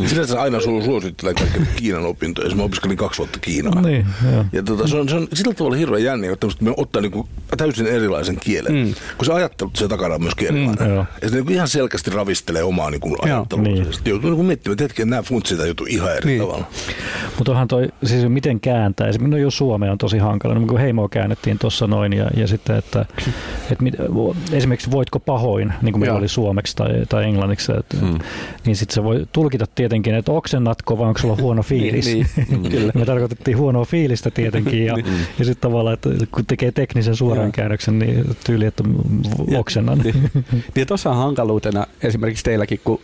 Sitä 0.05 0.27
se 0.27 0.37
aina 0.37 0.59
sulla 0.59 0.85
suosittelee 0.85 1.33
kaikki 1.33 1.59
Kiinan 1.75 2.05
opintoja. 2.05 2.55
Mä 2.55 2.63
opiskelin 2.63 2.97
kaksi 2.97 3.17
vuotta 3.17 3.39
Kiinaa. 3.39 3.81
Niin, 3.81 4.05
ja 4.53 4.63
tota, 4.63 4.87
se, 4.87 4.97
on, 4.97 5.09
se 5.09 5.15
on 5.15 5.27
sillä 5.33 5.53
tavalla 5.53 5.77
hirveän 5.77 6.03
jänniä, 6.03 6.31
että 6.31 6.47
me 6.61 6.73
ottaa 6.77 7.01
niinku 7.01 7.27
täysin 7.57 7.87
erilaisen 7.87 8.37
kielen, 8.39 8.73
mm. 8.73 8.93
kun 9.17 9.25
se 9.25 9.33
ajattelut 9.33 9.75
se 9.75 9.87
takana 9.87 10.15
on 10.15 10.21
myöskin 10.21 10.47
erilainen. 10.47 10.89
Mm, 10.89 11.05
ja 11.21 11.29
se 11.29 11.35
niin 11.35 11.51
ihan 11.51 11.67
selkeästi 11.67 12.11
ravistelee 12.11 12.63
omaa 12.63 12.89
niin 12.89 13.01
kuin 13.01 13.15
ajattelua. 13.21 13.63
Niin. 13.63 13.93
Sitten 13.93 14.11
joutuu 14.11 14.29
niin 14.29 14.45
miettimään, 14.45 14.73
että 14.73 14.83
hetken 14.83 15.09
nämä 15.09 15.21
funtsit 15.21 15.59
joutuu 15.59 15.85
ihan 15.89 16.15
eri 16.15 16.29
niin. 16.29 16.41
tavalla. 16.41 16.65
Mutta 17.37 17.51
onhan 17.51 17.67
toi, 17.67 17.89
siis 18.03 18.27
miten 18.27 18.59
kääntää, 18.59 19.11
no 19.19 19.37
jo 19.37 19.51
Suomea 19.51 19.91
on 19.91 19.97
tosi 19.97 20.17
hankala, 20.17 20.53
niin 20.53 20.67
kun 20.67 20.79
heimoa 20.79 21.09
käännettiin 21.09 21.59
tuossa 21.59 21.87
noin 21.87 22.13
ja, 22.13 22.29
ja 22.37 22.47
sitten, 22.47 22.75
että, 22.75 23.05
että 23.71 23.83
mit, 23.83 23.93
esimerkiksi 24.51 24.91
voitko 24.91 25.19
pahoin, 25.19 25.73
niin 25.81 25.93
kuin 25.93 25.99
meillä 25.99 26.17
oli 26.17 26.27
suomeksi 26.27 26.75
tai, 26.75 27.05
tai 27.09 27.23
englanniksi, 27.23 27.71
että, 27.79 27.97
mm. 28.01 28.19
niin 28.65 28.75
sitten 28.75 28.95
se 28.95 29.03
voi 29.03 29.25
tulkita 29.31 29.65
tietenkin, 29.75 30.15
että 30.15 30.31
oksennatko 30.31 30.97
vai 30.97 31.07
onko 31.07 31.19
sulla 31.19 31.35
huono 31.41 31.63
fiilis. 31.73 32.05
niin, 32.05 32.27
niin. 32.69 32.91
Me 32.93 33.05
tarkoitettiin 33.05 33.57
huonoa 33.57 33.85
fiilistä 33.85 34.31
tietenkin 34.31 34.85
ja, 34.85 34.95
niin. 34.97 35.05
ja 35.39 35.45
sitten 35.45 35.61
tavallaan, 35.61 35.93
että 35.93 36.09
kun 36.31 36.45
tekee 36.45 36.71
teknisen 36.71 37.15
suoran 37.15 37.42
käännöksen 37.51 37.99
niin 37.99 38.25
tyyli, 38.45 38.65
että 38.65 38.83
oksennan. 39.55 39.97
Niin, 39.97 40.31
niin 40.75 40.87
tuossa 40.87 41.13
hankaluutena 41.13 41.87
esimerkiksi 42.03 42.43
teilläkin, 42.43 42.79
kun 42.83 42.99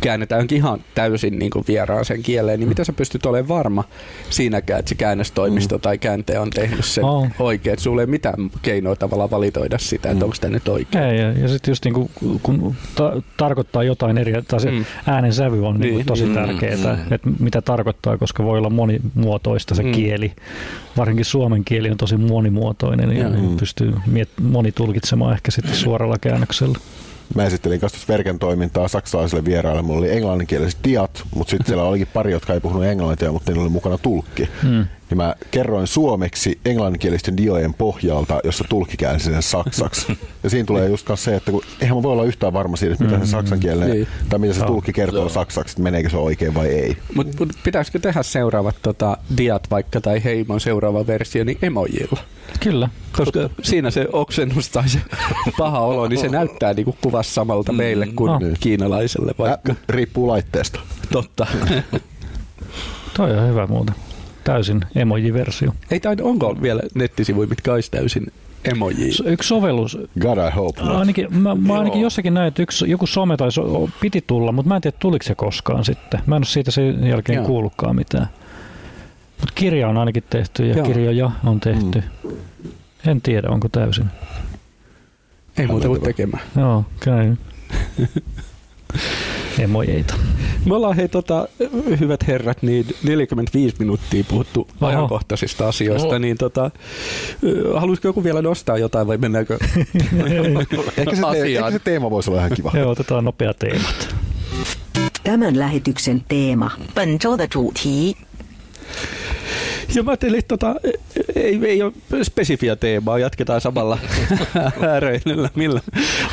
käännetään 0.00 0.46
ihan 0.52 0.80
täysin 0.94 1.38
niin 1.38 1.50
kuin 1.50 1.64
vieraaseen 1.68 2.22
kieleen, 2.22 2.60
niin 2.60 2.68
miten 2.68 2.84
sä 2.84 2.92
pystyt 2.92 3.26
olemaan 3.26 3.48
varma 3.48 3.84
siinäkään, 4.30 4.78
että 4.78 4.88
se 4.88 4.94
käännöstoimisto 4.94 5.76
mm. 5.76 5.80
tai 5.80 5.98
kääntäjä 5.98 6.42
on 6.42 6.50
tehnyt 6.50 6.84
sen 6.84 7.04
oh. 7.04 7.28
oikein, 7.38 7.72
että 7.72 7.82
sulla 7.82 8.00
ei 8.00 8.06
mitään 8.06 8.50
keinoa 8.62 8.96
tavallaan 8.96 9.30
valitoida 9.30 9.78
sitä, 9.78 10.10
että 10.10 10.24
mm. 10.24 10.26
onko 10.26 10.36
tämä 10.40 10.52
nyt 10.52 10.68
oikein. 10.68 11.04
Ei, 11.04 11.18
ja, 11.18 11.32
ja 11.32 11.48
sitten 11.48 11.72
just 11.72 11.84
niin 11.84 11.94
kuin, 11.94 12.10
kun 12.42 12.74
ta- 12.94 13.22
tarkoittaa 13.36 13.82
jotain 13.82 14.18
eri, 14.18 14.32
tai 14.48 14.60
se 14.60 14.70
mm. 14.70 14.84
äänen 15.06 15.32
sävy 15.32 15.66
on 15.66 15.80
niin, 15.80 15.94
niin, 15.94 16.06
tosi 16.06 16.26
mm, 16.26 16.34
tärkeää, 16.34 16.76
mm. 16.76 17.14
että 17.14 17.30
mitä 17.38 17.62
tarkoittaa, 17.62 18.18
koska 18.18 18.44
voi 18.44 18.58
olla 18.58 18.70
monimuotoista 18.70 19.74
se 19.74 19.82
mm. 19.82 19.92
kieli. 19.92 20.32
Varsinkin 20.96 21.24
suomen 21.24 21.64
kieli 21.64 21.90
on 21.90 21.96
tosi 21.96 22.16
monimuotoinen 22.16 23.16
ja 23.16 23.28
mm. 23.28 23.56
pystyy 23.56 23.94
miet- 24.06 24.42
moni 24.42 24.72
tulkitsemaan 24.72 25.34
ehkä 25.34 25.50
sitten 25.50 25.74
suoralla 25.84 26.16
käännöksellä. 26.20 26.78
Mä 27.34 27.44
esittelin 27.44 27.80
kanssa 27.80 27.98
verken 28.08 28.38
toimintaa 28.38 28.88
saksalaiselle 28.88 29.44
vieraille. 29.44 29.82
Mulla 29.82 29.98
oli 29.98 30.12
englanninkieliset 30.12 30.78
diat, 30.84 31.22
mutta 31.34 31.50
sitten 31.50 31.66
siellä 31.66 31.82
olikin 31.82 32.06
pari, 32.06 32.32
jotka 32.32 32.54
ei 32.54 32.60
puhunut 32.60 32.84
englantia, 32.84 33.32
mutta 33.32 33.50
niillä 33.50 33.62
oli 33.62 33.70
mukana 33.70 33.98
tulkki. 33.98 34.48
Hmm. 34.62 34.86
Niin 35.10 35.16
mä 35.16 35.34
kerroin 35.50 35.86
suomeksi 35.86 36.58
englanninkielisten 36.64 37.36
diojen 37.36 37.74
pohjalta, 37.74 38.40
jossa 38.44 38.64
tulkki 38.68 38.96
käänsi 38.96 39.24
sen 39.32 39.42
saksaksi. 39.42 40.06
Ja 40.42 40.50
siinä 40.50 40.66
tulee 40.66 40.88
just 40.88 41.08
se, 41.14 41.36
että 41.36 41.50
kun, 41.50 41.62
eihän 41.80 41.96
mä 41.96 42.02
voi 42.02 42.12
olla 42.12 42.24
yhtään 42.24 42.52
varma 42.52 42.76
siitä, 42.76 42.92
että 42.92 43.04
mitä 43.04 43.16
se 43.16 43.22
hmm. 43.22 43.30
saksankielinen 43.30 43.90
niin. 43.90 44.08
tai 44.28 44.38
mitä 44.38 44.54
se 44.54 44.64
tulkki 44.64 44.92
kertoo 44.92 45.28
saksaksi, 45.28 45.72
että 45.72 45.82
meneekö 45.82 46.10
se 46.10 46.16
oikein 46.16 46.54
vai 46.54 46.66
ei. 46.66 46.96
Mutta 47.14 47.36
mut 47.38 47.52
pitäisikö 47.64 47.98
tehdä 47.98 48.22
seuraavat 48.22 48.76
tota, 48.82 49.16
diat 49.36 49.70
vaikka 49.70 50.00
tai 50.00 50.24
heimon 50.24 50.60
seuraava 50.60 51.06
versio 51.06 51.44
niin 51.44 51.58
emojilla? 51.62 52.20
Kyllä. 52.60 52.88
Koska 53.16 53.50
siinä 53.62 53.90
se 53.90 54.08
oksennus 54.12 54.68
tai 54.68 54.88
se 54.88 54.98
paha 55.58 55.80
olo, 55.80 56.08
niin 56.08 56.20
se 56.20 56.28
näyttää 56.28 56.74
niinku 56.74 56.96
kuvassa 57.00 57.34
samalta 57.34 57.72
mm. 57.72 57.78
meille 57.78 58.06
kuin 58.06 58.32
no. 58.32 58.40
kiinalaiselle 58.60 59.34
vaikka. 59.38 59.72
Ä, 59.72 59.76
riippuu 59.88 60.28
laitteesta. 60.28 60.80
Totta. 61.12 61.46
Toi 63.16 63.38
on 63.38 63.48
hyvä 63.48 63.66
muuta. 63.66 63.92
Täysin 64.46 64.80
emoji-versio. 64.94 65.72
Ei 65.90 66.00
tai 66.00 66.16
onko 66.22 66.62
vielä 66.62 66.82
nettisivuja, 66.94 67.48
mitkä 67.48 67.72
olisi 67.72 67.90
täysin 67.90 68.26
emoji. 68.64 69.10
Yksi 69.24 69.48
sovellus. 69.48 69.98
God 70.20 70.38
I 70.48 70.50
hope 70.56 70.82
not. 70.82 70.96
Ainakin, 70.96 71.26
mä, 71.38 71.54
mä 71.54 71.78
ainakin 71.78 72.00
jossakin 72.00 72.34
näin, 72.34 72.48
että 72.48 72.62
yksi, 72.62 72.90
joku 72.90 73.06
some 73.06 73.36
tai 73.36 73.52
so, 73.52 73.88
piti 74.00 74.24
tulla, 74.26 74.52
mutta 74.52 74.68
mä 74.68 74.76
en 74.76 74.82
tiedä 74.82 74.96
tuliko 75.00 75.22
se 75.22 75.34
koskaan 75.34 75.84
sitten. 75.84 76.20
Mä 76.26 76.36
en 76.36 76.40
ole 76.40 76.46
siitä 76.46 76.70
sen 76.70 77.06
jälkeen 77.06 77.36
Joo. 77.36 77.46
kuullutkaan 77.46 77.96
mitään. 77.96 78.28
Mutta 79.40 79.52
kirja 79.54 79.88
on 79.88 79.96
ainakin 79.96 80.24
tehty 80.30 80.66
ja 80.66 80.76
Joo. 80.76 80.86
kirjoja 80.86 81.30
on 81.44 81.60
tehty. 81.60 82.02
Mm. 82.24 82.30
En 83.06 83.20
tiedä, 83.20 83.48
onko 83.48 83.68
täysin. 83.68 84.06
Ei 85.58 85.66
muuta 85.66 85.88
kuin 85.88 86.02
tekemään. 86.02 86.42
Joo, 86.56 86.84
käy. 87.00 87.34
Emojeita. 89.58 90.14
Me 90.64 90.74
ollaan 90.74 90.96
hei 90.96 91.08
tota, 91.08 91.48
hyvät 92.00 92.26
herrat, 92.26 92.62
niin 92.62 92.86
45 93.02 93.76
minuuttia 93.78 94.24
puhuttu 94.28 94.68
Oho. 94.80 94.86
ajankohtaisista 94.90 95.68
asioista, 95.68 96.08
Oho. 96.08 96.18
niin 96.18 96.38
tota, 96.38 96.70
haluaisiko 97.76 98.08
joku 98.08 98.24
vielä 98.24 98.42
nostaa 98.42 98.78
jotain 98.78 99.06
vai 99.06 99.16
mennäänkö 99.18 99.58
ehkä, 100.96 101.16
se 101.16 101.22
te- 101.32 101.42
ehkä 101.56 101.70
se 101.70 101.78
teema 101.78 102.10
voisi 102.10 102.30
olla 102.30 102.38
ihan 102.40 102.52
kiva. 102.56 102.72
Joo, 102.74 102.90
otetaan 102.90 103.24
nopea 103.24 103.54
teemat. 103.54 104.14
Tämän 105.24 105.58
lähetyksen 105.58 106.22
teema. 106.28 106.70
Ja 109.94 110.02
mä 110.02 110.10
ajattelin, 110.10 110.38
että 110.38 110.48
tota, 110.48 110.74
ei, 111.34 111.60
ei 111.66 111.82
ole 111.82 111.92
spesifiä 112.22 112.76
teemaa, 112.76 113.18
jatketaan 113.18 113.60
samalla 113.60 113.98
ääröilyllä, 114.88 115.50
millä 115.54 115.80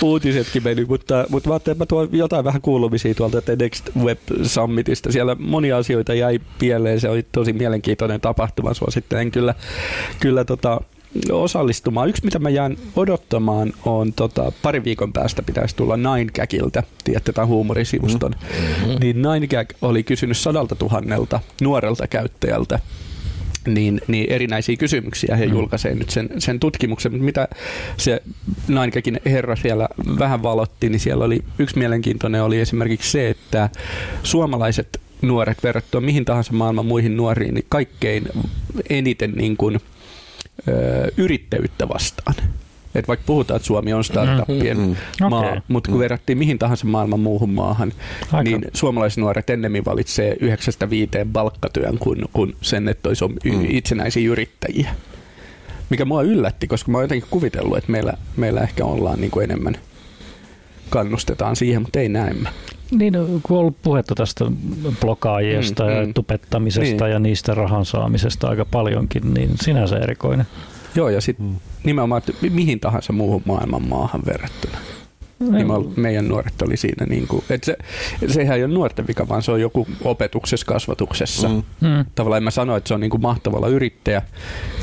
uutisetkin 0.02 0.64
meni, 0.64 0.86
mutta, 0.86 1.26
mutta 1.30 1.50
mä 1.50 1.54
ajattelin, 1.54 1.74
että 1.74 1.82
mä 1.84 1.86
tuon 1.86 2.10
jotain 2.12 2.46
vähän 2.46 2.62
kuulumisia 2.62 3.16
tuolta 3.16 3.42
Next 3.60 3.90
Web 4.00 4.20
Summitista. 4.44 5.12
Siellä 5.12 5.36
monia 5.40 5.78
asioita 5.78 6.14
jäi 6.14 6.40
pieleen, 6.60 7.00
se 7.00 7.10
oli 7.10 7.26
tosi 7.32 7.54
mielenkiintoinen 7.54 8.22
tapahtuma, 8.22 8.74
suosittelen 8.74 9.32
kyllä, 9.32 9.56
kyllä 10.20 10.46
tota, 10.46 10.82
osallistumaan. 11.32 12.10
Yksi, 12.10 12.26
mitä 12.26 12.40
mä 12.40 12.50
jään 12.50 12.78
odottamaan, 12.96 13.74
on 13.86 14.14
tota, 14.14 14.52
pari 14.62 14.84
viikon 14.84 15.14
päästä 15.14 15.44
pitäisi 15.44 15.76
tulla 15.76 15.98
Ninegagiltä, 15.98 16.84
tiedätte 17.04 17.32
tämän 17.34 17.48
huumorisivuston. 17.48 18.32
Mm-hmm. 18.32 18.96
Niin 19.00 19.22
Ninegag 19.22 19.70
oli 19.82 20.04
kysynyt 20.04 20.38
sadalta 20.38 20.76
tuhannelta 20.76 21.40
nuorelta 21.62 22.08
käyttäjältä 22.08 22.80
niin, 23.68 24.02
niin 24.08 24.32
erinäisiä 24.32 24.76
kysymyksiä. 24.78 25.36
He 25.36 25.46
mm. 25.46 25.52
julkaisee 25.52 25.96
nyt 25.96 26.10
sen, 26.10 26.30
sen 26.38 26.60
tutkimuksen. 26.60 27.24
Mitä 27.24 27.48
se 27.98 28.22
Nainkäkin 28.68 29.20
herra 29.26 29.56
siellä 29.56 29.88
vähän 30.20 30.44
valotti, 30.44 30.90
niin 30.90 31.00
siellä 31.00 31.26
oli 31.26 31.44
yksi 31.60 31.78
mielenkiintoinen 31.78 32.44
oli 32.44 32.60
esimerkiksi 32.60 33.12
se, 33.12 33.30
että 33.30 33.70
suomalaiset 34.24 35.02
nuoret 35.22 35.64
verrattuna 35.64 36.06
mihin 36.06 36.26
tahansa 36.26 36.54
maailman 36.54 36.86
muihin 36.86 37.18
nuoriin, 37.18 37.54
niin 37.54 37.66
kaikkein 37.70 38.24
eniten 38.90 39.32
niin 39.32 39.58
kuin, 39.58 39.80
ö, 40.68 41.12
yrittäjyyttä 41.18 41.90
vastaan. 41.90 42.36
Et 42.96 43.08
vaikka 43.08 43.24
puhutaan, 43.26 43.56
että 43.56 43.66
Suomi 43.66 43.94
on 43.94 44.04
startuppien 44.04 44.78
mm, 44.78 44.84
mm, 44.84 45.30
maa, 45.30 45.40
okay. 45.40 45.62
mutta 45.68 45.88
kun 45.90 45.98
mm. 45.98 46.02
verrattiin 46.02 46.38
mihin 46.38 46.60
tahansa 46.60 46.86
maailman 46.86 47.20
muuhun 47.20 47.50
maahan, 47.50 47.94
Aika. 48.22 48.44
niin 48.44 48.66
suomalaisnuoret 48.74 49.50
ennemmin 49.50 49.86
valitsee 49.86 50.34
9-5 50.34 50.38
palkkatyön 51.34 51.98
kuin, 51.98 52.26
kuin 52.34 52.56
sen, 52.62 52.88
että 52.88 53.10
olisi 53.10 53.28
mm. 53.28 53.66
itsenäisiä 53.70 54.30
yrittäjiä. 54.30 54.96
Mikä 55.90 56.06
mua 56.06 56.22
yllätti, 56.22 56.68
koska 56.68 56.92
mä 56.92 56.98
oon 56.98 57.04
jotenkin 57.04 57.30
kuvitellut, 57.30 57.78
että 57.78 57.92
meillä, 57.92 58.14
meillä 58.38 58.62
ehkä 58.62 58.86
ollaan 58.86 59.22
niin 59.22 59.32
kuin 59.32 59.44
enemmän 59.44 59.76
kannustetaan 60.90 61.56
siihen, 61.56 61.82
mutta 61.82 62.00
ei 62.00 62.10
näin. 62.10 62.48
Niin, 62.92 63.14
kun 63.44 63.58
on 63.58 63.62
ollut 63.62 63.82
puhetta 63.82 64.16
tästä 64.16 64.46
blokaajista 65.02 65.84
mm, 65.84 65.90
ja 65.90 66.06
mm. 66.06 66.14
tupettamisesta 66.14 67.06
niin. 67.06 67.14
ja 67.14 67.20
niistä 67.20 67.54
rahan 67.54 67.86
saamisesta 67.86 68.48
aika 68.48 68.66
paljonkin, 68.66 69.34
niin 69.34 69.50
sinänsä 69.62 69.98
erikoinen. 69.98 70.46
Joo, 70.96 71.10
ja 71.10 71.22
sitten 71.22 71.46
mm. 71.46 71.56
nimenomaan, 71.84 72.22
että 72.28 72.50
mihin 72.50 72.80
tahansa 72.80 73.14
muuhun 73.14 73.42
maailman 73.46 73.88
maahan 73.88 74.22
verrattuna. 74.26 74.78
Niin 75.40 75.68
meidän 75.96 76.28
nuoret 76.28 76.62
oli 76.62 76.78
siinä, 76.78 77.06
niin 77.06 77.28
kuin, 77.28 77.44
että 77.50 77.66
se, 77.66 77.78
sehän 78.34 78.58
ei 78.58 78.64
ole 78.64 78.74
nuorten 78.74 79.08
vika, 79.08 79.28
vaan 79.30 79.42
se 79.42 79.52
on 79.52 79.62
joku 79.62 79.88
opetuksessa, 80.04 80.66
kasvatuksessa. 80.66 81.48
Mm. 81.48 81.64
Mm. 81.82 82.06
Tavallaan 82.16 82.38
en 82.38 82.44
mä 82.44 82.52
sano, 82.52 82.76
että 82.76 82.88
se 82.88 82.94
on 82.94 83.00
niin 83.00 83.10
kuin 83.10 83.22
mahtavalla 83.22 83.68
yrittäjä, 83.68 84.22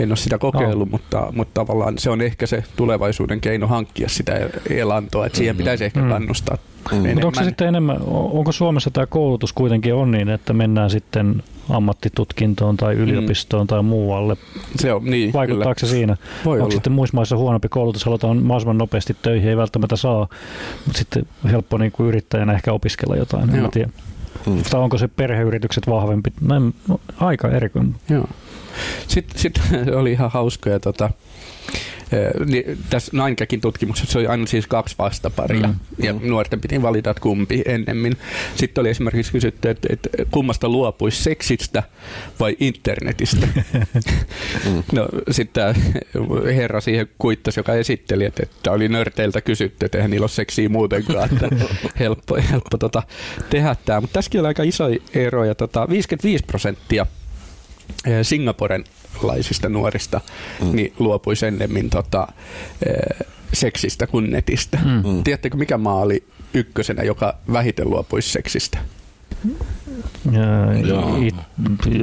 en 0.00 0.10
ole 0.10 0.16
sitä 0.16 0.38
kokeillut, 0.38 0.88
no. 0.88 0.90
mutta, 0.90 1.32
mutta 1.36 1.60
tavallaan 1.60 1.98
se 1.98 2.10
on 2.10 2.20
ehkä 2.20 2.46
se 2.46 2.64
tulevaisuuden 2.76 3.40
keino 3.40 3.66
hankkia 3.66 4.08
sitä 4.08 4.50
elantoa, 4.70 5.26
että 5.26 5.38
siihen 5.38 5.56
mm. 5.56 5.58
pitäisi 5.58 5.84
ehkä 5.84 6.02
mm. 6.02 6.08
kannustaa 6.08 6.58
Mm. 6.92 7.08
Mutta 7.08 7.26
onko 7.26 7.38
se 7.38 7.44
sitten 7.44 7.68
enemmän, 7.68 7.96
onko 8.06 8.52
Suomessa 8.52 8.90
tämä 8.90 9.06
koulutus 9.06 9.52
kuitenkin 9.52 9.94
on 9.94 10.10
niin, 10.10 10.28
että 10.28 10.52
mennään 10.52 10.90
sitten 10.90 11.42
ammattitutkintoon 11.72 12.76
tai 12.76 12.94
mm. 12.94 13.00
yliopistoon 13.00 13.62
mm. 13.62 13.66
tai 13.66 13.82
muualle? 13.82 14.36
Se 14.76 14.92
on, 14.92 15.04
niin, 15.04 15.32
Vaikuttaako 15.32 15.74
kyllä. 15.80 15.90
se 15.90 15.96
siinä? 15.96 16.16
Voi 16.44 16.52
onko 16.56 16.64
olla. 16.64 16.72
sitten 16.72 16.92
muissa 16.92 17.16
maissa 17.16 17.36
huonompi 17.36 17.68
koulutus, 17.68 18.04
halutaan 18.04 18.36
mahdollisimman 18.36 18.78
nopeasti 18.78 19.16
töihin, 19.22 19.50
ei 19.50 19.56
välttämättä 19.56 19.96
saa, 19.96 20.28
mutta 20.86 20.98
sitten 20.98 21.26
helppo 21.50 21.78
niin 21.78 21.92
kuin 21.92 22.08
yrittäjänä 22.08 22.52
ehkä 22.52 22.72
opiskella 22.72 23.16
jotain, 23.16 23.54
en 23.54 23.70
tiedä. 23.70 23.90
Mm. 24.46 24.62
Tai 24.70 24.80
onko 24.80 24.98
se 24.98 25.08
perheyritykset 25.08 25.88
vahvempi? 25.88 26.32
Näin, 26.40 26.74
no, 26.88 27.00
aika 27.20 27.48
erikoinen. 27.48 27.94
Joo. 28.08 28.24
Sitten, 29.08 29.38
sitten 29.38 29.64
oli 30.00 30.12
ihan 30.12 30.30
hauskoja 30.30 30.80
tota, 30.80 31.10
tässä 32.90 33.10
Nainkäkin 33.16 33.60
tutkimuksessa 33.60 34.18
oli 34.18 34.26
aina 34.26 34.46
siis 34.46 34.66
kaksi 34.66 34.94
vastaparia 34.98 35.66
mm. 35.66 35.74
ja 35.98 36.12
mm. 36.12 36.20
nuorten 36.22 36.60
piti 36.60 36.82
valita, 36.82 37.14
kumpi 37.20 37.62
ennemmin. 37.66 38.16
Sitten 38.56 38.82
oli 38.82 38.90
esimerkiksi 38.90 39.32
kysytty, 39.32 39.70
että, 39.70 39.88
että 39.90 40.08
kummasta 40.30 40.68
luopuisi 40.68 41.22
seksistä 41.22 41.82
vai 42.40 42.56
internetistä. 42.60 43.46
mm. 44.66 44.82
No 44.92 45.08
sitten 45.30 45.74
herra 46.56 46.80
siihen 46.80 47.08
kuittasi, 47.18 47.60
joka 47.60 47.74
esitteli, 47.74 48.24
että, 48.24 48.42
että 48.42 48.72
oli 48.72 48.88
nörteiltä 48.88 49.40
kysytty, 49.40 49.86
että 49.86 49.98
eihän 49.98 50.10
niillä 50.10 50.24
ole 50.24 50.30
seksiä 50.30 50.68
muutenkaan, 50.68 51.30
että 51.32 51.48
helppo, 52.00 52.38
helppo 52.50 52.78
tota, 52.78 53.02
tehdä 53.50 53.76
tämä. 53.84 54.00
Mutta 54.00 54.14
tässäkin 54.14 54.40
oli 54.40 54.48
aika 54.48 54.62
iso 54.62 54.84
ero 55.14 55.44
ja 55.44 55.54
tota, 55.54 55.88
55 55.88 56.44
prosenttia 56.44 57.06
Singaporen 58.22 58.84
laisista 59.22 59.68
nuorista 59.68 60.20
mm. 60.62 60.76
niin 60.76 60.92
luopuisi 60.98 61.46
ennemmin 61.46 61.90
tota, 61.90 62.28
seksistä 63.52 64.06
kuin 64.06 64.30
netistä. 64.30 64.78
Mm. 64.84 65.10
mm. 65.10 65.24
Tiedättekö, 65.24 65.56
mikä 65.56 65.78
maa 65.78 66.00
oli 66.00 66.24
ykkösenä, 66.54 67.02
joka 67.02 67.34
vähiten 67.52 67.90
luopuisi 67.90 68.30
seksistä? 68.30 68.78
Ja, 70.32 70.72
it, 71.26 71.34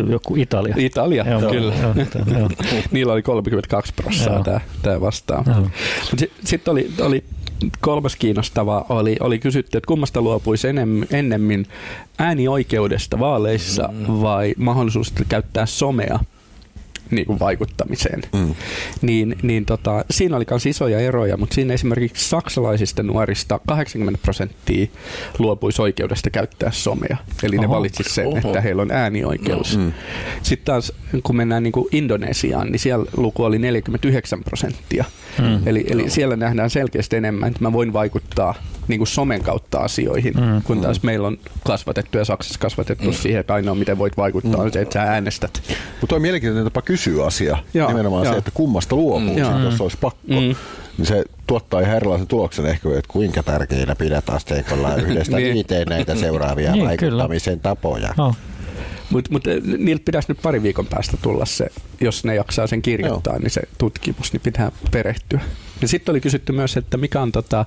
joku 0.09 0.35
Italia. 0.35 0.75
Italia, 0.77 1.29
joo, 1.29 1.51
kyllä. 1.51 1.73
Joo, 1.75 1.93
joo. 2.39 2.49
Niillä 2.91 3.13
oli 3.13 3.21
32 3.21 3.93
prosenttia 3.93 4.61
tämä 4.81 5.01
vastaan. 5.01 5.71
Sitten 6.03 6.29
sit 6.43 6.67
oli, 6.67 6.91
oli 7.01 7.23
kolmas 7.81 8.15
kiinnostava 8.15 8.85
oli, 8.89 9.17
oli 9.19 9.39
kysytty, 9.39 9.77
että 9.77 9.87
kummasta 9.87 10.21
luopuisi 10.21 10.67
enemmän, 10.67 11.07
ennemmin 11.11 11.65
äänioikeudesta 12.17 13.19
vaaleissa 13.19 13.89
mm. 13.91 14.05
vai 14.07 14.53
mahdollisuus 14.57 15.13
käyttää 15.29 15.65
somea 15.65 16.19
niin 17.11 17.25
kuin 17.25 17.39
vaikuttamiseen. 17.39 18.21
Mm. 18.33 18.55
Niin, 19.01 19.35
niin 19.41 19.65
tota, 19.65 20.05
siinä 20.11 20.35
oli 20.35 20.45
myös 20.49 20.65
isoja 20.65 20.99
eroja, 20.99 21.37
mutta 21.37 21.55
siinä 21.55 21.73
esimerkiksi 21.73 22.29
saksalaisista 22.29 23.03
nuorista 23.03 23.59
80 23.67 24.19
prosenttia 24.21 24.87
luopuisi 25.39 25.81
oikeudesta 25.81 26.29
käyttää 26.29 26.71
somea. 26.71 27.17
Eli 27.43 27.57
Oho. 27.57 27.61
ne 27.61 27.69
valitsisivat 27.69 28.13
sen, 28.15 28.27
Oho. 28.27 28.37
että 28.37 28.61
heillä 28.61 28.81
on 28.81 28.91
äänioikeus. 28.91 29.77
No. 29.77 29.83
Mm. 29.83 29.93
Sitten 30.41 30.65
taas 30.65 30.93
kun 31.23 31.35
mennään 31.35 31.63
niin 31.63 31.71
kuin 31.71 31.87
Indonesiaan, 31.91 32.71
niin 32.71 32.79
siellä 32.79 33.05
luku 33.17 33.43
oli 33.43 33.59
49 33.59 34.43
prosenttia. 34.43 35.05
Mm. 35.39 35.67
Eli, 35.67 35.85
eli 35.89 36.09
siellä 36.09 36.35
nähdään 36.35 36.69
selkeästi 36.69 37.15
enemmän, 37.15 37.47
että 37.47 37.61
mä 37.61 37.73
voin 37.73 37.93
vaikuttaa 37.93 38.55
niin 38.87 38.99
kuin 38.99 39.07
somen 39.07 39.43
kautta 39.43 39.79
asioihin, 39.79 40.33
mm. 40.33 40.63
kun 40.63 40.81
taas 40.81 41.03
mm. 41.03 41.05
meillä 41.05 41.27
on 41.27 41.37
kasvatettu 41.63 42.17
ja 42.17 42.25
Saksassa 42.25 42.59
kasvatettu 42.59 43.05
mm. 43.05 43.13
siihen, 43.13 43.39
että 43.39 43.53
ainoa 43.53 43.75
miten 43.75 43.97
voit 43.97 44.17
vaikuttaa 44.17 44.57
mm. 44.57 44.59
on 44.59 44.73
se, 44.73 44.81
että 44.81 44.93
sä 44.93 45.03
äänestät. 45.03 45.61
Mutta 46.01 46.15
on 46.15 46.21
mielenkiintoinen 46.21 46.63
tapa 46.63 46.81
kysyä 46.81 47.25
asia. 47.25 47.57
Joo, 47.73 47.87
Nimenomaan 47.87 48.23
joo. 48.25 48.33
se, 48.33 48.37
että 48.37 48.51
kummasta 48.53 48.95
luopuu, 48.95 49.33
mm. 49.33 49.63
jos 49.63 49.81
olisi 49.81 49.97
pakko. 50.01 50.19
Mm. 50.27 50.55
Niin 50.97 51.07
se 51.07 51.23
tuottaa 51.47 51.79
ihan 51.79 51.95
erilaisen 51.95 52.27
tuloksen 52.27 52.65
ehkä, 52.65 52.89
että 52.89 53.07
kuinka 53.07 53.43
tärkeinä 53.43 53.95
pidät 53.95 54.29
asteikolla 54.29 54.95
yhdestä 55.05 55.37
niin. 55.37 55.53
viiteen 55.53 55.87
näitä 55.87 56.15
seuraavia 56.15 56.71
niin, 56.71 56.85
vaikuttamisen 56.85 57.53
kyllä. 57.53 57.63
tapoja. 57.63 58.13
No. 58.17 58.35
Mutta 59.09 59.31
mut, 59.31 59.43
niiltä 59.77 60.05
pitäisi 60.05 60.31
nyt 60.31 60.41
pari 60.41 60.63
viikon 60.63 60.85
päästä 60.85 61.17
tulla 61.21 61.45
se, 61.45 61.67
jos 62.01 62.23
ne 62.23 62.35
jaksaa 62.35 62.67
sen 62.67 62.81
kirjoittaa, 62.81 63.33
Joo. 63.33 63.39
niin 63.39 63.51
se 63.51 63.61
tutkimus, 63.77 64.33
niin 64.33 64.41
pitää 64.41 64.71
perehtyä. 64.91 65.41
Ja 65.81 65.87
sitten 65.87 66.13
oli 66.13 66.21
kysytty 66.21 66.51
myös, 66.51 66.77
että 66.77 66.97
mikä 66.97 67.21
on, 67.21 67.31
tota, 67.31 67.65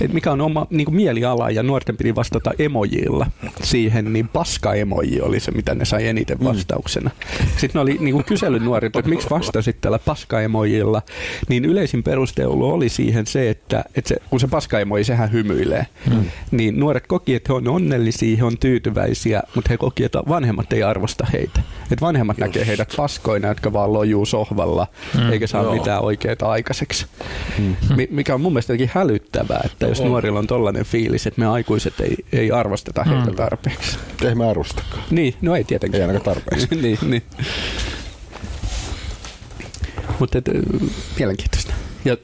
että 0.00 0.14
mikä 0.14 0.32
on 0.32 0.40
oma 0.40 0.66
niin 0.70 0.94
mieliala, 0.94 1.50
ja 1.50 1.62
nuorten 1.62 1.96
piti 1.96 2.14
vastata 2.14 2.50
emojilla 2.58 3.26
siihen, 3.62 4.12
niin 4.12 4.28
paska-emoji 4.28 5.20
oli 5.20 5.40
se, 5.40 5.50
mitä 5.50 5.74
ne 5.74 5.84
sai 5.84 6.06
eniten 6.06 6.38
mm. 6.38 6.44
vastauksena. 6.44 7.10
Sitten 7.56 7.70
ne 7.74 7.80
oli 7.80 7.96
niin 8.00 8.24
kysellyt 8.24 8.62
nuoret, 8.62 8.96
että 8.96 9.10
miksi 9.10 9.30
vastasit 9.30 9.80
tällä 9.80 9.98
paska-emojilla, 9.98 11.02
niin 11.48 11.64
yleisin 11.64 12.02
perusteulu 12.02 12.70
oli 12.70 12.88
siihen 12.88 13.26
se, 13.26 13.50
että, 13.50 13.84
että 13.94 14.08
se, 14.08 14.16
kun 14.30 14.40
se 14.40 14.46
paska-emoji, 14.46 15.04
sehän 15.04 15.32
hymyilee, 15.32 15.86
mm. 16.10 16.24
niin 16.50 16.80
nuoret 16.80 17.06
koki, 17.06 17.34
että 17.34 17.52
he 17.52 17.56
on 17.56 17.68
onnellisia, 17.68 18.36
he 18.36 18.44
on 18.44 18.58
tyytyväisiä, 18.58 19.42
mutta 19.54 19.68
he 19.70 19.76
koki, 19.76 20.04
että 20.04 20.22
vanhemmat 20.28 20.72
ei 20.72 20.82
arvosta 20.82 21.26
heitä. 21.32 21.60
Että 21.82 22.00
vanhemmat 22.06 22.38
Just. 22.38 22.46
näkee 22.46 22.66
heidät 22.66 22.94
paskoina, 22.96 23.48
jotka 23.48 23.72
vaan 23.72 23.92
lojuu 23.92 24.26
sohvalla, 24.26 24.86
mm. 25.14 25.32
eikä 25.32 25.46
saa 25.46 25.62
Joo. 25.62 25.74
mitään 25.74 26.02
oikeaa 26.02 26.36
aikaiseksi. 26.40 27.06
Mm. 27.58 27.76
Mikä 28.10 28.34
on 28.34 28.40
mun 28.40 28.52
mielestä 28.52 28.72
jotenkin 28.72 28.94
hälyttävää, 28.94 29.60
että 29.64 29.86
jos 29.86 30.00
on. 30.00 30.06
nuorilla 30.06 30.38
on 30.38 30.46
tollainen 30.46 30.84
fiilis, 30.84 31.26
että 31.26 31.40
me 31.40 31.46
aikuiset 31.46 32.00
ei, 32.00 32.16
ei 32.32 32.52
arvosteta 32.52 33.04
mm. 33.04 33.10
heitä 33.10 33.32
tarpeeksi. 33.32 33.98
Ei 34.24 34.34
me 34.34 34.50
arvostakaan. 34.50 35.02
Niin, 35.10 35.34
no 35.42 35.56
ei 35.56 35.64
tietenkään. 35.64 36.02
Ei 36.02 36.08
ainakaan 36.08 36.34
tarpeeksi. 36.34 36.68
niin, 36.82 36.98
niin. 37.06 37.22
Mutta 40.18 40.38
mielenkiintoista. 41.18 41.72
Ja, 42.04 42.16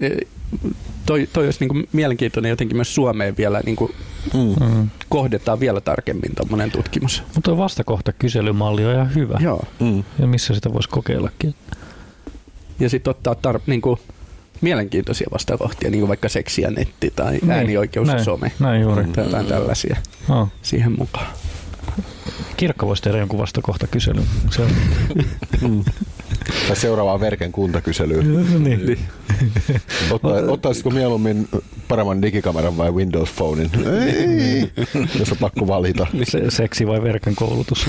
toi, 1.06 1.28
toi 1.32 1.44
olisi 1.44 1.60
niinku 1.60 1.88
mielenkiintoinen 1.92 2.50
jotenkin 2.50 2.76
myös 2.76 2.94
Suomeen 2.94 3.36
vielä 3.36 3.60
niinku 3.66 3.90
mm. 4.34 4.90
kohdetaan 5.08 5.60
vielä 5.60 5.80
tarkemmin 5.80 6.34
tuommoinen 6.36 6.70
tutkimus. 6.70 7.22
Mutta 7.26 7.40
tuo 7.40 7.56
vastakohta 7.56 8.12
kyselymalli 8.12 8.84
on 8.84 8.94
ihan 8.94 9.14
hyvä. 9.14 9.38
Joo. 9.40 9.64
Mm. 9.80 10.04
Ja 10.18 10.26
missä 10.26 10.54
sitä 10.54 10.72
voisi 10.72 10.88
kokeillakin. 10.88 11.54
Ja 12.80 12.88
sitten 12.88 13.10
ottaa 13.10 13.34
tar- 13.34 13.60
niinku, 13.66 13.98
mielenkiintoisia 14.64 15.28
vastakohtia, 15.32 15.90
niin 15.90 16.00
kuin 16.00 16.08
vaikka 16.08 16.28
seksi 16.28 16.62
ja 16.62 16.70
netti 16.70 17.12
tai 17.16 17.32
niin, 17.32 17.50
äänioikeus 17.50 18.06
näin, 18.06 18.18
ja 18.18 18.24
some. 18.24 18.52
Näin 18.58 18.82
juuri. 18.82 19.04
Tai 19.04 19.24
jotain 19.24 19.46
tällaisia 19.46 19.96
oh. 20.28 20.48
siihen 20.62 20.92
mukaan. 20.98 21.26
Kirkko 22.56 22.86
voisi 22.86 23.02
tehdä 23.02 23.18
jonkun 23.18 23.38
vasta 23.38 23.86
kyselyn. 23.90 24.24
Se 24.50 24.62
on... 24.62 24.70
mm. 25.70 25.84
Tai 26.68 26.76
seuraavaan 26.76 27.20
Verken 27.20 27.52
kuntakyselyyn. 27.52 28.46
niin. 28.64 28.98
Otta, 30.10 30.28
ottaisitko 30.28 30.90
mieluummin 30.90 31.48
paremman 31.88 32.22
digikameran 32.22 32.76
vai 32.76 32.90
Windows 32.90 33.30
Phonein? 33.32 33.70
Ei, 34.06 34.70
jos 35.18 35.32
on 35.32 35.38
pakko 35.40 35.66
valita. 35.66 36.06
Se, 36.22 36.50
seksi 36.50 36.86
vai 36.86 37.02
Verken 37.02 37.34
koulutus? 37.34 37.86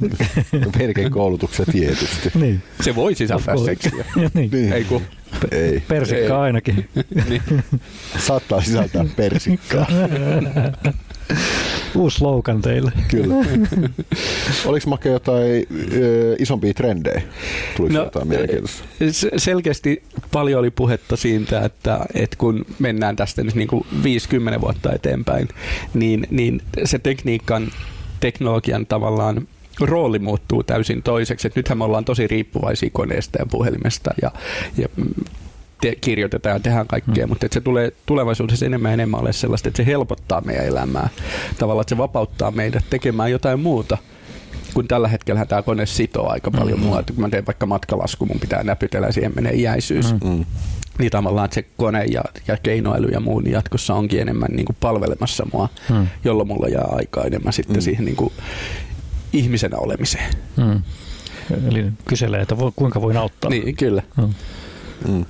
Verken 0.78 1.10
koulutukset 1.10 1.68
tietysti. 1.72 2.30
Niin. 2.34 2.62
Se 2.80 2.94
voi 2.94 3.14
sisältää 3.14 3.56
seksiä. 3.64 4.04
niin. 4.34 4.50
niin. 4.52 4.72
Ei 4.72 4.84
kun 4.84 5.02
ei. 5.50 5.82
Persikka 5.88 6.24
Ei. 6.24 6.30
ainakin. 6.30 6.88
niin. 7.28 7.42
Saattaa 8.18 8.60
sisältää 8.60 9.04
persikkaa. 9.16 9.86
Uusi 11.94 12.16
slogan 12.16 12.62
teille. 12.62 12.92
Kyllä. 13.08 13.34
Oliko 14.66 14.90
Make 14.90 15.08
jotain 15.08 15.66
ö, 15.92 16.36
isompia 16.38 16.74
trendejä? 16.74 17.22
Tuliko 17.76 17.94
no, 17.94 18.04
jotain 18.04 18.28
mielenkiintoista? 18.28 18.84
Selkeästi 19.36 20.02
paljon 20.32 20.60
oli 20.60 20.70
puhetta 20.70 21.16
siitä, 21.16 21.60
että, 21.60 22.06
että 22.14 22.36
kun 22.36 22.64
mennään 22.78 23.16
tästä 23.16 23.42
nyt 23.42 23.54
niin 23.54 23.68
kuin 23.68 23.86
50 24.02 24.60
vuotta 24.60 24.92
eteenpäin, 24.92 25.48
niin, 25.94 26.26
niin 26.30 26.62
se 26.84 26.98
tekniikan, 26.98 27.68
teknologian 28.20 28.86
tavallaan 28.86 29.48
rooli 29.80 30.18
muuttuu 30.18 30.62
täysin 30.62 31.02
toiseksi. 31.02 31.46
Et 31.48 31.56
nythän 31.56 31.78
me 31.78 31.84
ollaan 31.84 32.04
tosi 32.04 32.26
riippuvaisia 32.26 32.90
koneesta 32.92 33.38
ja 33.38 33.46
puhelimesta 33.46 34.10
ja, 34.22 34.30
ja 34.78 34.88
te, 35.80 35.94
kirjoitetaan 36.00 36.56
ja 36.56 36.60
tehdään 36.60 36.86
kaikkea, 36.86 37.26
mm. 37.26 37.28
mutta 37.28 37.46
että 37.46 37.54
se 37.54 37.60
tulee 37.60 37.92
tulevaisuudessa 38.06 38.66
enemmän 38.66 38.90
ja 38.90 38.94
enemmän 38.94 39.20
ole 39.20 39.32
sellaista, 39.32 39.68
että 39.68 39.76
se 39.76 39.86
helpottaa 39.86 40.40
meidän 40.40 40.66
elämää. 40.66 41.08
Tavallaan, 41.58 41.82
että 41.82 41.94
se 41.94 41.98
vapauttaa 41.98 42.50
meidät 42.50 42.84
tekemään 42.90 43.30
jotain 43.30 43.60
muuta 43.60 43.98
kun 44.76 44.88
tällä 44.88 45.08
hetkellä 45.08 45.44
tämä 45.44 45.62
kone 45.62 45.86
sitoo 45.86 46.28
aika 46.28 46.50
paljon 46.50 46.78
mm-hmm. 46.78 46.88
mua. 46.88 47.00
Että 47.00 47.12
kun 47.12 47.22
mä 47.22 47.28
teen 47.28 47.46
vaikka 47.46 47.66
matkalasku, 47.66 48.26
mun 48.26 48.40
pitää 48.40 48.62
näpytellä 48.62 49.06
ja 49.06 49.12
siihen 49.12 49.32
menee 49.34 49.52
iäisyys. 49.54 50.12
Mm-hmm. 50.12 50.44
Niin 50.98 51.10
tavallaan 51.10 51.44
että 51.44 51.54
se 51.54 51.64
kone 51.76 52.04
ja, 52.04 52.22
ja 52.48 52.56
keinoäly 52.56 53.08
ja 53.08 53.20
muu 53.20 53.40
niin 53.40 53.52
jatkossa 53.52 53.94
onkin 53.94 54.20
enemmän 54.20 54.48
niin 54.50 54.64
kuin 54.64 54.76
palvelemassa 54.80 55.46
mua, 55.52 55.68
mm. 55.90 56.06
jolloin 56.24 56.48
mulla 56.48 56.68
jää 56.68 56.88
aikaa 56.90 57.24
enemmän 57.24 57.52
sitten 57.52 57.76
mm. 57.76 57.80
siihen 57.80 58.04
niin 58.04 58.16
kuin 58.16 58.32
ihmisenä 59.32 59.76
olemiseen. 59.78 60.34
Mm. 60.56 60.82
Eli 61.68 61.84
kyselee, 62.08 62.40
että 62.40 62.56
kuinka 62.76 63.02
voin 63.02 63.16
auttaa. 63.16 63.50
Niin, 63.50 63.76
kyllä. 63.76 64.02
Mm. 64.16 64.34
Mm. 65.08 65.24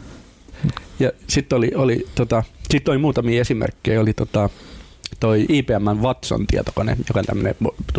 Ja 0.99 1.13
sitten 1.29 1.57
oli, 1.57 1.71
oli, 1.75 2.07
tota, 2.15 2.43
sit 2.71 2.89
oli 2.89 2.99
muutamia 2.99 3.41
esimerkkejä. 3.41 4.01
Oli 4.01 4.13
tota, 4.15 4.51
toi 5.21 5.47
IBM 5.49 6.01
Watson-tietokone, 6.03 6.97
joka 7.09 7.21
on 7.21 7.25
tämmöinen 7.25 7.55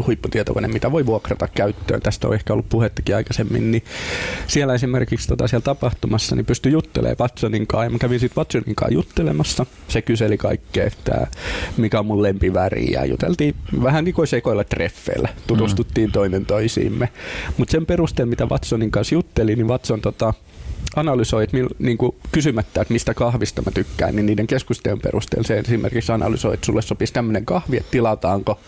huipputietokone, 0.07 0.67
mitä 0.67 0.91
voi 0.91 1.05
vuokrata 1.05 1.47
käyttöön. 1.47 2.01
Tästä 2.01 2.27
on 2.27 2.33
ehkä 2.33 2.53
ollut 2.53 2.69
puhettakin 2.69 3.15
aikaisemmin. 3.15 3.71
Niin 3.71 3.83
siellä 4.47 4.73
esimerkiksi 4.73 5.27
tota, 5.27 5.47
siellä 5.47 5.63
tapahtumassa 5.63 6.35
niin 6.35 6.45
pystyi 6.45 6.71
juttelemaan 6.71 7.17
Watsonin 7.19 7.67
kanssa. 7.67 7.83
Ja 7.83 7.89
mä 7.89 7.97
kävin 7.97 8.19
sitten 8.19 8.41
Watsonin 8.41 8.75
kanssa 8.75 8.93
juttelemassa. 8.93 9.65
Se 9.87 10.01
kyseli 10.01 10.37
kaikkea, 10.37 10.85
että 10.85 11.27
mikä 11.77 11.99
on 11.99 12.05
mun 12.05 12.23
lempiväri. 12.23 12.91
Ja 12.91 13.05
juteltiin 13.05 13.55
vähän 13.83 14.03
niin 14.03 14.15
kuin 14.15 14.27
sekoilla 14.27 14.63
treffeillä. 14.63 15.29
Tutustuttiin 15.47 16.09
mm. 16.09 16.11
toinen 16.11 16.45
toisiimme. 16.45 17.09
Mutta 17.57 17.71
sen 17.71 17.85
perusteella, 17.85 18.29
mitä 18.29 18.45
Watsonin 18.45 18.91
kanssa 18.91 19.15
jutteli, 19.15 19.55
niin 19.55 19.67
Watson 19.67 20.01
tota, 20.01 20.33
analysoit 20.95 21.49
niin 21.79 21.97
kuin 21.97 22.15
kysymättä, 22.31 22.81
että 22.81 22.93
mistä 22.93 23.13
kahvista 23.13 23.61
mä 23.61 23.71
tykkään, 23.71 24.15
niin 24.15 24.25
niiden 24.25 24.47
keskustelun 24.47 24.99
perusteella 24.99 25.47
se 25.47 25.57
esimerkiksi 25.57 26.11
analysoi, 26.11 26.53
että 26.53 26.65
sulle 26.65 26.81
sopisi 26.81 27.13
tämmöinen 27.13 27.45
kahvi, 27.45 27.77
että 27.77 27.91
tilataanko. 27.91 28.59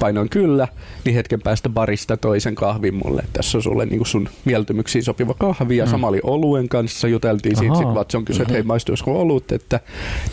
Painoin 0.00 0.28
kyllä, 0.28 0.68
niin 1.04 1.14
hetken 1.14 1.42
päästä 1.42 1.68
barista 1.68 2.16
toisen 2.16 2.54
kahvin 2.54 2.94
mulle. 2.94 3.24
Tässä 3.32 3.58
on 3.58 3.62
sulle 3.62 3.86
niin 3.86 3.98
kuin 3.98 4.06
sun 4.06 4.28
mieltymyksiin 4.44 5.04
sopiva 5.04 5.34
kahvi 5.34 5.76
ja 5.76 5.84
mm. 5.84 5.90
sama 5.90 6.08
oli 6.08 6.20
oluen 6.22 6.68
kanssa. 6.68 7.08
Juteltiin 7.08 7.56
siitä, 7.56 7.74
sitten 7.74 7.94
Watson 7.94 8.24
kysyi, 8.24 8.42
että 8.42 8.52
hei 8.52 8.62
mm-hmm. 8.62 8.68
maistuisiko 8.68 9.20
olut, 9.20 9.52
että 9.52 9.80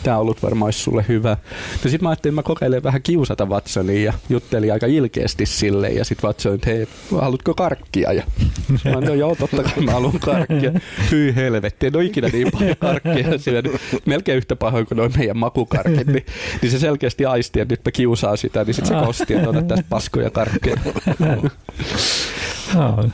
tämä 0.02 0.18
olut 0.18 0.42
varmaan 0.42 0.66
olisi 0.66 0.78
sulle 0.78 1.04
hyvä. 1.08 1.36
Ja 1.84 1.90
sitten 1.90 2.02
mä 2.02 2.08
ajattelin, 2.08 2.32
että 2.32 2.38
mä 2.38 2.42
kokeilen 2.42 2.82
vähän 2.82 3.02
kiusata 3.02 3.46
Watsonia 3.46 4.04
ja 4.04 4.12
juttelin 4.28 4.72
aika 4.72 4.86
ilkeästi 4.86 5.46
sille 5.46 5.88
ja 5.88 6.04
sitten 6.04 6.28
Watson, 6.28 6.54
että 6.54 6.70
hei, 6.70 6.88
haluatko 7.20 7.54
karkkia? 7.54 8.12
Ja 8.12 8.22
mä 8.72 8.78
sanoin, 8.78 9.04
no 9.04 9.14
joo, 9.14 9.36
totta 9.36 9.62
kai 9.62 9.84
mä 9.84 9.92
haluan 9.92 10.20
karkkia. 10.20 10.72
Hyi 11.10 11.34
helvetti, 11.34 11.86
en 11.86 11.96
ole 11.96 12.04
ikinä 12.04 12.28
niin 12.32 12.50
paljon 12.52 12.76
karkkia 12.78 13.38
siellä, 13.38 13.62
melkein 14.06 14.38
yhtä 14.38 14.56
pahoin 14.56 14.86
kuin 14.86 14.96
noin 14.96 15.12
meidän 15.18 15.38
makukarkit, 15.38 16.06
niin, 16.06 16.26
niin 16.62 16.72
se 16.72 16.78
selkeästi 16.78 17.26
aisti, 17.26 17.60
että 17.60 17.72
nyt 17.72 17.84
mä 17.84 17.90
kiusaan 17.90 18.38
sitä, 18.38 18.64
niin 18.64 18.74
sitten 18.74 19.00
se 19.00 19.06
kosti, 19.06 19.34
että 19.34 19.48
on 19.48 19.68
tässä 19.68 19.84
paskoja 19.88 20.30
karkkeja. 20.30 20.76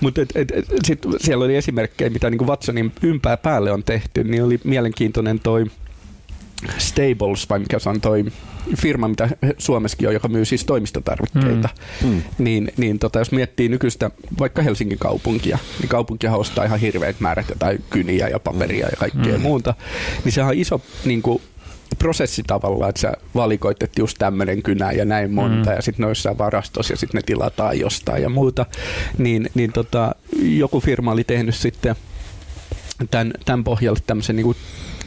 Mutta 0.01 0.20
sitten 0.84 1.12
siellä 1.18 1.45
oli 1.45 1.57
esimerkkejä, 1.57 2.11
mitä 2.11 2.30
niin 2.30 2.47
Watsonin 2.47 2.93
ympää 3.03 3.36
päälle 3.36 3.72
on 3.72 3.84
tehty, 3.84 4.24
niin 4.24 4.45
oli 4.45 4.61
mielenkiintoinen 4.64 5.41
toi 5.41 5.66
Stables, 6.78 7.50
vai 7.50 7.58
mikä 7.58 7.78
se 7.78 7.88
on 7.88 8.00
toi 8.00 8.24
firma, 8.76 9.08
mitä 9.08 9.28
Suomessakin 9.58 10.08
on, 10.08 10.14
joka 10.14 10.28
myy 10.28 10.44
siis 10.44 10.64
toimistotarvikkeita, 10.64 11.68
mm. 12.02 12.08
Mm. 12.08 12.22
niin, 12.38 12.72
niin 12.76 12.98
tota, 12.98 13.18
jos 13.18 13.32
miettii 13.32 13.68
nykyistä 13.68 14.11
vaikka 14.38 14.62
Helsingin 14.62 14.98
kaupunkia, 14.98 15.58
niin 15.80 15.88
kaupunkia 15.88 16.36
ostaa 16.36 16.64
ihan 16.64 16.80
hirveät 16.80 17.20
määrät 17.20 17.48
jotain 17.48 17.84
kyniä 17.90 18.28
ja 18.28 18.38
paperia 18.38 18.86
ja 18.86 18.96
kaikkea 18.98 19.36
mm. 19.36 19.42
muuta, 19.42 19.74
niin 20.24 20.32
sehän 20.32 20.50
on 20.50 20.58
iso 20.58 20.80
niin 21.04 21.22
kuin, 21.22 21.42
prosessi 21.98 22.42
tavallaan, 22.46 22.88
että 22.88 23.00
sä 23.00 23.12
valikoit, 23.34 23.82
että 23.82 24.00
just 24.00 24.18
tämmöinen 24.18 24.62
kynä 24.62 24.92
ja 24.92 25.04
näin 25.04 25.32
monta, 25.32 25.70
mm. 25.70 25.76
ja 25.76 25.82
sitten 25.82 26.04
noissa 26.04 26.38
varastossa 26.38 26.92
ja 26.92 26.96
sitten 26.96 27.18
ne 27.18 27.22
tilataan 27.22 27.78
jostain 27.80 28.22
ja 28.22 28.28
muuta, 28.28 28.66
niin, 29.18 29.50
niin 29.54 29.72
tota, 29.72 30.14
joku 30.42 30.80
firma 30.80 31.12
oli 31.12 31.24
tehnyt 31.24 31.54
sitten 31.54 31.96
tämän, 33.11 33.32
tämän 33.44 33.64
pohjalle 33.64 34.00
tämmöisen 34.06 34.36
niin 34.36 34.56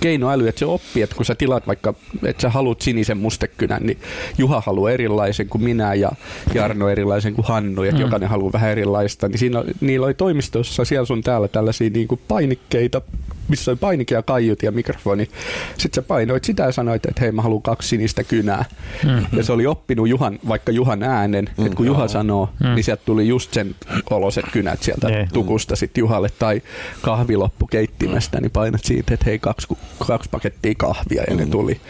keinoäly, 0.04 0.47
että 0.47 0.60
se 0.60 0.66
oppii, 0.66 1.04
että 1.04 1.16
kun 1.16 1.26
sä 1.26 1.36
tilaat 1.36 1.68
vaikka, 1.68 1.93
että 2.24 2.41
sä 2.41 2.49
haluat 2.49 2.82
sinisen 2.82 3.18
mustekynän, 3.18 3.84
niin 3.84 3.97
Juha 4.38 4.64
haluaa 4.66 4.91
erilaisen 4.91 5.47
kuin 5.47 5.64
minä 5.64 5.93
ja 5.93 6.12
Jarno 6.54 6.89
erilaisen 6.89 7.34
kuin 7.34 7.45
Hannu, 7.47 7.84
että 7.84 7.95
mm. 7.95 8.01
jokainen 8.01 8.30
haluaa 8.30 8.54
vähän 8.54 8.72
erilaista, 8.72 9.28
niin 9.28 9.38
siinä, 9.38 9.64
niillä 9.82 10.06
oli 10.06 10.14
toimistossa 10.14 10.86
siellä 10.86 11.06
sun 11.06 11.22
täällä 11.22 11.47
tällaisia 11.47 11.89
niin 11.89 12.08
kuin 12.08 12.22
painikkeita, 12.28 13.01
missä 13.47 13.72
oli 13.72 13.78
painike 13.78 14.16
ja 14.16 14.22
kaiut 14.22 14.64
ja 14.64 14.72
mikrofoni. 14.72 15.30
Sitten 15.78 16.04
sä 16.04 16.08
painoit 16.08 16.43
sitä 16.43 16.64
ja 16.64 16.72
sanoit, 16.72 17.06
että 17.06 17.22
hei 17.22 17.32
mä 17.32 17.41
haluan 17.41 17.62
kaksi 17.62 17.89
sinistä 17.89 18.24
kynää. 18.24 18.66
Mm. 19.04 19.26
Ja 19.38 19.43
se 19.43 19.51
oli 19.51 19.68
oppinut 19.68 20.08
Juhan, 20.08 20.39
vaikka 20.47 20.72
Juhan 20.72 21.04
äänen, 21.04 21.49
mm. 21.58 21.66
että 21.66 21.76
kun 21.76 21.86
Juha 21.86 22.08
sanoo, 22.08 22.49
mm. 22.60 22.76
niin 22.76 22.84
sieltä 22.84 23.04
tuli 23.06 23.28
just 23.28 23.54
sen 23.54 23.76
oloset 24.10 24.45
kynät 24.51 24.84
sieltä 24.84 25.08
mm. 25.08 25.28
tukusta 25.34 25.76
sitten 25.76 26.01
Juhalle. 26.01 26.30
Tai 26.39 26.62
kahviloppu 27.01 27.68
keittimestä, 27.68 28.41
niin 28.41 28.51
painat 28.51 28.84
siitä, 28.84 29.14
että 29.14 29.26
hei 29.26 29.39
kaksi, 29.39 29.68
kaksi 30.08 30.30
pakettia 30.30 30.74
kahvia 30.78 31.24
ja 31.28 31.36
mm. 31.36 31.39
ne 31.39 31.46
tuli. 31.46 31.82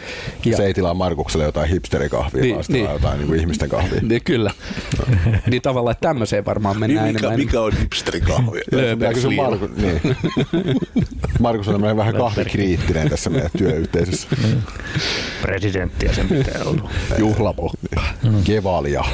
Ja, 0.44 0.56
se 0.56 0.64
ei 0.64 0.74
tilaa 0.74 0.94
Markukselle 0.94 1.44
jotain 1.44 1.68
hipsterikahvia, 1.68 2.42
niin, 2.42 2.54
vaan 2.54 2.64
niin, 2.68 2.84
jotain 2.84 3.18
niin 3.18 3.26
kuin 3.26 3.40
ihmisten 3.40 3.68
kahvia. 3.68 4.00
Niin, 4.02 4.24
kyllä. 4.24 4.50
niin 5.50 5.62
tavallaan, 5.62 5.92
että 5.92 6.08
tämmöiseen 6.08 6.44
varmaan 6.44 6.78
mennään 6.80 7.04
niin, 7.04 7.14
mikä, 7.14 7.26
enemmän. 7.26 7.46
Mikä 7.46 7.60
on 7.60 7.72
hipsterikahvi? 7.72 8.60
Markus, 9.36 9.70
niin. 9.76 10.00
Markus 11.40 11.68
on 11.68 11.96
vähän 11.96 12.14
kahvikriittinen 12.14 13.08
tässä 13.08 13.30
meidän 13.30 13.50
työyhteisössä. 13.58 14.28
Presidenttiä 15.42 16.12
sen 16.12 16.28
pitää 16.28 16.60
olla. 16.64 16.90
Juhlapokka. 17.18 18.00
Kevalia. 18.44 19.04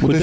Mutta 0.00 0.18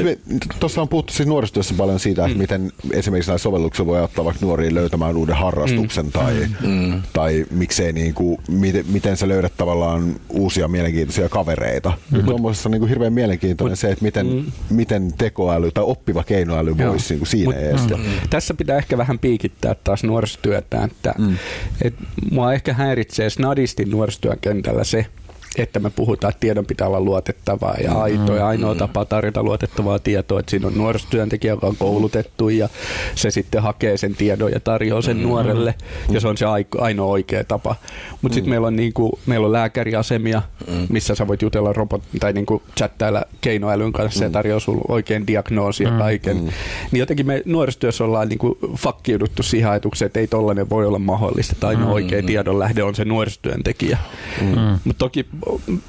tuossa 0.59 0.82
on 0.82 0.89
puhuttu 0.89 1.13
siis 1.13 1.28
nuorisotyössä 1.28 1.74
paljon 1.78 1.99
siitä, 1.99 2.26
että 2.26 2.36
mm. 2.36 2.41
miten 2.41 2.72
esimerkiksi 2.91 3.30
näillä 3.30 3.41
sovelluksilla 3.41 3.88
voi 3.88 3.99
auttaa 3.99 4.26
vaikka 4.26 4.45
nuoriin 4.45 4.76
löytämään 4.76 5.18
uuden 5.18 5.36
harrastuksen 5.36 6.05
mm. 6.05 6.11
tai, 6.11 6.47
mm. 6.61 7.01
tai 7.13 7.45
miksei 7.51 7.93
niin 7.93 8.13
kuin, 8.13 8.38
miten, 8.49 8.86
miten 8.89 9.18
sä 9.18 9.28
löydät 9.28 9.53
tavallaan 9.57 10.15
uusia 10.30 10.68
mielenkiintoisia 10.68 11.30
kavereita. 11.30 11.93
Mm. 12.11 12.26
Tuommoisessa 12.26 12.70
niin 12.70 12.80
kuin 12.80 12.89
hirveän 12.89 13.13
mielenkiintoinen 13.13 13.72
Mut, 13.72 13.80
se, 13.80 13.91
että 13.91 14.05
miten, 14.05 14.28
mm. 14.28 14.45
miten 14.70 15.13
tekoäly 15.18 15.72
tai 15.72 15.84
oppiva 15.84 16.24
keinoäly 16.24 16.76
Joo. 16.78 16.91
voisi 16.91 17.13
niin 17.13 17.20
kuin 17.20 17.28
siinä 17.28 17.53
Mut, 17.53 17.80
estää. 17.80 17.97
Mm. 17.97 18.03
Tässä 18.30 18.53
pitää 18.53 18.78
ehkä 18.78 18.97
vähän 18.97 19.20
piikittää 19.20 19.76
taas 19.84 20.03
nuorisotyötä, 20.03 20.84
että 20.84 21.13
mm. 21.18 21.38
et, 21.82 21.93
mua 22.32 22.53
ehkä 22.53 22.74
häiritsee 22.74 23.30
snadisti 23.30 23.86
nuorisotyön 23.86 24.38
kentällä 24.41 24.84
se, 24.84 25.05
että 25.58 25.80
me 25.80 25.89
puhutaan, 25.89 26.30
että 26.30 26.39
tiedon 26.39 26.66
pitää 26.66 26.88
olla 26.88 27.02
luotettavaa 27.02 27.76
ja 27.84 27.89
mm-hmm. 27.89 28.02
aitoa 28.02 28.36
ja 28.36 28.48
ainoa 28.48 28.74
mm. 28.74 28.78
tapa 28.78 29.06
tarjota 29.06 29.43
luotettavaa 29.43 30.00
tietoa, 30.00 30.39
että 30.39 30.50
siinä 30.50 30.68
on 30.68 30.78
nuorisotyöntekijä, 30.78 31.54
joka 31.54 31.68
on 31.68 31.76
koulutettu 31.76 32.50
ja 32.50 32.70
se 33.16 33.32
sitten 33.32 33.62
hakee 33.62 33.98
sen 33.98 34.16
tiedon 34.16 34.52
ja 34.52 34.60
tarjoaa 34.60 35.02
sen 35.02 35.18
mm-hmm. 35.18 35.30
nuorelle 35.30 35.76
ja 36.10 36.20
se 36.20 36.28
on 36.28 36.38
se 36.38 36.45
ainoa 36.78 37.08
oikea 37.08 37.43
tapa. 37.43 37.76
Mutta 38.22 38.34
sitten 38.34 38.50
meillä 38.50 38.68
on, 38.68 38.76
niinku, 38.76 39.20
meillä 39.26 39.45
on 39.45 39.54
lääkäriasemia, 39.54 40.41
missä 40.89 41.16
sä 41.16 41.28
voit 41.28 41.41
jutella 41.41 41.74
robot 41.74 42.04
tai 42.20 42.34
niinku 42.34 42.64
chattailla 42.78 43.24
keinoälyn 43.41 43.93
kanssa 43.93 44.24
ja 44.24 44.30
tarjoaa 44.30 44.60
sulle 44.60 44.82
oikein 44.88 45.28
diagnoosi 45.28 45.84
ja 45.84 45.91
kaiken. 45.91 46.38
Niin 46.38 47.00
jotenkin 47.00 47.28
me 47.28 47.41
nuorisotyössä 47.45 48.04
ollaan 48.04 48.30
niinku 48.30 48.58
fakkiuduttu 48.78 49.43
siihen 49.43 49.70
ajatukseen, 49.70 50.08
että 50.08 50.20
ei 50.20 50.28
tollainen 50.28 50.70
voi 50.70 50.86
olla 50.86 51.00
mahdollista, 51.00 51.56
tai 51.60 51.76
ainoa 51.76 51.91
oikea 51.91 52.24
tiedonlähde 52.24 52.84
on 52.84 52.95
se 52.95 53.06
nuorisotyöntekijä. 53.06 53.98
Mutta 54.84 55.00
toki 55.00 55.26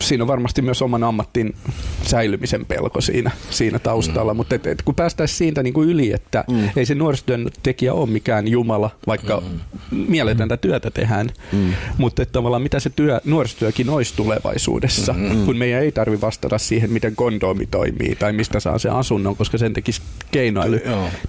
siinä 0.00 0.24
on 0.24 0.28
varmasti 0.28 0.62
myös 0.62 0.82
oman 0.82 1.04
ammattin 1.04 1.54
säilymisen 2.02 2.66
pelko 2.66 3.00
siinä, 3.00 3.30
siinä 3.50 3.78
taustalla, 3.78 4.34
mm. 4.34 4.36
mutta 4.36 4.54
et, 4.54 4.66
et, 4.66 4.82
kun 4.82 4.94
päästäisiin 4.94 5.38
siitä 5.38 5.62
niin 5.62 5.74
kuin 5.74 5.88
yli, 5.88 6.12
että 6.12 6.44
mm. 6.50 6.68
ei 6.76 6.86
se 6.86 6.94
nuorisotyöntekijä 6.94 7.94
ole 7.94 8.08
mikään 8.10 8.48
jumala, 8.48 8.90
vaikka 9.06 9.42
mm. 9.90 9.98
mieletöntä 10.08 10.56
työtä 10.56 10.90
tehdään, 10.90 11.30
mm. 11.52 11.72
mutta 11.98 12.22
että 12.22 12.32
tavallaan 12.32 12.62
mitä 12.62 12.80
se 12.80 12.90
työ, 12.90 13.20
nuorisotyökin 13.24 13.90
olisi 13.90 14.14
tulevaisuudessa, 14.16 15.12
mm. 15.12 15.44
kun 15.46 15.56
meidän 15.56 15.82
ei 15.82 15.92
tarvi 15.92 16.20
vastata 16.20 16.58
siihen, 16.58 16.90
miten 16.92 17.16
kondoomi 17.16 17.66
toimii 17.66 18.16
tai 18.16 18.32
mistä 18.32 18.60
saa 18.60 18.78
se 18.78 18.88
asunnon, 18.88 19.36
koska 19.36 19.58
sen 19.58 19.72
tekisi 19.72 20.02
keinoilu, 20.30 20.76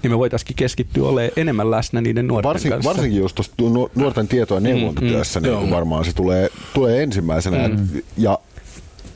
niin 0.02 0.10
me 0.10 0.18
voitaisiin 0.18 0.56
keskittyä 0.56 1.08
olemaan 1.08 1.32
enemmän 1.36 1.70
läsnä 1.70 2.00
niiden 2.00 2.26
nuorten 2.26 2.48
Varsin, 2.48 2.70
kanssa. 2.70 2.90
Varsinkin 2.90 3.20
just 3.20 3.34
tuossa 3.34 3.52
nuorten 3.94 4.28
tieto- 4.28 4.54
ja 4.54 4.60
neuvontatyössä 4.60 5.40
mm, 5.40 5.46
mm, 5.46 5.52
niin 5.52 5.70
varmaan 5.70 6.04
se 6.04 6.12
tulee, 6.12 6.48
tulee 6.74 7.02
ensimmäisenä. 7.02 7.68
Mm. 7.68 7.88
Ja 8.16 8.38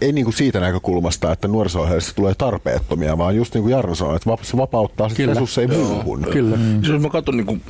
ei 0.01 0.13
niin 0.13 0.25
kuin 0.25 0.35
siitä 0.35 0.61
näkökulmasta, 0.61 1.33
että 1.33 1.49
nuoriso 1.49 1.87
tulee 2.15 2.35
tarpeettomia, 2.35 3.19
vaan 3.19 3.37
just 3.37 3.55
niin 3.55 3.63
kuin 3.63 3.73
Jarno 3.73 3.95
sanoi, 3.95 4.17
että 4.17 4.37
se 4.43 4.57
vapauttaa 4.57 5.09
sitten 5.09 5.29
resursseja 5.29 5.69
muuhun. 5.69 6.27
Kyllä. 6.33 6.57
Mm. 6.57 6.73
Siis 6.73 6.89
jos 6.89 7.03
mä 7.03 7.09
katson 7.09 7.37
niin 7.37 7.47
kuin, 7.47 7.63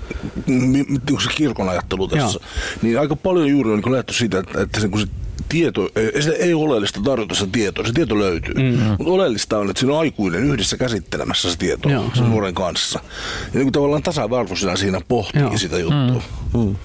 niin 0.47 1.01
kuin 1.09 1.21
se 1.21 1.31
kirkon 1.37 1.69
ajattelu 1.69 2.09
tässä, 2.09 2.39
Joo. 2.43 2.79
niin 2.83 3.01
aika 3.01 3.17
paljon 3.17 3.49
juuri 3.49 3.71
on 3.71 3.79
niin 3.79 3.93
lähdetty 3.93 4.15
siitä, 4.15 4.39
että, 4.39 4.63
että 4.63 4.81
se, 4.81 4.89
kun 4.89 5.01
se 5.01 5.07
tieto, 5.49 5.89
se 6.21 6.31
ei 6.31 6.55
ole 6.55 6.65
oleellista 6.65 7.01
tarjota 7.05 7.35
se 7.35 7.47
tieto, 7.53 7.85
se 7.87 7.93
tieto 7.93 8.19
löytyy. 8.19 8.55
Mm. 8.55 8.79
Mutta 8.99 9.13
oleellista 9.13 9.59
on, 9.59 9.71
että 9.71 9.81
siinä 9.81 9.93
on 9.93 10.01
aikuinen 10.01 10.45
yhdessä 10.45 10.77
käsittelemässä 10.77 11.51
se 11.51 11.59
tieto 11.59 11.89
Joo. 11.89 12.11
sen 12.15 12.31
nuoren 12.31 12.55
kanssa. 12.55 13.01
Ja 13.45 13.51
niin 13.55 13.65
kuin 13.65 13.73
tavallaan 13.73 14.03
tasavarvoisena 14.03 14.77
siinä 14.77 15.01
pohtii 15.09 15.43
Joo. 15.43 15.59
sitä 15.59 15.79
juttua. 15.79 16.23
Mm. 16.55 16.61
Mm. 16.61 16.77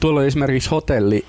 Tuolla 0.00 0.20
on 0.20 0.26
esimerkiksi 0.26 0.70
hotelli, 0.70 1.24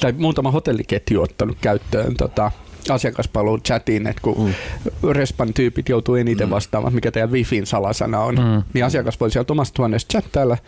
tai 0.00 0.12
muutama 0.12 0.50
hotelliketju 0.50 1.22
ottanut 1.22 1.58
käyttöön 1.60 2.16
tota, 2.16 2.52
asiakaspalvelun 2.90 3.62
chatiin, 3.62 4.06
että 4.06 4.22
kun 4.22 4.46
mm. 4.46 5.10
respan 5.10 5.54
tyypit 5.54 5.88
joutuu 5.88 6.14
eniten 6.14 6.46
mm. 6.46 6.50
vastaamaan, 6.50 6.94
mikä 6.94 7.10
teidän 7.10 7.32
Wifin 7.32 7.66
salasana 7.66 8.20
on, 8.20 8.34
mm. 8.34 8.62
niin 8.74 8.84
asiakas 8.84 9.20
voi 9.20 9.30
sieltä 9.30 9.52
omasta 9.52 9.82
huoneesta 9.82 10.12
chattailla, 10.12 10.58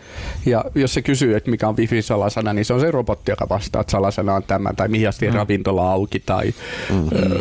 ja 0.45 0.65
jos 0.75 0.93
se 0.93 1.01
kysyy, 1.01 1.35
että 1.35 1.51
mikä 1.51 1.67
on 1.67 1.77
Wifin 1.77 2.03
salasana, 2.03 2.53
niin 2.53 2.65
se 2.65 2.73
on 2.73 2.79
se 2.79 2.91
robotti, 2.91 3.31
joka 3.31 3.49
vastaa, 3.49 3.81
että 3.81 3.91
salasana 3.91 4.33
on 4.33 4.43
tämä, 4.43 4.73
tai 4.73 4.87
mihin 4.87 5.09
asti 5.09 5.27
mm. 5.27 5.33
ravintola 5.33 5.91
auki, 5.91 6.19
tai 6.19 6.53
mm. 6.89 7.07
ö, 7.15 7.39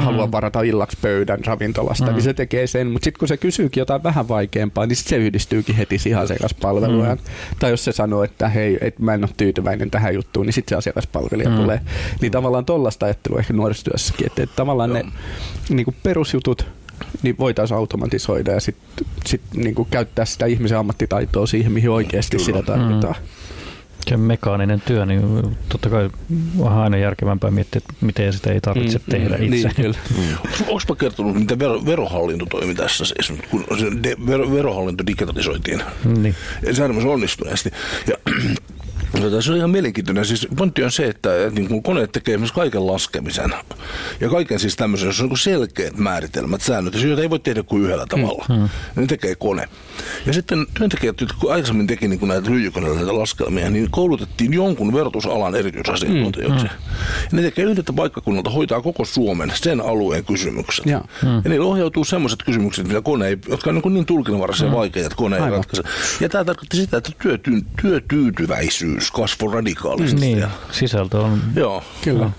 haluaa 0.00 0.32
varata 0.32 0.62
illaksi 0.62 0.98
pöydän 1.02 1.44
ravintolasta, 1.44 2.06
mm. 2.06 2.12
niin 2.12 2.22
se 2.22 2.34
tekee 2.34 2.66
sen, 2.66 2.86
mutta 2.86 3.04
sitten 3.04 3.18
kun 3.18 3.28
se 3.28 3.36
kysyykin 3.36 3.80
jotain 3.80 4.02
vähän 4.02 4.28
vaikeampaa, 4.28 4.86
niin 4.86 4.96
sit 4.96 5.06
se 5.06 5.16
yhdistyykin 5.16 5.76
heti 5.76 5.98
siihen 5.98 6.20
asiakaspalveluun. 6.20 7.08
Mm. 7.08 7.18
Tai 7.58 7.70
jos 7.70 7.84
se 7.84 7.92
sanoo, 7.92 8.24
että 8.24 8.48
hei, 8.48 8.78
et 8.80 8.98
mä 8.98 9.14
en 9.14 9.24
ole 9.24 9.30
tyytyväinen 9.36 9.90
tähän 9.90 10.14
juttuun, 10.14 10.46
niin 10.46 10.54
sitten 10.54 10.68
se 10.68 10.78
asiakaspalvelija 10.78 11.50
mm. 11.50 11.56
tulee. 11.56 11.80
Niin 12.20 12.32
tavallaan 12.32 12.64
tollaista 12.64 13.06
ajattelua 13.06 13.38
ehkä 13.38 13.52
nuorisotyössä 13.52 14.13
myöskin. 14.14 14.26
Että, 14.26 14.42
että 14.42 14.56
tavallaan 14.56 14.90
Joo. 14.90 15.02
ne 15.02 15.12
niin 15.68 15.84
kuin 15.84 15.96
perusjutut 16.02 16.66
niin 17.22 17.38
voitaisiin 17.38 17.78
automatisoida 17.78 18.52
ja 18.52 18.60
sitten 18.60 19.06
sit, 19.26 19.40
niin 19.54 19.74
kuin 19.74 19.88
käyttää 19.90 20.24
sitä 20.24 20.46
ihmisen 20.46 20.78
ammattitaitoa 20.78 21.46
siihen, 21.46 21.72
mihin 21.72 21.90
oikeasti 21.90 22.36
Kyllä. 22.36 22.46
sitä 22.46 22.62
tarvitaan. 22.62 23.14
Mm. 23.20 23.26
Se 24.08 24.16
mekaaninen 24.16 24.80
työ, 24.80 25.06
niin 25.06 25.42
totta 25.68 25.90
kai 25.90 26.10
on 26.58 26.72
aina 26.72 26.96
järkevämpää 26.96 27.50
miettiä, 27.50 27.78
että 27.78 28.06
miten 28.06 28.32
sitä 28.32 28.52
ei 28.52 28.60
tarvitse 28.60 28.98
mm, 28.98 29.04
tehdä 29.10 29.36
mm, 29.38 29.52
itse. 29.52 29.70
Niin, 29.78 29.94
mm. 30.16 30.36
Onko 30.68 30.94
kertonut, 30.98 31.36
miten 31.36 31.58
vero, 31.58 31.84
verohallinto 31.86 32.46
toimi 32.46 32.74
tässä 32.74 33.04
siis, 33.04 33.32
kun 33.50 33.64
se 33.78 33.86
de, 34.02 34.16
vero, 34.26 34.52
verohallinto 34.52 35.06
digitalisoitiin? 35.06 35.82
Niin. 36.04 36.34
Se 36.72 36.84
onnistuneesti. 36.84 37.70
Ja 38.06 38.16
No, 39.20 39.40
se 39.40 39.50
on 39.50 39.56
ihan 39.56 39.70
mielenkiintoinen. 39.70 40.24
Siis 40.24 40.48
pointti 40.56 40.84
on 40.84 40.92
se, 40.92 41.06
että 41.06 41.30
niin 41.50 41.68
kun 41.68 41.82
koneet 41.82 42.12
tekee 42.12 42.38
myös 42.38 42.52
kaiken 42.52 42.86
laskemisen 42.86 43.54
ja 44.20 44.28
kaiken 44.28 44.58
siis 44.58 44.76
tämmöisen, 44.76 45.06
jos 45.06 45.20
on 45.20 45.28
niin 45.28 45.38
selkeät 45.38 45.98
määritelmät, 45.98 46.60
säännöt, 46.60 47.02
joita 47.02 47.22
ei 47.22 47.30
voi 47.30 47.38
tehdä 47.38 47.62
kuin 47.62 47.82
yhdellä 47.82 48.06
tavalla. 48.06 48.44
Mm, 48.48 48.54
mm. 48.54 48.68
Ne 48.96 49.06
tekee 49.06 49.34
kone. 49.34 49.68
Ja 50.26 50.32
sitten 50.32 50.66
työntekijät, 50.74 51.20
jotka 51.20 51.52
aikaisemmin 51.52 51.86
teki 51.86 52.08
niin 52.08 52.28
näitä 52.28 52.50
lyijykoneita 52.50 53.18
laskelmia, 53.18 53.70
niin 53.70 53.90
koulutettiin 53.90 54.52
jonkun 54.52 54.94
verotusalan 54.94 55.54
erityisasiantuntijoiksi. 55.54 56.64
Mm, 56.64 56.70
mm. 56.70 57.28
Ja 57.32 57.36
ne 57.36 57.42
tekee 57.42 57.64
yhdeltä 57.64 57.92
paikkakunnalta, 57.92 58.50
hoitaa 58.50 58.80
koko 58.80 59.04
Suomen, 59.04 59.52
sen 59.54 59.80
alueen 59.80 60.24
kysymykset. 60.24 60.86
Ja, 60.86 61.04
mm. 61.22 61.28
ja 61.28 61.50
niillä 61.50 61.66
ohjautuu 61.66 62.04
semmoiset 62.04 62.42
kysymykset, 62.42 62.88
mitä 62.88 63.02
kone 63.02 63.28
ei, 63.28 63.38
jotka 63.48 63.70
on 63.70 63.80
niin, 63.84 63.94
niin 63.94 64.06
tulkinnanvaraisia 64.06 64.68
mm. 64.68 64.74
vaikeita, 64.74 65.06
että 65.06 65.16
kone 65.16 65.36
ei 65.36 65.50
ratkaise. 65.50 65.82
Ja 66.20 66.28
tämä 66.28 66.44
tarkoitti 66.44 66.76
sitä, 66.76 66.96
että 66.96 67.10
työty, 67.22 67.50
työtyytyväisyys 67.82 69.03
kasvoi 69.10 69.54
radikaalisti. 69.54 70.20
Niin, 70.20 70.38
ja... 70.38 70.50
sisältö 70.70 71.20
on... 71.20 71.40
Joo. 71.56 71.82
Kyllä. 72.04 72.30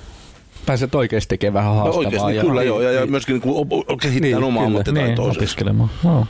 Pääset 0.66 0.96
oikeasti 0.96 1.30
tekemään 1.30 1.54
vähän 1.54 1.70
no 1.70 1.76
haastavaa. 1.76 2.08
oikeasti, 2.08 2.36
ja, 2.36 2.44
kyllä 2.44 2.64
joo, 2.64 2.82
ja, 2.82 2.92
ja 2.92 3.06
myöskin 3.06 3.42
niin 3.44 4.00
kehittää 4.02 4.22
niin, 4.22 4.44
omaa 4.44 4.66
ammattitaitoa. 4.66 5.28
Niin, 5.28 5.38
opiskelemaan. 5.38 5.90
Joo. 6.04 6.28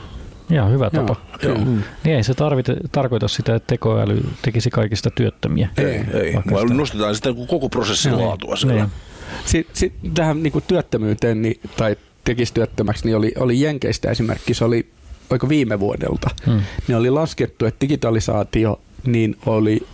Ihan 0.50 0.72
hyvä 0.72 0.90
tapa. 0.90 1.16
Joo, 1.42 1.54
joo. 1.54 1.64
Mm. 1.64 1.82
Niin 2.04 2.16
ei 2.16 2.22
se 2.22 2.34
tarvita, 2.34 2.72
tarkoita 2.92 3.28
sitä, 3.28 3.54
että 3.54 3.66
tekoäly 3.66 4.24
tekisi 4.42 4.70
kaikista 4.70 5.10
työttömiä. 5.10 5.68
Ei, 5.76 5.84
ei. 5.84 6.32
Sitä... 6.32 6.74
nostetaan 6.74 7.14
sitä 7.14 7.34
koko 7.48 7.68
prosessin 7.68 8.12
no, 8.12 8.28
laatua 8.28 8.54
niin. 8.64 8.86
Sitten 9.44 9.76
sit 9.76 9.92
tähän 10.14 10.42
niin 10.42 10.52
kuin 10.52 10.64
työttömyyteen 10.68 11.42
niin, 11.42 11.60
tai 11.76 11.96
tekisi 12.24 12.54
työttömäksi, 12.54 13.04
niin 13.04 13.16
oli, 13.16 13.32
oli 13.38 13.60
Jenkeistä 13.60 14.10
esimerkki, 14.10 14.54
se 14.54 14.64
oli 14.64 14.88
oiko 15.30 15.48
viime 15.48 15.80
vuodelta, 15.80 16.30
hmm. 16.46 16.60
niin 16.88 16.96
oli 16.96 17.10
laskettu, 17.10 17.66
että 17.66 17.80
digitalisaatio 17.80 18.80
niin 19.06 19.36
oli 19.46 19.86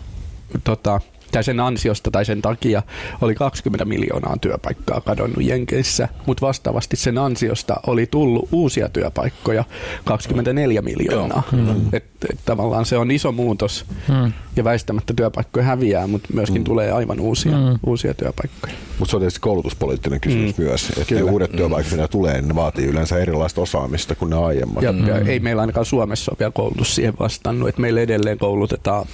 tota, 0.64 1.00
tai 1.32 1.44
sen 1.44 1.60
ansiosta 1.60 2.10
tai 2.10 2.24
sen 2.24 2.42
takia 2.42 2.82
oli 3.20 3.34
20 3.34 3.84
miljoonaa 3.84 4.36
työpaikkaa 4.40 5.00
kadonnut 5.00 5.44
Jenkeissä, 5.44 6.08
mutta 6.26 6.46
vastaavasti 6.46 6.96
sen 6.96 7.18
ansiosta 7.18 7.76
oli 7.86 8.06
tullut 8.06 8.48
uusia 8.52 8.88
työpaikkoja 8.88 9.64
24 10.04 10.82
miljoonaa. 10.82 11.42
Mm. 11.52 11.86
Et, 11.92 12.04
et 12.30 12.38
tavallaan 12.44 12.86
se 12.86 12.98
on 12.98 13.10
iso 13.10 13.32
muutos 13.32 13.84
mm. 14.08 14.32
Ja 14.56 14.64
väistämättä 14.64 15.14
työpaikkoja 15.14 15.64
häviää, 15.64 16.06
mutta 16.06 16.28
myöskin 16.32 16.60
mm. 16.60 16.64
tulee 16.64 16.92
aivan 16.92 17.20
uusia, 17.20 17.52
mm. 17.52 17.78
uusia 17.86 18.14
työpaikkoja. 18.14 18.72
Mutta 18.98 19.10
se 19.10 19.16
on 19.16 19.20
tietysti 19.20 19.40
koulutuspoliittinen 19.40 20.20
kysymys 20.20 20.58
mm. 20.58 20.64
myös, 20.64 20.92
että 21.00 21.14
ne 21.14 21.22
uudet 21.22 21.52
työpaikat, 21.52 21.92
mitä 21.92 22.08
tulee, 22.08 22.42
ne 22.42 22.54
vaatii 22.54 22.86
yleensä 22.86 23.18
erilaista 23.18 23.60
osaamista 23.60 24.14
kuin 24.14 24.30
ne 24.30 24.36
aiemmat. 24.36 24.82
Ja, 24.82 24.92
mm. 24.92 25.06
ja 25.06 25.18
ei 25.18 25.40
meillä 25.40 25.60
ainakaan 25.60 25.86
Suomessa 25.86 26.32
ole 26.32 26.38
vielä 26.38 26.52
koulutus 26.52 26.94
siihen 26.94 27.14
vastannut, 27.20 27.68
että 27.68 27.80
meillä 27.80 28.00
edelleen 28.00 28.38
koulutetaan 28.38 29.06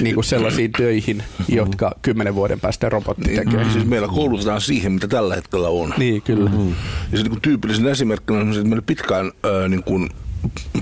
niin 0.00 0.14
kuin 0.14 0.24
sellaisiin 0.24 0.72
töihin, 0.72 1.22
jotka 1.48 1.92
kymmenen 2.02 2.34
vuoden 2.34 2.60
päästä 2.60 2.88
robotti 2.88 3.28
niin, 3.28 3.44
tekee. 3.44 3.64
Siis 3.72 3.86
meillä 3.86 4.08
koulutetaan 4.08 4.60
siihen, 4.60 4.92
mitä 4.92 5.08
tällä 5.08 5.34
hetkellä 5.34 5.68
on. 5.68 5.94
Niin, 5.98 6.22
kyllä. 6.22 6.50
Mm-hmm. 6.50 6.74
Ja 7.12 7.18
se 7.18 7.24
niin 7.24 7.40
tyypillisen 7.40 7.86
esimerkkinä 7.86 8.40
on, 8.40 8.50
että 8.50 8.64
meillä 8.64 8.82
pitkään 8.82 9.26
äh, 9.26 9.68
niin 9.68 9.82
kuin 9.82 10.10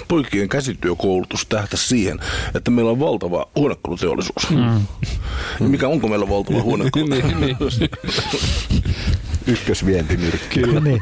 poikien 0.09 0.49
käsityökoulutus 0.49 1.47
tähtäisi 1.47 1.89
siihen, 1.89 2.21
että 2.55 2.71
meillä 2.71 2.91
on 2.91 3.01
valtava 3.01 3.47
huonekaluteollisuus. 3.57 4.51
Mm. 4.51 4.87
Mikä 5.69 5.89
onko 5.89 6.09
meillä 6.09 6.29
valtava 6.29 6.63
huonekaluteollisuus? 6.63 7.81
Ykkösvientinyrkki. 9.49 10.61
Kyllä. 10.61 10.81
niin. 10.81 11.01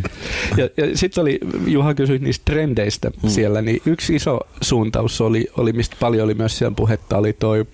ja, 0.58 0.68
ja 0.76 0.96
sitten 0.96 1.22
oli, 1.22 1.38
Juha 1.66 1.94
kysyi 1.94 2.18
niistä 2.18 2.44
trendeistä 2.44 3.10
mm. 3.22 3.28
siellä, 3.28 3.62
niin 3.62 3.82
yksi 3.86 4.14
iso 4.14 4.40
suuntaus 4.60 5.20
oli, 5.20 5.46
oli, 5.56 5.72
mistä 5.72 5.96
paljon 6.00 6.24
oli 6.24 6.34
myös 6.34 6.58
siellä 6.58 6.74
puhetta, 6.74 7.18
oli 7.18 7.32
toi, 7.32 7.66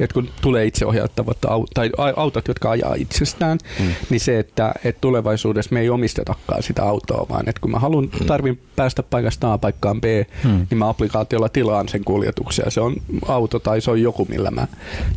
että 0.00 0.14
kun 0.14 0.28
tulee 0.40 0.66
itseohjauttavat 0.66 1.38
tai 1.74 1.90
autot, 2.16 2.48
jotka 2.48 2.70
ajaa 2.70 2.94
itsestään, 2.94 3.58
mm. 3.80 3.86
niin 4.10 4.20
se, 4.20 4.38
että, 4.38 4.74
että 4.84 5.00
tulevaisuudessa 5.00 5.74
me 5.74 5.80
ei 5.80 5.90
omistetakaan 5.90 6.62
sitä 6.62 6.82
autoa, 6.82 7.26
vaan 7.28 7.48
että 7.48 7.60
kun 7.60 7.70
mä 7.70 7.78
haluan, 7.78 8.08
tarvin 8.26 8.60
päästä 8.76 9.02
paikasta 9.02 9.52
A 9.52 9.58
paikkaan 9.58 10.00
B, 10.00 10.04
mm. 10.44 10.66
niin 10.70 10.78
mä 10.78 10.88
applikaatiolla 10.88 11.48
tilaan 11.48 11.88
sen 11.88 12.04
kuljetuksia. 12.04 12.70
Se 12.70 12.80
on 12.80 12.96
auto 13.28 13.58
tai 13.58 13.80
se 13.80 13.90
on 13.90 14.02
joku, 14.02 14.26
millä 14.30 14.50
mä 14.50 14.66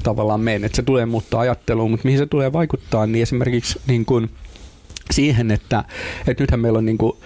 tavallaan 0.03 0.41
menen. 0.41 0.63
Että 0.63 0.75
se 0.75 0.81
tulee 0.81 1.05
muuttaa 1.05 1.41
ajatteluun, 1.41 1.91
mutta 1.91 2.05
mihin 2.05 2.19
se 2.19 2.25
tulee 2.25 2.53
vaikuttaa, 2.53 3.07
niin 3.07 3.23
esimerkiksi 3.23 3.79
niin 3.87 4.05
kuin 4.05 4.29
siihen, 5.11 5.51
että, 5.51 5.83
että 6.27 6.43
nythän 6.43 6.59
meillä 6.59 6.77
on 6.77 6.85
niin 6.85 6.97
kuin 6.97 7.17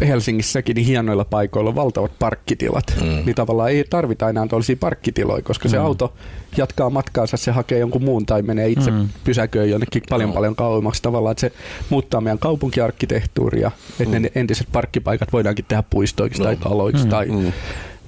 Helsingissäkin 0.00 0.74
niin 0.74 0.86
hienoilla 0.86 1.24
paikoilla 1.24 1.70
on 1.70 1.74
valtavat 1.74 2.18
parkkitilat, 2.18 2.94
mm. 3.00 3.06
niin 3.06 3.34
tavallaan 3.34 3.70
ei 3.70 3.84
tarvita 3.90 4.28
enää 4.28 4.46
tällaisia 4.46 4.76
parkkitiloja, 4.80 5.42
koska 5.42 5.68
mm. 5.68 5.70
se 5.70 5.78
auto 5.78 6.14
jatkaa 6.56 6.90
matkaansa, 6.90 7.36
se 7.36 7.50
hakee 7.50 7.78
jonkun 7.78 8.04
muun 8.04 8.26
tai 8.26 8.42
menee 8.42 8.68
itse 8.68 8.90
mm. 8.90 9.08
pysäköön 9.24 9.70
jonnekin 9.70 10.02
paljon 10.10 10.32
paljon 10.32 10.56
kauemmaksi 10.56 11.02
tavallaan, 11.02 11.30
että 11.30 11.40
se 11.40 11.52
muuttaa 11.90 12.20
meidän 12.20 12.38
kaupunkiarkkitehtuuria, 12.38 13.70
että 14.00 14.18
mm. 14.18 14.22
ne 14.22 14.32
entiset 14.34 14.66
parkkipaikat 14.72 15.32
voidaankin 15.32 15.64
tehdä 15.68 15.82
puistoiksi 15.90 16.38
no. 16.38 16.44
tai 16.44 16.56
taloiksi 16.56 17.04
mm. 17.04 17.10
tai 17.10 17.26
mm. 17.26 17.52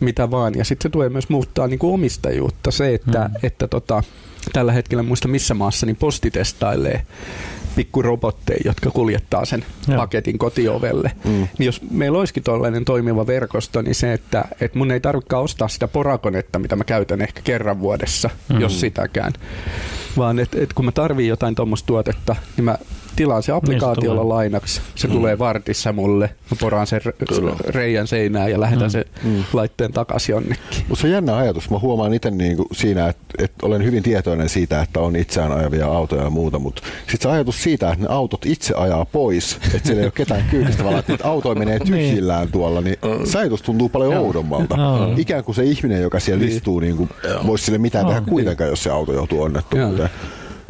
mitä 0.01 0.31
vaan, 0.31 0.55
ja 0.55 0.64
sitten 0.64 0.83
se 0.83 0.93
tulee 0.93 1.09
myös 1.09 1.29
muuttaa 1.29 1.66
niin 1.66 1.79
kuin 1.79 1.95
omistajuutta, 1.95 2.70
se, 2.70 2.95
että, 2.95 3.29
mm. 3.29 3.35
että 3.43 3.68
tota, 3.68 4.03
tällä 4.53 4.72
hetkellä 4.72 5.03
muista 5.03 5.29
missä 5.29 5.55
maassa, 5.55 5.87
niin 5.87 5.97
posti 5.97 6.31
testailee 6.31 7.03
pikkurobotteja, 7.79 8.61
jotka 8.64 8.91
kuljettaa 8.91 9.45
sen 9.45 9.64
Joo. 9.89 9.97
paketin 9.97 10.39
kotiovelle. 10.39 11.12
Mm. 11.24 11.49
Niin 11.59 11.66
jos 11.66 11.83
meillä 11.91 12.18
olisikin 12.18 12.43
tällainen 12.43 12.85
toimiva 12.85 13.26
verkosto, 13.26 13.83
niin 13.83 13.95
se, 13.95 14.12
että, 14.12 14.45
että 14.61 14.79
mun 14.79 14.91
ei 14.91 15.01
tarvitse 15.01 15.37
ostaa 15.37 15.68
sitä 15.68 15.89
porakonetta, 15.89 16.59
mitä 16.59 16.76
mä 16.76 16.85
käytän 16.85 17.20
ehkä 17.22 17.41
kerran 17.45 17.81
vuodessa, 17.81 18.31
mm. 18.49 18.61
jos 18.61 18.81
sitäkään. 18.81 19.33
vaan 20.16 20.39
että 20.39 20.59
et 20.61 20.72
kun 20.72 20.85
mä 20.85 20.93
tarviin 20.93 21.29
jotain 21.29 21.55
tuommoista 21.55 21.87
tuotetta, 21.87 22.37
niin 22.57 22.64
mä 22.64 22.79
tilaan 23.19 23.43
se 23.43 23.53
applikaatiolla 23.53 24.21
niin 24.21 24.29
se 24.29 24.35
lainaksi. 24.35 24.81
Se 24.95 25.09
mm. 25.09 25.12
tulee 25.12 25.39
vartissa 25.39 25.93
mulle. 25.93 26.31
Mä 26.51 26.57
poraan 26.61 26.87
sen 26.87 27.01
reijän 27.69 28.07
seinään 28.07 28.51
ja 28.51 28.61
lähetän 28.61 28.87
mm. 28.87 28.91
sen 28.91 29.05
mm. 29.25 29.45
laitteen 29.53 29.93
takaisin 29.93 30.33
jonnekin. 30.33 30.85
Mutta 30.89 31.03
se 31.03 31.07
on 31.07 31.12
jännä 31.12 31.37
ajatus. 31.37 31.71
Mä 31.71 31.79
huomaan 31.79 32.14
itse 32.14 32.31
niinku 32.31 32.66
siinä, 32.73 33.09
että, 33.09 33.45
että 33.45 33.66
olen 33.66 33.85
hyvin 33.85 34.03
tietoinen 34.03 34.49
siitä, 34.49 34.83
että 34.83 35.01
on 35.01 35.16
itseään 35.16 35.53
ajavia 35.53 35.87
autoja 35.87 36.23
ja 36.23 36.31
muuta, 36.31 36.59
mutta 36.59 36.83
sitten 37.01 37.21
se 37.21 37.29
ajatus 37.29 37.62
siitä, 37.62 37.93
että 37.93 38.05
ne 38.05 38.14
autot 38.14 38.47
itse 38.47 38.75
ajaa 38.75 39.05
pois, 39.05 39.59
että 39.75 39.87
siellä 39.87 40.01
ei 40.01 40.07
ole 40.07 40.12
ketään 40.14 40.45
kyydistä, 40.51 40.85
vaan 40.85 40.99
että 40.99 41.29
autoja 41.29 41.55
menee 41.55 41.79
niin. 41.79 41.93
tyhjillään 41.93 42.49
tuolla, 42.53 42.81
niin 42.81 42.97
se 43.25 43.39
ajatus 43.39 43.62
tuntuu 43.62 43.89
paljon 43.89 44.16
oudommalta. 44.16 44.77
Ikään 45.16 45.45
kuin 45.45 45.55
se 45.55 45.64
ihminen, 45.64 46.03
joka 46.03 46.21
siellä 46.21 46.45
istuu, 46.45 46.81
niin 46.81 47.09
voisi 47.47 47.64
sille 47.64 47.79
mitään 47.79 48.07
tehdä 48.07 48.21
kuitenkaan, 48.21 48.71
jos 48.71 48.83
se 48.83 48.91
auto 48.91 49.12
joutuu 49.12 49.43
onnettomuuteen. 49.43 50.11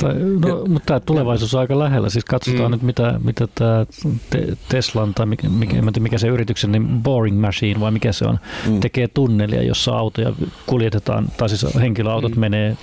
Tai, 0.02 0.14
no, 0.14 0.64
mutta 0.68 0.86
tämä 0.86 1.00
tulevaisuus 1.00 1.54
on 1.54 1.60
aika 1.60 1.78
lähellä. 1.78 2.10
Siis 2.10 2.24
katsotaan 2.24 2.70
mm. 2.70 2.72
nyt, 2.72 2.82
mitä, 2.82 3.20
mitä 3.24 3.48
tämä 3.54 3.86
te- 4.30 4.56
Teslan 4.68 5.14
tai 5.14 5.26
mikä, 5.26 5.48
mikä, 5.48 5.82
mikä 6.00 6.18
se 6.18 6.28
yrityksen, 6.28 6.72
niin 6.72 7.02
Boring 7.02 7.40
Machine 7.40 7.80
vai 7.80 7.90
mikä 7.90 8.12
se 8.12 8.24
on, 8.24 8.38
mm. 8.66 8.80
tekee 8.80 9.08
tunnelia, 9.08 9.62
jossa 9.62 9.98
autoja 9.98 10.32
kuljetetaan, 10.66 11.28
tai 11.36 11.48
siis 11.48 11.74
henkilöautot 11.74 12.34
mm. 12.34 12.40
menee, 12.40 12.76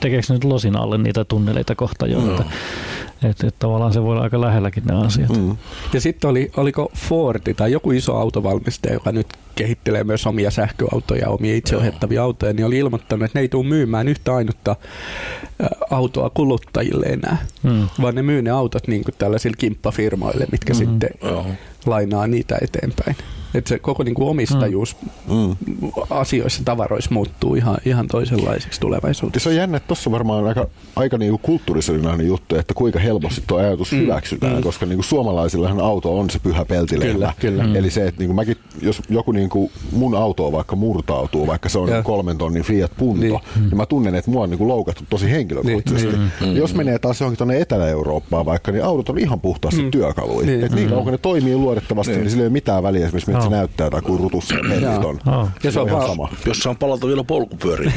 tekeekö 0.00 0.32
nyt 0.32 0.44
losin 0.44 0.76
alle 0.76 0.98
niitä 0.98 1.24
tunneleita 1.24 1.74
kohta 1.74 2.06
jo, 2.06 2.20
mm. 2.20 2.30
että, 2.30 2.44
että, 3.22 3.46
että 3.46 3.58
tavallaan 3.58 3.92
se 3.92 4.02
voi 4.02 4.12
olla 4.12 4.22
aika 4.22 4.40
lähelläkin 4.40 4.84
ne 4.84 5.06
asiat. 5.06 5.36
Mm. 5.36 5.56
Ja 5.92 6.00
sitten 6.00 6.30
oli, 6.30 6.50
oliko 6.56 6.92
Fordi 6.94 7.54
tai 7.54 7.72
joku 7.72 7.90
iso 7.90 8.16
autovalmistaja, 8.16 8.94
joka 8.94 9.12
nyt 9.12 9.26
kehittelee 9.54 10.04
myös 10.04 10.26
omia 10.26 10.50
sähköautoja, 10.50 11.28
omia 11.28 11.56
itseohjattavia 11.56 12.22
autoja, 12.22 12.52
niin 12.52 12.66
oli 12.66 12.78
ilmoittanut, 12.78 13.24
että 13.24 13.38
ne 13.38 13.40
ei 13.40 13.48
tule 13.48 13.66
myymään 13.66 14.08
yhtä 14.08 14.34
ainutta 14.34 14.76
autoa 15.90 16.30
kuluttajille 16.30 17.06
enää, 17.06 17.46
mm. 17.62 17.88
vaan 18.02 18.14
ne 18.14 18.22
myy 18.22 18.42
ne 18.42 18.50
autot 18.50 18.88
niin 18.88 19.04
kuin 19.04 19.14
tällaisille 19.18 19.56
kimppafirmoille, 19.58 20.46
mitkä 20.52 20.72
mm. 20.72 20.76
sitten 20.76 21.10
Joo. 21.22 21.46
Lainaa 21.86 22.26
niitä 22.26 22.58
eteenpäin. 22.62 23.16
Että 23.54 23.68
se 23.68 23.78
koko 23.78 24.02
niin 24.02 24.14
kuin 24.14 24.28
omistajuus 24.28 24.96
mm. 25.28 25.56
asioissa, 26.10 26.62
tavaroissa 26.64 27.10
muuttuu 27.10 27.54
ihan, 27.54 27.76
ihan 27.84 28.06
toisenlaiseksi 28.08 28.80
tulevaisuudessa. 28.80 29.44
Se 29.44 29.48
on 29.48 29.56
jännä, 29.56 29.76
että 29.76 29.86
tuossa 29.86 30.10
varmaan 30.10 30.46
aika, 30.46 30.66
aika 30.96 31.18
niin 31.18 31.38
kulttuurisedinainen 31.38 32.26
juttu, 32.26 32.56
että 32.56 32.74
kuinka 32.74 32.98
helposti 32.98 33.42
tuo 33.46 33.58
ajatus 33.58 33.92
mm. 33.92 33.98
hyväksytään, 33.98 34.56
mm. 34.56 34.62
koska 34.62 34.86
niin 34.86 34.96
kuin 34.96 35.04
suomalaisillahan 35.04 35.80
auto 35.80 36.18
on 36.18 36.30
se 36.30 36.38
pyhä 36.38 36.64
peltilehmä. 36.64 37.12
Kyllä, 37.12 37.32
kyllä. 37.40 37.62
Mm. 37.62 37.76
Eli 37.76 37.90
se, 37.90 38.06
että 38.06 38.18
niin 38.18 38.28
kuin 38.28 38.36
mäkin, 38.36 38.56
jos 38.82 39.02
joku 39.08 39.32
niin 39.32 39.48
kuin 39.48 39.70
mun 39.92 40.14
auto 40.14 40.52
vaikka 40.52 40.76
murtautuu, 40.76 41.46
vaikka 41.46 41.68
se 41.68 41.78
on 41.78 41.88
ja. 41.88 42.02
kolmen 42.02 42.38
tonnin 42.38 42.62
Fiat 42.62 42.92
Punto, 42.96 43.20
niin. 43.22 43.40
niin 43.56 43.76
mä 43.76 43.86
tunnen, 43.86 44.14
että 44.14 44.30
mua 44.30 44.42
on 44.42 44.50
niin 44.50 44.58
kuin 44.58 44.68
loukattu 44.68 45.04
tosi 45.10 45.30
henkilökohtaisesti. 45.30 46.16
Niin, 46.16 46.30
niin. 46.40 46.56
Jos 46.56 46.74
menee 46.74 46.98
taas 46.98 47.20
johonkin 47.20 47.38
tuonne 47.38 47.60
Etelä-Eurooppaan 47.60 48.46
vaikka, 48.46 48.72
niin 48.72 48.84
autot 48.84 49.08
on 49.08 49.18
ihan 49.18 49.40
puhtaasti 49.40 49.82
mm. 49.82 49.90
työkaluja. 49.90 50.46
Niin, 50.46 50.64
että 50.64 50.76
niin 50.76 50.88
kauan 50.88 51.04
kun 51.04 51.12
ne 51.12 51.18
toimii 51.18 51.54
luodettavasti, 51.76 52.12
niin, 52.12 52.20
niin 52.20 52.30
sillä 52.30 52.42
ei 52.42 52.46
ole 52.46 52.52
mitään 52.52 52.82
väliä 52.82 53.06
esimerkiksi 53.06 53.42
se 53.42 53.48
näyttää 53.48 53.90
tai 53.90 54.02
kuin 54.02 54.20
rutussa 54.20 54.54
on. 55.04 55.18
Oh. 55.26 55.48
Ja 55.62 55.72
se 55.72 55.80
on, 55.80 55.88
ihan 55.88 56.06
sama. 56.06 56.28
Jos 56.46 56.66
on 56.66 56.76
palata 56.76 57.06
vielä 57.06 57.24
polkupyöriin. 57.24 57.92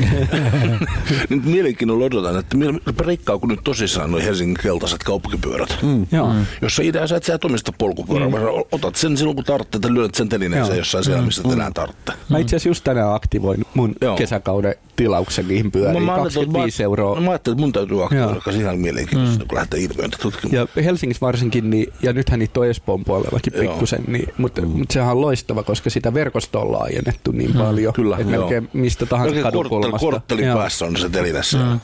nyt 1.30 1.45
mielenkiinnolla 1.45 2.05
odotan, 2.05 2.39
että 2.39 2.57
reikkaa 2.99 3.38
kun 3.38 3.49
nyt 3.49 3.59
tosissaan 3.63 4.11
noin 4.11 4.23
Helsingin 4.23 4.57
keltaiset 4.63 5.03
kaupunkipyörät. 5.03 5.77
Mm. 5.82 6.07
Joo. 6.11 6.34
Mm. 6.34 6.45
Jos 6.61 6.75
sä 6.75 6.84
idää, 6.84 7.07
sä 7.07 7.15
et 7.15 7.23
sä 7.23 7.34
et 7.34 7.45
omista 7.45 7.73
polkupyörää, 7.77 8.30
mm. 8.30 8.36
otat 8.71 8.95
sen 8.95 9.17
silloin 9.17 9.36
kun 9.36 9.45
tarvitsee, 9.45 9.77
että 9.77 9.93
lyöt 9.93 10.15
sen 10.15 10.30
telineeseen 10.30 10.77
jossain 10.77 11.03
siellä, 11.03 11.21
missä 11.21 11.43
mm. 11.43 11.51
enää 11.51 11.71
tarvitsee. 11.71 12.15
Mä 12.30 12.38
itse 12.38 12.55
asiassa 12.55 12.69
just 12.69 12.84
tänään 12.84 13.13
aktivoin 13.13 13.65
mun 13.73 13.95
Joo. 14.01 14.15
kesäkauden 14.15 14.75
tilauksen 15.00 15.47
niihin 15.47 15.72
pyöriin, 15.72 16.04
mä 16.04 16.16
25 16.16 16.84
euroa. 16.84 17.22
Mä 17.22 17.30
ajattelin, 17.32 17.56
että 17.56 17.62
mun 17.62 17.72
täytyy 17.72 18.04
aktivoida, 18.04 18.34
koska 18.34 18.52
siinä 18.52 18.72
on 18.72 18.80
mielenkiintoista, 18.80 19.43
mm. 19.43 19.47
kun 19.47 19.58
lähtee 19.58 19.80
ilmiöitä 19.80 20.18
tutkimaan. 20.22 20.68
Ja 20.76 20.84
Helsingissä 20.84 21.26
varsinkin, 21.26 21.70
niin, 21.70 21.93
ja 22.02 22.14
nythän 22.14 22.39
niitä 22.39 22.60
on 22.60 22.68
Espoon 22.68 23.04
puolellakin 23.04 23.54
pikkusen, 23.54 24.04
niin, 24.08 24.34
mutta, 24.38 24.62
mm. 24.62 24.68
mutta 24.68 24.93
sehän 24.93 25.12
on 25.12 25.22
loistava, 25.22 25.64
koska 25.64 25.89
sitä 25.89 26.14
verkostoa 26.14 26.62
on 26.62 26.72
laajennettu 26.72 27.32
niin 27.32 27.52
mm. 27.52 27.58
paljon, 27.58 27.93
Kyllä, 27.93 28.18
että 28.18 28.32
melkein 28.32 28.70
mistä 28.74 29.06
tahansa 29.06 29.41
kadunkulmasta. 29.41 29.97
Korttelin 30.00 30.54
päässä 30.54 30.86
on 30.86 30.97
se 30.97 31.10
telinässä. 31.10 31.58
Mm. 31.58 31.80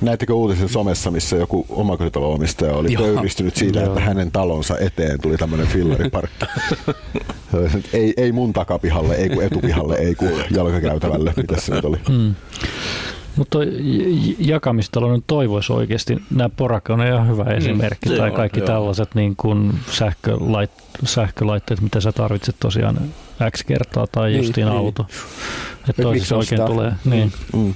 Näittekö 0.00 0.34
uutisen 0.34 0.68
somessa, 0.68 1.10
missä 1.10 1.36
joku 1.36 1.66
omakotitalo-omistaja 1.68 2.72
oli 2.72 2.96
pöyristynyt 2.96 3.56
siitä, 3.56 3.80
Joo. 3.80 3.88
että 3.88 4.00
hänen 4.00 4.30
talonsa 4.30 4.78
eteen 4.78 5.20
tuli 5.20 5.36
tämmöinen 5.36 5.66
fillariparkki. 5.66 6.46
ei, 7.92 8.14
ei 8.16 8.32
mun 8.32 8.52
takapihalle, 8.52 9.14
ei 9.14 9.28
kun 9.28 9.44
etupihalle, 9.44 9.94
ei 9.94 10.14
kun 10.14 10.32
jalkakäytävälle, 10.50 11.32
mitä 11.36 11.60
se 11.60 11.74
nyt 11.74 11.84
oli. 11.84 11.96
Mm. 12.08 12.34
Mutta 13.36 13.58
jakamistalouden 14.38 15.22
toivoisi 15.26 15.72
oikeasti, 15.72 16.16
nämä 16.30 16.48
Poraka 16.48 16.94
on 16.94 17.06
ihan 17.06 17.28
hyvä 17.28 17.44
mm. 17.44 17.50
esimerkki, 17.50 18.08
mm, 18.08 18.16
tai 18.16 18.30
kaikki 18.30 18.60
joo. 18.60 18.66
tällaiset 18.66 19.14
niin 19.14 19.36
kuin 19.36 19.78
sähkölait, 19.90 20.70
sähkölaitteet, 21.04 21.80
mitä 21.80 22.00
sä 22.00 22.12
tarvitset 22.12 22.56
tosiaan 22.60 23.00
X 23.56 23.64
kertaa, 23.64 24.06
tai 24.06 24.30
niin, 24.30 24.38
justiin 24.38 24.66
niin. 24.66 24.78
auto. 24.78 25.06
Että 25.88 26.02
toisessa 26.02 26.36
oikein 26.36 26.64
tulee. 26.66 26.92
Niin. 27.04 27.32
Mm. 27.52 27.60
Mm. 27.60 27.74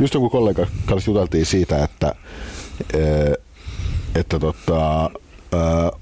Just 0.00 0.14
joku 0.14 0.30
kollega 0.30 0.66
kanssa 0.86 1.10
juteltiin 1.10 1.46
siitä, 1.46 1.84
että, 1.84 2.14
eh, 2.94 3.32
että 4.14 4.38
tota, 4.38 5.10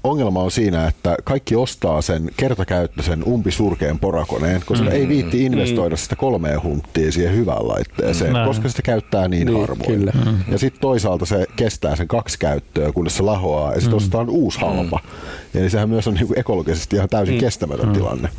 ongelma 0.03 0.43
on 0.43 0.51
siinä, 0.51 0.87
että 0.87 1.17
kaikki 1.23 1.55
ostaa 1.55 2.01
sen 2.01 2.29
kertakäyttöisen 2.37 3.23
umpisurkeen 3.27 3.99
porakoneen, 3.99 4.61
koska 4.65 4.85
mm. 4.85 4.91
ei 4.91 5.07
viitti 5.07 5.45
investoida 5.45 5.95
mm. 5.95 5.97
sitä 5.97 6.15
kolmea 6.15 6.61
hunttia 6.63 7.11
siihen 7.11 7.35
hyvään 7.35 7.67
laitteeseen, 7.67 8.33
mm. 8.33 8.45
koska 8.45 8.69
sitä 8.69 8.81
käyttää 8.81 9.27
niin, 9.27 9.47
niin 9.47 9.59
harvoin. 9.59 9.99
Kyllä. 9.99 10.11
Mm. 10.25 10.37
Ja 10.51 10.57
sitten 10.57 10.81
toisaalta 10.81 11.25
se 11.25 11.45
kestää 11.55 11.95
sen 11.95 12.07
kaksi 12.07 12.39
käyttöä, 12.39 12.91
kunnes 12.91 13.17
se 13.17 13.23
lahoaa, 13.23 13.73
ja 13.73 13.79
sitten 13.79 13.93
mm. 13.93 13.97
ostetaan 13.97 14.29
uusi 14.29 14.59
halpa. 14.59 14.99
Mm. 15.03 15.59
Eli 15.61 15.69
sehän 15.69 15.89
myös 15.89 16.07
on 16.07 16.13
niinku 16.13 16.33
ekologisesti 16.37 16.95
ihan 16.95 17.09
täysin 17.09 17.35
mm. 17.35 17.39
kestämätön 17.39 17.87
mm. 17.87 17.93
tilanne. 17.93 18.29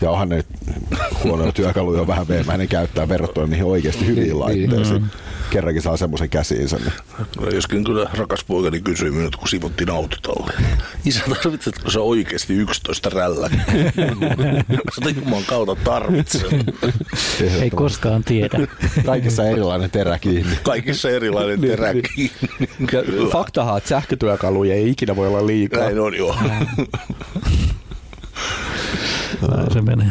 Ja 0.00 0.10
onhan 0.10 0.28
ne 0.28 0.44
huonoja 1.24 1.52
työkaluja 1.52 2.06
vähän 2.06 2.28
veemäinen 2.28 2.68
käyttää 2.68 3.08
verrattuna 3.08 3.46
niihin 3.46 3.64
oikeasti 3.64 4.06
hyviin 4.06 4.24
niin, 4.24 4.40
laitteisiin. 4.40 5.02
Mm. 5.02 5.08
Kerrankin 5.50 5.82
saa 5.82 5.96
semmoisen 5.96 6.30
käsiinsä. 6.30 6.76
Niin. 6.76 6.92
No, 7.40 7.48
joskin 7.48 7.84
kyllä 7.84 8.10
rakas 8.14 8.44
poikani 8.44 8.80
kysyi 8.80 9.10
minut, 9.10 9.36
kun 9.36 9.48
sivottiin 9.48 9.90
autotalle. 9.90 10.52
Isä, 11.04 11.22
tarvitsetko 11.42 11.90
sä 11.90 12.00
oikeasti 12.00 12.54
11 12.54 13.10
rällä? 13.10 13.50
Sitä 14.94 15.10
Jumalan 15.10 15.44
kautta 15.46 15.76
tarvitsen. 15.84 16.64
Ei 17.60 17.70
koskaan 17.70 18.24
tiedä. 18.24 18.58
Kaikissa 19.06 19.44
erilainen 19.44 19.90
terä 19.90 20.18
kiinni. 20.18 20.56
Kaikissa 20.62 21.10
erilainen 21.10 21.60
terä 21.60 21.92
kiinni. 21.94 23.30
Faktahan, 23.32 23.78
että 23.78 23.88
sähkötyökaluja 23.88 24.74
ei 24.74 24.90
ikinä 24.90 25.16
voi 25.16 25.28
olla 25.28 25.46
liikaa. 25.46 25.80
Näin 25.80 26.00
on 26.00 26.14
joo. 26.14 26.36
Näin 29.48 29.72
se 29.72 29.82
menee. 29.82 30.10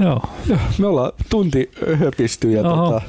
Joo. 0.00 0.22
Joo. 0.46 0.58
Me 0.78 0.86
ollaan 0.86 1.12
tunti 1.30 1.70
höpisty 1.98 2.50
ja 2.50 2.62
tota, 2.62 3.00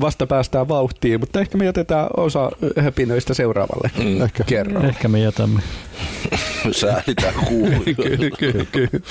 vasta 0.00 0.26
päästään 0.26 0.68
vauhtiin, 0.68 1.20
mutta 1.20 1.40
ehkä 1.40 1.58
me 1.58 1.64
jätetään 1.64 2.08
osa 2.16 2.50
höpinöistä 2.80 3.34
seuraavalle 3.34 3.90
mm. 3.98 4.22
ehkä. 4.22 4.44
kerralle. 4.44 4.88
Ehkä 4.88 5.08
me 5.08 5.20
jätämme. 5.20 5.60
Sääditään 6.72 7.34
kuulua. 7.34 7.84
kyllä, 8.02 8.30
kyllä, 8.38 8.64
kyllä. 8.72 9.04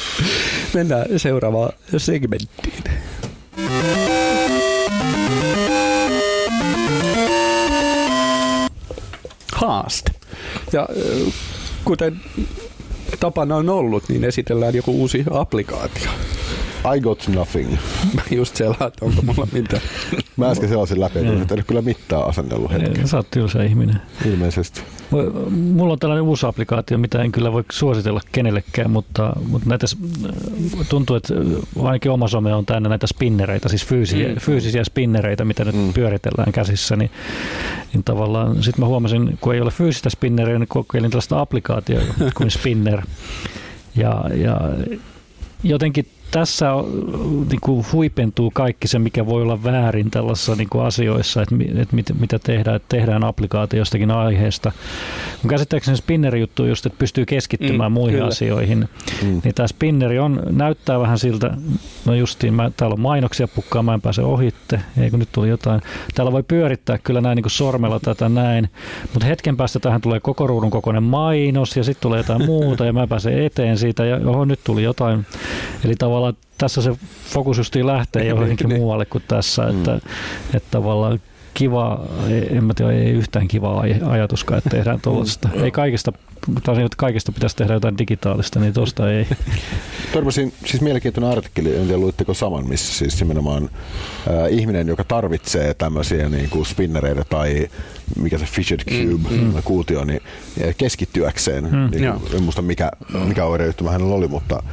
Mennään 0.74 1.06
seuraavaan 1.18 1.74
segmenttiin. 1.98 2.84
Haaste. 9.54 10.12
Ja 10.74 10.88
kuten 11.86 12.22
tapana 13.20 13.56
on 13.56 13.70
ollut, 13.70 14.04
niin 14.10 14.24
esitellään 14.24 14.76
joku 14.76 14.92
uusi 14.92 15.26
applikaatio. 15.32 16.12
I 16.86 17.00
got 17.00 17.28
nothing. 17.28 17.72
Mä 18.16 18.22
just 18.38 18.56
selaan, 18.56 18.88
että 18.88 19.06
onko 19.06 19.22
mulla 19.22 19.48
mitään. 19.52 19.82
Mä 20.38 20.50
äsken 20.50 20.70
selasin 20.70 21.00
läpi, 21.00 21.20
että 21.20 21.56
mm. 21.56 21.64
kyllä 21.64 21.82
mittaa 21.82 22.24
asennellut 22.24 22.72
hetken. 22.72 23.08
Sä 23.08 23.18
oot 23.18 23.32
tylsä 23.32 23.64
ihminen. 23.64 24.02
Ilmeisesti. 24.26 24.82
Mulla 25.52 25.94
on 25.94 26.00
tällainen 26.00 26.24
uusi 26.24 26.46
applikaatio, 26.46 26.98
mitä 26.98 27.22
en 27.22 27.32
kyllä 27.32 27.54
voi 27.54 27.64
suositella 27.72 28.22
kenellekään, 28.32 28.92
mutta, 28.92 29.34
mutta 29.48 29.70
näitä 29.70 29.88
tuntuu, 30.90 31.16
että 31.16 31.34
ainakin 31.84 32.12
oma 32.12 32.28
some 32.28 32.54
on 32.54 32.66
täynnä 32.66 32.90
näitä 32.90 33.08
spinnereitä, 33.08 33.70
siis 33.70 33.86
fyysisiä, 33.86 34.28
mm. 34.28 34.36
fyysisiä 34.36 34.84
spinnereitä, 34.84 35.46
mitä 35.46 35.66
nyt 35.66 35.76
mm. 35.76 35.94
pyöritellään 35.94 36.52
käsissä, 36.52 36.96
niin, 36.96 37.12
niin 37.94 38.04
tavallaan 38.04 38.64
sitten 38.64 38.80
mä 38.80 38.88
huomasin, 38.88 39.38
kun 39.42 39.56
ei 39.56 39.62
ole 39.62 39.72
fyysistä 39.72 40.10
spinnereitä, 40.10 40.60
niin 40.60 40.68
kokeilin 40.68 41.12
tällaista 41.12 41.42
applikaatiota 41.42 42.14
kuin 42.38 42.52
spinner. 42.52 43.02
Ja, 43.96 44.24
ja 44.36 44.58
jotenkin 45.64 46.08
tässä 46.32 46.68
niin 47.50 47.60
kuin 47.62 47.86
huipentuu 47.94 48.52
kaikki 48.52 48.88
se, 48.88 49.00
mikä 49.00 49.26
voi 49.26 49.42
olla 49.42 49.64
väärin 49.64 50.12
tällaisissa 50.12 50.56
niin 50.56 50.70
kuin 50.70 50.86
asioissa, 50.86 51.42
että, 51.42 51.56
että 51.82 51.96
mit, 51.96 52.06
mitä 52.20 52.40
tehdään, 52.40 52.76
että 52.76 52.98
tehdään 52.98 53.24
applikaatio 53.24 53.80
jostakin 53.80 54.12
aiheesta, 54.12 54.72
Käsittääkseni 55.48 55.98
spinneri 55.98 56.40
juttu 56.40 56.66
just, 56.66 56.86
että 56.86 57.00
pystyy 57.00 57.26
keskittymään 57.26 57.92
mm, 57.92 57.94
muihin 57.94 58.18
kyllä. 58.18 58.28
asioihin. 58.28 58.90
Mm. 59.24 59.42
Niin 59.44 59.56
tämä 59.56 59.68
spinneri 59.68 60.20
on, 60.20 60.44
näyttää 60.50 61.00
vähän 61.00 61.20
siltä, 61.20 61.58
no 62.06 62.14
justiin, 62.14 62.54
mä, 62.54 62.72
täällä 62.78 62.94
on 62.94 63.00
mainoksia 63.00 63.48
pukkaa, 63.48 63.84
mä 63.84 63.94
en 63.94 64.02
pääse 64.02 64.22
ohitte, 64.22 64.80
eikö 64.98 65.18
nyt 65.18 65.30
tuli 65.32 65.50
jotain. 65.50 65.82
Täällä 66.16 66.32
voi 66.32 66.44
pyörittää 66.44 66.98
kyllä 66.98 67.22
näin 67.22 67.36
niin 67.36 67.44
kuin 67.44 67.52
sormella 67.52 68.00
tätä 68.00 68.30
näin, 68.30 68.70
mutta 69.14 69.28
hetken 69.28 69.58
päästä 69.58 69.80
tähän 69.80 70.02
tulee 70.02 70.20
koko 70.20 70.48
ruudun 70.48 70.70
kokoinen 70.70 71.04
mainos 71.04 71.78
ja 71.78 71.84
sitten 71.84 72.02
tulee 72.02 72.20
jotain 72.20 72.46
muuta 72.46 72.86
ja 72.86 72.94
mä 72.94 73.08
pääsen 73.08 73.46
eteen 73.46 73.78
siitä 73.78 74.06
ja 74.06 74.20
oho, 74.26 74.46
nyt 74.46 74.60
tuli 74.64 74.84
jotain. 74.84 75.26
Eli 75.86 75.96
tavallaan 75.96 76.19
tässä 76.58 76.82
se 76.82 76.92
fokus 77.26 77.58
justiin 77.58 77.88
lähtee 77.88 78.26
johonkin 78.26 78.70
niin. 78.70 78.80
muualle 78.82 79.06
kuin 79.06 79.24
tässä, 79.28 79.68
että, 79.68 79.92
mm. 79.92 80.00
että 80.56 80.68
tavallaan 80.72 81.20
kiva, 81.60 82.06
en 82.50 82.64
mä 82.64 82.74
tiedä, 82.74 82.92
ei 82.92 83.12
yhtään 83.12 83.48
kivaa 83.48 83.84
ajatuskaan, 84.10 84.58
että 84.58 84.70
tehdään 84.70 85.02
tuollaista. 85.02 85.50
ei 85.64 85.72
kaikista, 85.72 86.14
tosiaan, 86.64 86.86
että 86.86 86.96
kaikista 86.98 87.32
pitäisi 87.32 87.56
tehdä 87.56 87.74
jotain 87.74 87.98
digitaalista, 87.98 88.60
niin 88.60 88.74
tuosta 88.74 89.12
ei. 89.12 89.28
Törmäsin 90.14 90.54
siis 90.66 90.82
mielenkiintoinen 90.82 91.32
artikkeli, 91.32 91.76
en 91.76 91.86
tiedä 91.86 91.98
luitteko 91.98 92.34
saman, 92.34 92.68
missä 92.70 92.94
siis 92.94 93.20
nimenomaan 93.20 93.64
äh, 93.64 94.54
ihminen, 94.54 94.88
joka 94.88 95.04
tarvitsee 95.04 95.74
tämmöisiä 95.74 96.30
niin 96.30 96.50
kuin 96.50 96.66
spinnereitä 96.66 97.24
tai 97.30 97.70
mikä 98.16 98.38
se 98.38 98.46
Fidget 98.46 98.86
Cube 98.86 99.30
mm, 99.30 99.54
mm. 99.54 99.64
kuutio, 99.64 100.06
niin 100.06 100.22
keskittyäkseen, 100.78 101.64
mm, 101.64 101.90
niin 101.92 102.14
kuin, 102.14 102.36
en 102.36 102.44
muista 102.44 102.62
mikä, 102.62 102.92
mikä 103.26 103.46
oireyhtymä 103.46 103.92
hänellä 103.92 104.16
oli, 104.16 104.28
mutta 104.28 104.64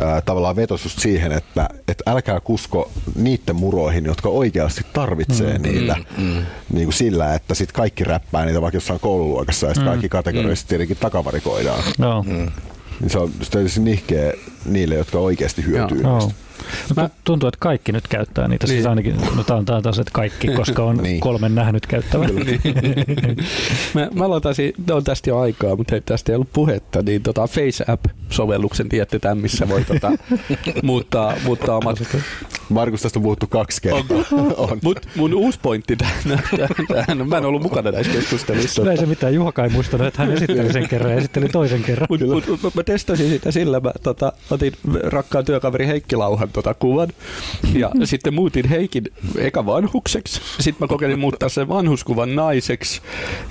ää, 0.00 0.20
tavallaan 0.20 0.56
vetos 0.56 0.84
just 0.84 0.98
siihen, 0.98 1.32
että 1.32 1.68
et 1.88 2.02
älkää 2.06 2.40
kusko 2.40 2.90
niiden 3.14 3.56
muroihin, 3.56 4.04
jotka 4.04 4.28
oikeasti 4.28 4.82
tarvitsee 4.92 5.58
mm, 5.58 5.62
niitä 5.62 5.96
mm, 6.18 6.24
mm. 6.24 6.33
Niin 6.72 6.84
kuin 6.86 6.94
sillä, 6.94 7.34
että 7.34 7.54
sit 7.54 7.72
kaikki 7.72 8.04
räppää 8.04 8.44
niitä 8.44 8.62
vaikka 8.62 8.76
jossain 8.76 9.00
koululuokassa 9.00 9.66
ja 9.66 9.74
sitten 9.74 9.84
mm, 9.84 9.90
kaikki 9.90 10.08
kategoriset 10.08 10.66
mm. 10.66 10.68
tietenkin 10.68 10.96
takavarikoidaan. 10.96 11.82
No. 11.98 12.22
Mm. 12.22 12.50
Niin 13.00 13.10
se 13.10 13.18
on 13.18 13.30
tietysti 13.50 13.80
nihkeä 13.80 14.32
niille, 14.64 14.94
jotka 14.94 15.18
oikeasti 15.18 15.64
hyötyy 15.64 16.00
Joo. 16.02 16.18
niistä. 16.18 16.34
Mä, 16.96 17.10
tuntuu, 17.24 17.48
että 17.48 17.58
kaikki 17.60 17.92
nyt 17.92 18.08
käyttää 18.08 18.48
niitä. 18.48 18.66
Siis 18.66 18.84
niin. 18.84 18.96
Siis 19.02 19.16
ainakin, 19.16 19.36
no 19.36 19.44
tämä 19.44 19.58
on 19.58 19.82
taas, 19.82 19.98
että 19.98 20.10
kaikki, 20.12 20.48
koska 20.60 20.84
on 20.84 20.96
niin. 20.96 21.20
kolmen 21.20 21.54
nähnyt 21.54 21.86
käyttävän. 21.86 22.34
niin. 22.34 22.60
mä, 23.94 24.08
mä 24.14 24.24
aloitaisin, 24.24 24.72
on 24.90 25.04
tästä 25.04 25.30
jo 25.30 25.38
aikaa, 25.38 25.76
mutta 25.76 25.94
ei 25.94 26.00
tästä 26.00 26.32
ei 26.32 26.36
ollut 26.36 26.52
puhetta, 26.52 27.02
niin 27.02 27.22
tota 27.22 27.46
Face 27.46 27.84
App-sovelluksen 27.88 28.88
tiedätte 28.88 29.18
tämän, 29.18 29.38
missä 29.38 29.68
voi 29.68 29.84
tota, 29.84 30.12
muuttaa, 30.82 31.34
muuttaa 31.44 31.76
omat... 31.76 31.98
Markus, 32.68 33.02
tästä 33.02 33.18
on 33.18 33.22
puhuttu 33.22 33.46
kaksi 33.46 33.82
kertaa. 33.82 34.24
on. 34.56 34.78
Mut 34.82 35.08
mun 35.16 35.34
uusi 35.34 35.58
pointti 35.62 35.96
tähän, 35.96 36.42
tähän, 36.88 37.28
mä 37.28 37.38
en 37.38 37.44
ollut 37.44 37.62
mukana 37.62 37.90
näissä 37.90 38.12
keskusteluissa. 38.12 38.90
Ei 38.90 38.96
se 38.96 39.06
mitään, 39.06 39.34
Juhaka 39.34 39.64
ei 39.64 39.70
muistanut, 39.70 40.06
että 40.06 40.22
hän 40.22 40.32
esitteli 40.32 40.72
sen 40.72 40.88
kerran 40.88 41.12
ja 41.12 41.18
esitteli 41.18 41.48
toisen 41.48 41.82
kerran. 41.82 42.06
Mut, 42.10 42.20
mut, 42.20 42.62
mut, 42.62 42.74
mä 42.74 42.82
testasin 42.82 43.28
sitä 43.28 43.50
sillä, 43.50 43.80
mä 43.80 43.92
tota, 44.02 44.32
otin 44.50 44.72
rakkaan 45.02 45.44
työkaveri 45.44 45.86
Heikki 45.86 46.16
Lauhan 46.16 46.48
tota 46.54 46.74
kuvan. 46.74 47.08
Ja 47.74 47.90
sitten 48.04 48.34
muutin 48.34 48.68
Heikin 48.68 49.04
eka 49.38 49.66
vanhukseksi. 49.66 50.40
Sitten 50.60 50.84
mä 50.84 50.88
kokeilin 50.88 51.18
muuttaa 51.18 51.48
sen 51.48 51.68
vanhuskuvan 51.68 52.34
naiseksi. 52.34 53.02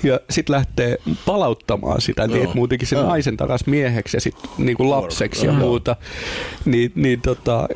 Ja 0.02 0.20
sitten 0.30 0.54
lähtee 0.54 0.98
palauttamaan 1.26 2.00
sitä, 2.00 2.26
niin 2.26 2.42
että 2.42 2.56
muutenkin 2.56 2.88
sen 2.88 2.98
naisen 2.98 3.36
takas 3.36 3.66
mieheksi 3.66 4.16
ja 4.16 4.20
sitten 4.20 4.50
niin 4.58 4.76
kuin 4.76 4.90
lapseksi 4.90 5.46
ja 5.46 5.52
muuta. 5.52 5.96
Niin, 6.64 6.92
niin 6.94 7.20
tota, 7.20 7.68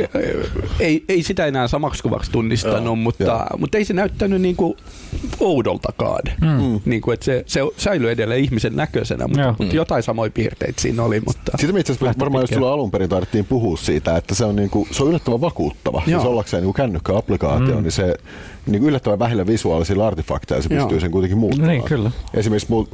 ei, 0.81 1.05
ei 1.09 1.23
sitä 1.23 1.47
enää 1.47 1.69
samaksi 1.69 2.03
kuvaksi 2.03 2.31
tunnistanut, 2.31 2.99
mutta, 2.99 3.47
mutta 3.59 3.79
ei 3.79 3.85
se 3.85 3.95
näyttänyt 3.95 4.43
niin 4.43 4.57
kuin 4.57 4.77
oudoltakaan. 5.41 6.23
Mm. 6.41 6.81
Niin 6.85 7.01
kuin, 7.01 7.15
että 7.15 7.25
se, 7.25 7.45
se 7.47 7.61
säilyy 7.77 8.11
edelleen 8.11 8.41
ihmisen 8.41 8.77
näköisenä, 8.77 9.29
mutta, 9.29 9.55
mutta 9.59 9.77
jotain 9.77 10.03
samoja 10.03 10.31
piirteitä 10.31 10.81
siinä 10.81 11.03
oli. 11.03 11.21
Mutta 11.21 11.53
Sitten 11.57 11.75
me 11.75 11.81
itse 11.81 11.93
asiassa 11.93 12.21
varmaan 12.21 12.43
jos 12.43 12.51
sulla 12.51 12.73
alun 12.73 12.91
perin 12.91 13.09
tarvittiin 13.09 13.45
puhua 13.45 13.77
siitä, 13.77 14.17
että 14.17 14.35
se 14.35 14.45
on, 14.45 14.57
niin 14.57 14.71
kuin, 14.71 14.89
se 14.91 15.03
on 15.03 15.09
yllättävän 15.09 15.41
vakuuttava. 15.41 16.03
Joo. 16.07 16.21
Siis 16.21 16.31
ollakseen 16.31 16.63
niin 16.63 16.75
kännykkäapplikaatio, 16.75 17.77
mm. 17.77 17.83
niin 17.83 17.93
se 17.93 18.15
niin 18.67 18.81
kuin 18.81 18.89
yllättävän 18.89 19.19
vähillä 19.19 19.47
visuaalisilla 19.47 20.07
artefakteilla 20.07 20.63
se 20.63 20.69
pystyy 20.69 20.91
Joo. 20.91 21.01
sen 21.01 21.11
kuitenkin 21.11 21.39
muuttamaan. 21.39 21.69
Niin, 21.69 21.85
kyllä. 21.85 22.11
Esimerkiksi 22.35 22.71
mul, 22.71 22.85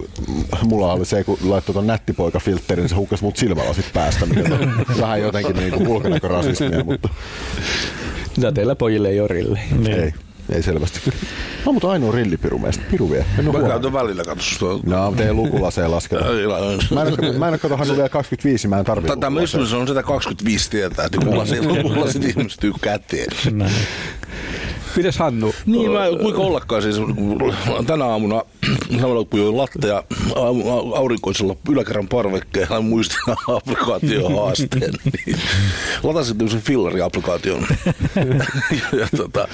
mulla 0.64 0.92
oli 0.92 1.04
se, 1.04 1.24
kun 1.24 1.38
laittoi 1.44 1.72
tuon 1.72 1.86
nättipoikafiltterin, 1.86 2.82
niin 2.82 2.88
se 2.88 2.94
hukkasi 2.94 3.24
mut 3.24 3.36
silmälasit 3.36 3.86
päästä, 3.94 4.26
mikä 4.26 4.54
on 4.54 4.86
vähän 5.00 5.20
jotenkin 5.20 5.56
niin 5.56 5.72
kuin 5.72 5.88
ulkonäkörasismia, 5.88 6.84
mutta... 6.84 7.08
Mitä 8.36 8.52
teillä 8.52 8.74
pojille 8.74 9.08
ei 9.08 9.20
ole 9.20 9.28
rille? 9.28 9.60
Niin. 9.78 10.00
Ei. 10.00 10.14
Ei 10.52 10.62
selvästi. 10.62 11.12
No, 11.66 11.72
mutta 11.72 11.90
ainoa 11.90 12.12
rillipiru 12.12 12.58
meistä. 12.58 12.84
Piru 12.90 13.10
vie. 13.10 13.26
Mä 13.36 13.42
huomioon. 13.42 13.68
käytän 13.68 13.92
välillä 13.92 14.24
katsosta. 14.24 14.66
No, 14.86 15.06
mutta 15.06 15.24
ei 15.24 15.32
lukulaseen 15.32 15.90
lasketa. 15.90 16.24
mä 16.94 17.02
en, 17.02 17.38
mä 17.38 17.48
en 17.48 17.58
katso 17.60 17.76
hän 17.76 17.88
vielä 17.88 18.08
25, 18.08 18.68
mä 18.68 18.78
en 18.78 18.84
tarvitse 18.84 19.16
Tämä 19.16 19.40
on 19.80 19.88
sitä 19.88 20.02
25 20.02 20.70
tietää, 20.70 21.04
että 21.04 21.18
lukulasit 21.62 22.24
ihmiset 22.24 22.60
tykkää 22.60 22.98
tietää. 22.98 23.70
Mites 24.96 25.18
Hannu? 25.18 25.54
Niin, 25.66 25.90
mä, 25.90 26.04
kuinka 26.22 26.40
ollakaan 26.40 26.82
siis 26.82 26.96
tänä 27.86 28.04
aamuna 28.04 28.42
samalla 29.00 29.24
kun 29.24 29.40
join 29.40 29.56
latteja 29.56 30.04
aurinkoisella 30.94 31.56
yläkerran 31.70 32.08
parvekkeella 32.08 32.80
muistin 32.80 33.18
applikaatiohaasteen, 33.48 34.92
niin 35.26 35.38
latasin 36.02 36.38
tämmöisen 36.38 36.62
fillari-applikaation. 36.62 37.66
ja 39.00 39.08
tota, 39.16 39.48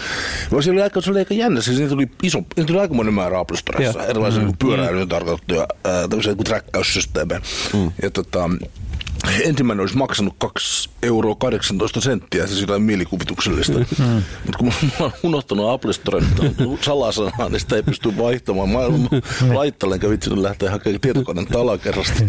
se 0.61 0.71
oli 0.71 0.83
aika, 0.83 1.01
se 1.01 1.11
oli 1.11 1.19
aika 1.19 1.35
jännä, 1.35 1.61
siis 1.61 1.79
niitä 1.79 1.91
tuli 1.91 2.11
iso, 2.23 2.39
niitä 2.39 2.67
tuli 2.67 2.81
aikamoinen 2.81 3.15
määrä 3.15 3.39
Apple 3.39 3.57
Storessa, 3.57 4.07
erilaisia 4.07 4.43
mm. 4.43 4.53
pyöräilyyn 4.59 5.09
tarkoitettuja 5.09 5.67
tämmöisiä 5.83 6.35
kuin 6.35 6.45
träkkäyssysteemejä. 6.45 7.41
Mm. 7.75 7.91
Ja 8.03 8.11
tota, 8.11 8.51
ensimmäinen 9.45 9.81
olisi 9.81 9.97
maksanut 9.97 10.35
2 10.39 10.91
euroa 11.03 11.35
18 11.35 12.01
senttiä, 12.01 12.47
siis 12.47 12.61
jotain 12.61 12.83
mielikuvituksellista. 12.83 13.79
Mm. 13.79 14.23
Mutta 14.45 14.59
kun 14.59 14.67
mä 14.67 14.73
oon 15.01 15.13
unohtanut 15.23 15.71
Apple 15.71 15.93
Storen 15.93 16.27
salasanaa, 16.81 17.49
niin 17.49 17.61
sitä 17.61 17.77
ei 17.77 17.83
pysty 17.83 18.17
vaihtamaan. 18.19 18.69
Mä, 18.69 18.79
mä 19.47 19.55
laittelen, 19.55 19.95
enkä 19.95 20.11
vitsinyt 20.11 20.39
lähteä 20.39 20.71
hakemaan 20.71 21.01
tietokoneen 21.01 21.47
talakerrasta. 21.47 22.23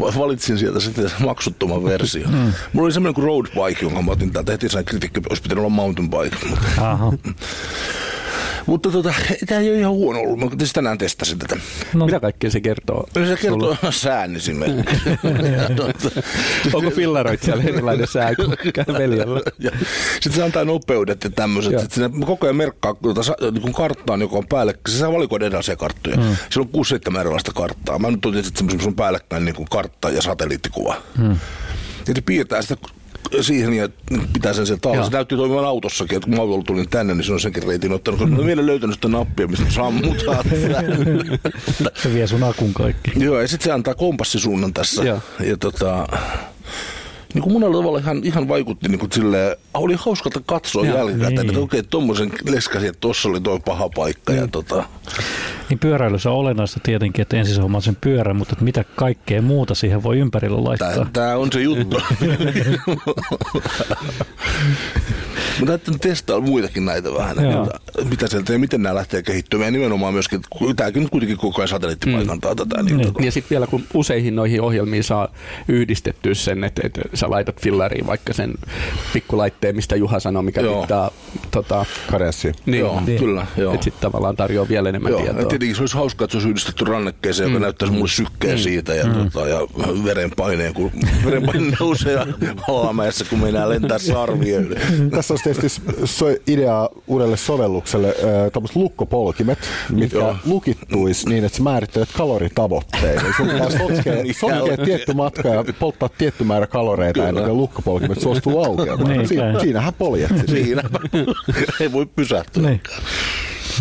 Valitsin 0.00 0.58
sieltä 0.58 0.80
sitten 0.80 1.10
maksuttoman 1.24 1.84
version. 1.84 2.32
Mm. 2.32 2.52
Mulla 2.72 2.86
oli 2.86 2.92
semmoinen 2.92 3.14
kuin 3.14 3.24
road 3.24 3.46
bike, 3.46 3.84
jonka 3.84 4.02
mä 4.02 4.12
otin 4.12 4.32
täältä 4.32 4.52
heti 4.52 4.68
sen 4.68 4.84
kritiikki, 4.84 5.20
olisi 5.30 5.42
pitänyt 5.42 5.62
olla 5.62 5.70
mountain 5.70 6.10
bike. 6.10 6.36
Aha. 6.80 7.12
Mutta 8.68 8.90
tota, 8.90 9.14
tämä 9.46 9.60
ei 9.60 9.70
ole 9.70 9.78
ihan 9.78 9.92
huono 9.92 10.20
ollut. 10.20 10.38
Mä 10.38 10.46
tietysti 10.46 10.74
tänään 10.74 10.98
testasin 10.98 11.38
tätä. 11.38 11.56
No. 11.94 12.06
Mitä 12.06 12.20
kaikkea 12.20 12.50
se 12.50 12.60
kertoo? 12.60 13.08
No, 13.14 13.26
se 13.26 13.36
kertoo 13.36 13.74
sulle? 13.80 13.92
sään 13.92 14.36
esimerkiksi. 14.36 14.96
Onko 16.74 16.90
fillaroit 16.90 17.42
siellä 17.42 17.62
erilainen 17.62 18.06
sää 18.06 18.34
kuin 18.34 18.50
veljellä? 18.98 19.40
Sitten 20.12 20.32
se 20.32 20.42
antaa 20.42 20.64
nopeudet 20.64 21.24
ja 21.24 21.30
tämmöiset. 21.30 21.80
Sitten 21.80 22.10
sinne 22.10 22.26
koko 22.26 22.46
ajan 22.46 22.56
merkkaa 22.56 22.94
tuota, 22.94 23.20
niin 23.52 23.72
karttaan, 23.72 24.20
joka 24.20 24.36
on 24.36 24.46
päälle. 24.48 24.78
Se 24.88 24.98
saa 24.98 25.12
valikoida 25.12 25.46
erilaisia 25.46 25.76
karttoja. 25.76 26.16
Mm. 26.16 26.36
Siellä 26.50 26.68
on 26.74 27.16
6-7 27.16 27.20
erilaista 27.20 27.52
karttaa. 27.52 27.98
Mä 27.98 28.10
nyt 28.10 28.26
otin 28.26 28.44
sitten 28.44 28.68
semmoisen 28.70 28.94
päällekkäin 28.94 29.44
niin 29.44 29.54
kuin 29.54 29.68
kartta 29.70 30.10
ja 30.10 30.22
satelliittikuva. 30.22 30.96
Mm. 31.18 31.30
Ja 32.08 32.14
se 32.14 32.20
piirtää 32.20 32.62
sitä 32.62 32.76
siihen 33.40 33.72
ja 33.72 33.88
pitää 34.32 34.52
sen 34.52 34.66
sieltä 34.66 34.90
alla. 34.90 35.04
Se 35.04 35.10
täytyy 35.10 35.38
toimia 35.38 35.60
autossakin, 35.60 36.16
että 36.16 36.30
kun 36.30 36.58
mä 36.58 36.64
tulin 36.66 36.88
tänne, 36.88 37.14
niin 37.14 37.24
se 37.24 37.32
on 37.32 37.40
senkin 37.40 37.62
reitin 37.62 37.92
ottanut. 37.92 38.30
Mä 38.30 38.36
en 38.36 38.46
vielä 38.46 38.66
löytänyt 38.66 38.94
sitä 38.94 39.08
nappia, 39.08 39.46
mistä 39.46 39.70
sammutaan. 39.70 40.44
se 42.02 42.14
vie 42.14 42.26
sun 42.26 42.42
akun 42.42 42.74
kaikki. 42.74 43.10
Joo, 43.16 43.40
ja 43.40 43.48
sitten 43.48 43.64
se 43.64 43.72
antaa 43.72 43.94
kompassisuunnan 43.94 44.74
tässä. 44.74 45.04
Ja, 45.04 45.20
ja 45.40 45.56
tota, 45.56 46.06
niin 47.34 47.42
kuin 47.42 47.52
monella 47.52 47.76
tavalla 47.76 47.98
ihan, 47.98 48.20
ihan 48.24 48.48
vaikutti 48.48 48.88
niin 48.88 48.98
kuin 48.98 49.12
silleen, 49.12 49.56
oli 49.74 49.94
hauskalta 49.98 50.40
katsoa 50.46 50.86
jälkikäteen, 50.86 51.34
niin. 51.34 51.48
että 51.48 51.60
okei, 51.60 51.80
okay, 51.80 51.88
tuommoisen 51.90 52.32
leskasin, 52.48 52.88
että 52.88 53.00
tuossa 53.00 53.28
oli 53.28 53.40
toi 53.40 53.60
paha 53.64 53.88
paikka. 53.88 54.32
Niin. 54.32 54.40
Ja 54.40 54.48
tota, 54.48 54.84
niin 55.68 55.78
pyöräilyssä 55.78 56.30
on 56.30 56.36
olennaista 56.36 56.80
tietenkin, 56.82 57.22
että 57.22 57.36
ensin 57.36 57.62
hommaa 57.62 57.80
sen 57.80 57.96
pyörän, 58.00 58.36
mutta 58.36 58.52
että 58.52 58.64
mitä 58.64 58.84
kaikkea 58.96 59.42
muuta 59.42 59.74
siihen 59.74 60.02
voi 60.02 60.18
ympärillä 60.18 60.64
laittaa. 60.64 61.06
Tämä 61.12 61.36
on 61.36 61.52
se 61.52 61.60
juttu. 61.60 62.00
Mutta 65.58 65.72
ajattelin 65.72 66.00
testaa 66.00 66.40
muitakin 66.40 66.84
näitä 66.84 67.14
vähän, 67.14 67.36
että 67.38 68.04
mitä 68.04 68.26
sieltä 68.26 68.52
ja 68.52 68.58
miten 68.58 68.82
nämä 68.82 68.94
lähtee 68.94 69.22
kehittymään. 69.22 69.66
Ja 69.66 69.70
nimenomaan 69.70 70.12
myöskin, 70.12 70.40
tämäkin 70.76 71.02
nyt 71.02 71.10
kuitenkin 71.10 71.36
koko 71.36 71.60
ajan 71.60 71.68
satelliittipaikantaa 71.68 72.54
mm. 72.54 72.56
tätä. 72.56 72.82
Niin, 72.82 72.96
niin. 72.96 73.06
Tota. 73.06 73.24
Ja 73.24 73.32
sitten 73.32 73.50
vielä 73.50 73.66
kun 73.66 73.84
useihin 73.94 74.36
noihin 74.36 74.60
ohjelmiin 74.60 75.04
saa 75.04 75.28
yhdistettyä 75.68 76.34
sen, 76.34 76.64
että, 76.64 76.82
että 76.84 77.00
sä 77.14 77.30
laitat 77.30 77.60
fillariin 77.60 78.06
vaikka 78.06 78.32
sen 78.32 78.54
pikkulaitteen, 79.12 79.76
mistä 79.76 79.96
Juha 79.96 80.20
sanoi, 80.20 80.42
mikä 80.42 80.60
joo. 80.60 80.82
pitää 80.82 81.10
tota, 81.50 81.86
Karessi. 82.10 82.52
Niin, 82.66 82.80
joo, 82.80 83.00
niin. 83.06 83.18
kyllä. 83.18 83.46
Että 83.56 83.84
sitten 83.84 84.00
tavallaan 84.00 84.36
tarjoaa 84.36 84.68
vielä 84.68 84.88
enemmän 84.88 85.12
joo. 85.12 85.22
tietoa. 85.22 85.44
tietenkin 85.44 85.76
se 85.76 85.82
olisi 85.82 85.96
hauskaa, 85.96 86.24
että 86.24 86.32
se 86.32 86.36
olisi 86.36 86.48
yhdistetty 86.48 86.84
rannekkeeseen, 86.84 87.48
mm. 87.48 87.54
joka 87.54 87.64
näyttäisi 87.64 87.94
mulle 87.94 88.08
sykkeen 88.08 88.58
mm. 88.58 88.62
siitä 88.62 88.94
ja, 88.94 89.06
mm. 89.06 89.30
tota, 89.30 89.48
ja 89.48 89.60
verenpaineen, 90.04 90.74
kun 90.74 90.90
verenpaine 91.24 91.72
nousee 91.80 92.26
alamäessä, 92.68 93.24
kun 93.30 93.38
meinaa 93.38 93.68
lentää 93.68 93.98
sarvia. 93.98 94.60
Tässä 95.10 95.34
olisi 95.34 95.47
testissä 95.48 95.82
so- 96.04 96.36
ideaa 96.46 96.88
uudelle 97.06 97.36
sovellukselle 97.36 98.14
tämmöiset 98.52 98.76
lukkopolkimet, 98.76 99.58
mitkä 99.92 100.18
Joo. 100.18 100.36
lukittuisi 100.44 101.28
niin, 101.28 101.44
että 101.44 101.56
sä 101.58 101.62
määrittelet 101.62 102.08
kaloritavoitteita. 102.16 103.20
Eli 103.26 103.34
Sun 103.36 103.48
pitää 103.48 103.70
sotkea, 103.78 104.14
sotkea 104.40 104.76
tietty 104.84 105.12
matka 105.14 105.48
ja 105.48 105.64
polttaa 105.78 106.08
tietty 106.18 106.44
määrä 106.44 106.66
kaloreita 106.66 107.28
ennen 107.28 107.44
kuin 107.44 107.56
lukkopolkimet 107.56 108.20
suostuu 108.20 108.64
aukeamaan. 108.64 109.10
Niin, 109.10 109.28
Siin, 109.28 109.40
käy. 109.40 109.60
siinähän 109.60 109.94
poljet. 109.94 110.28
siis. 110.36 110.50
Siinä 110.50 110.82
ei 111.80 111.92
voi 111.92 112.06
pysähtyä. 112.06 112.62
Niin. 112.62 112.80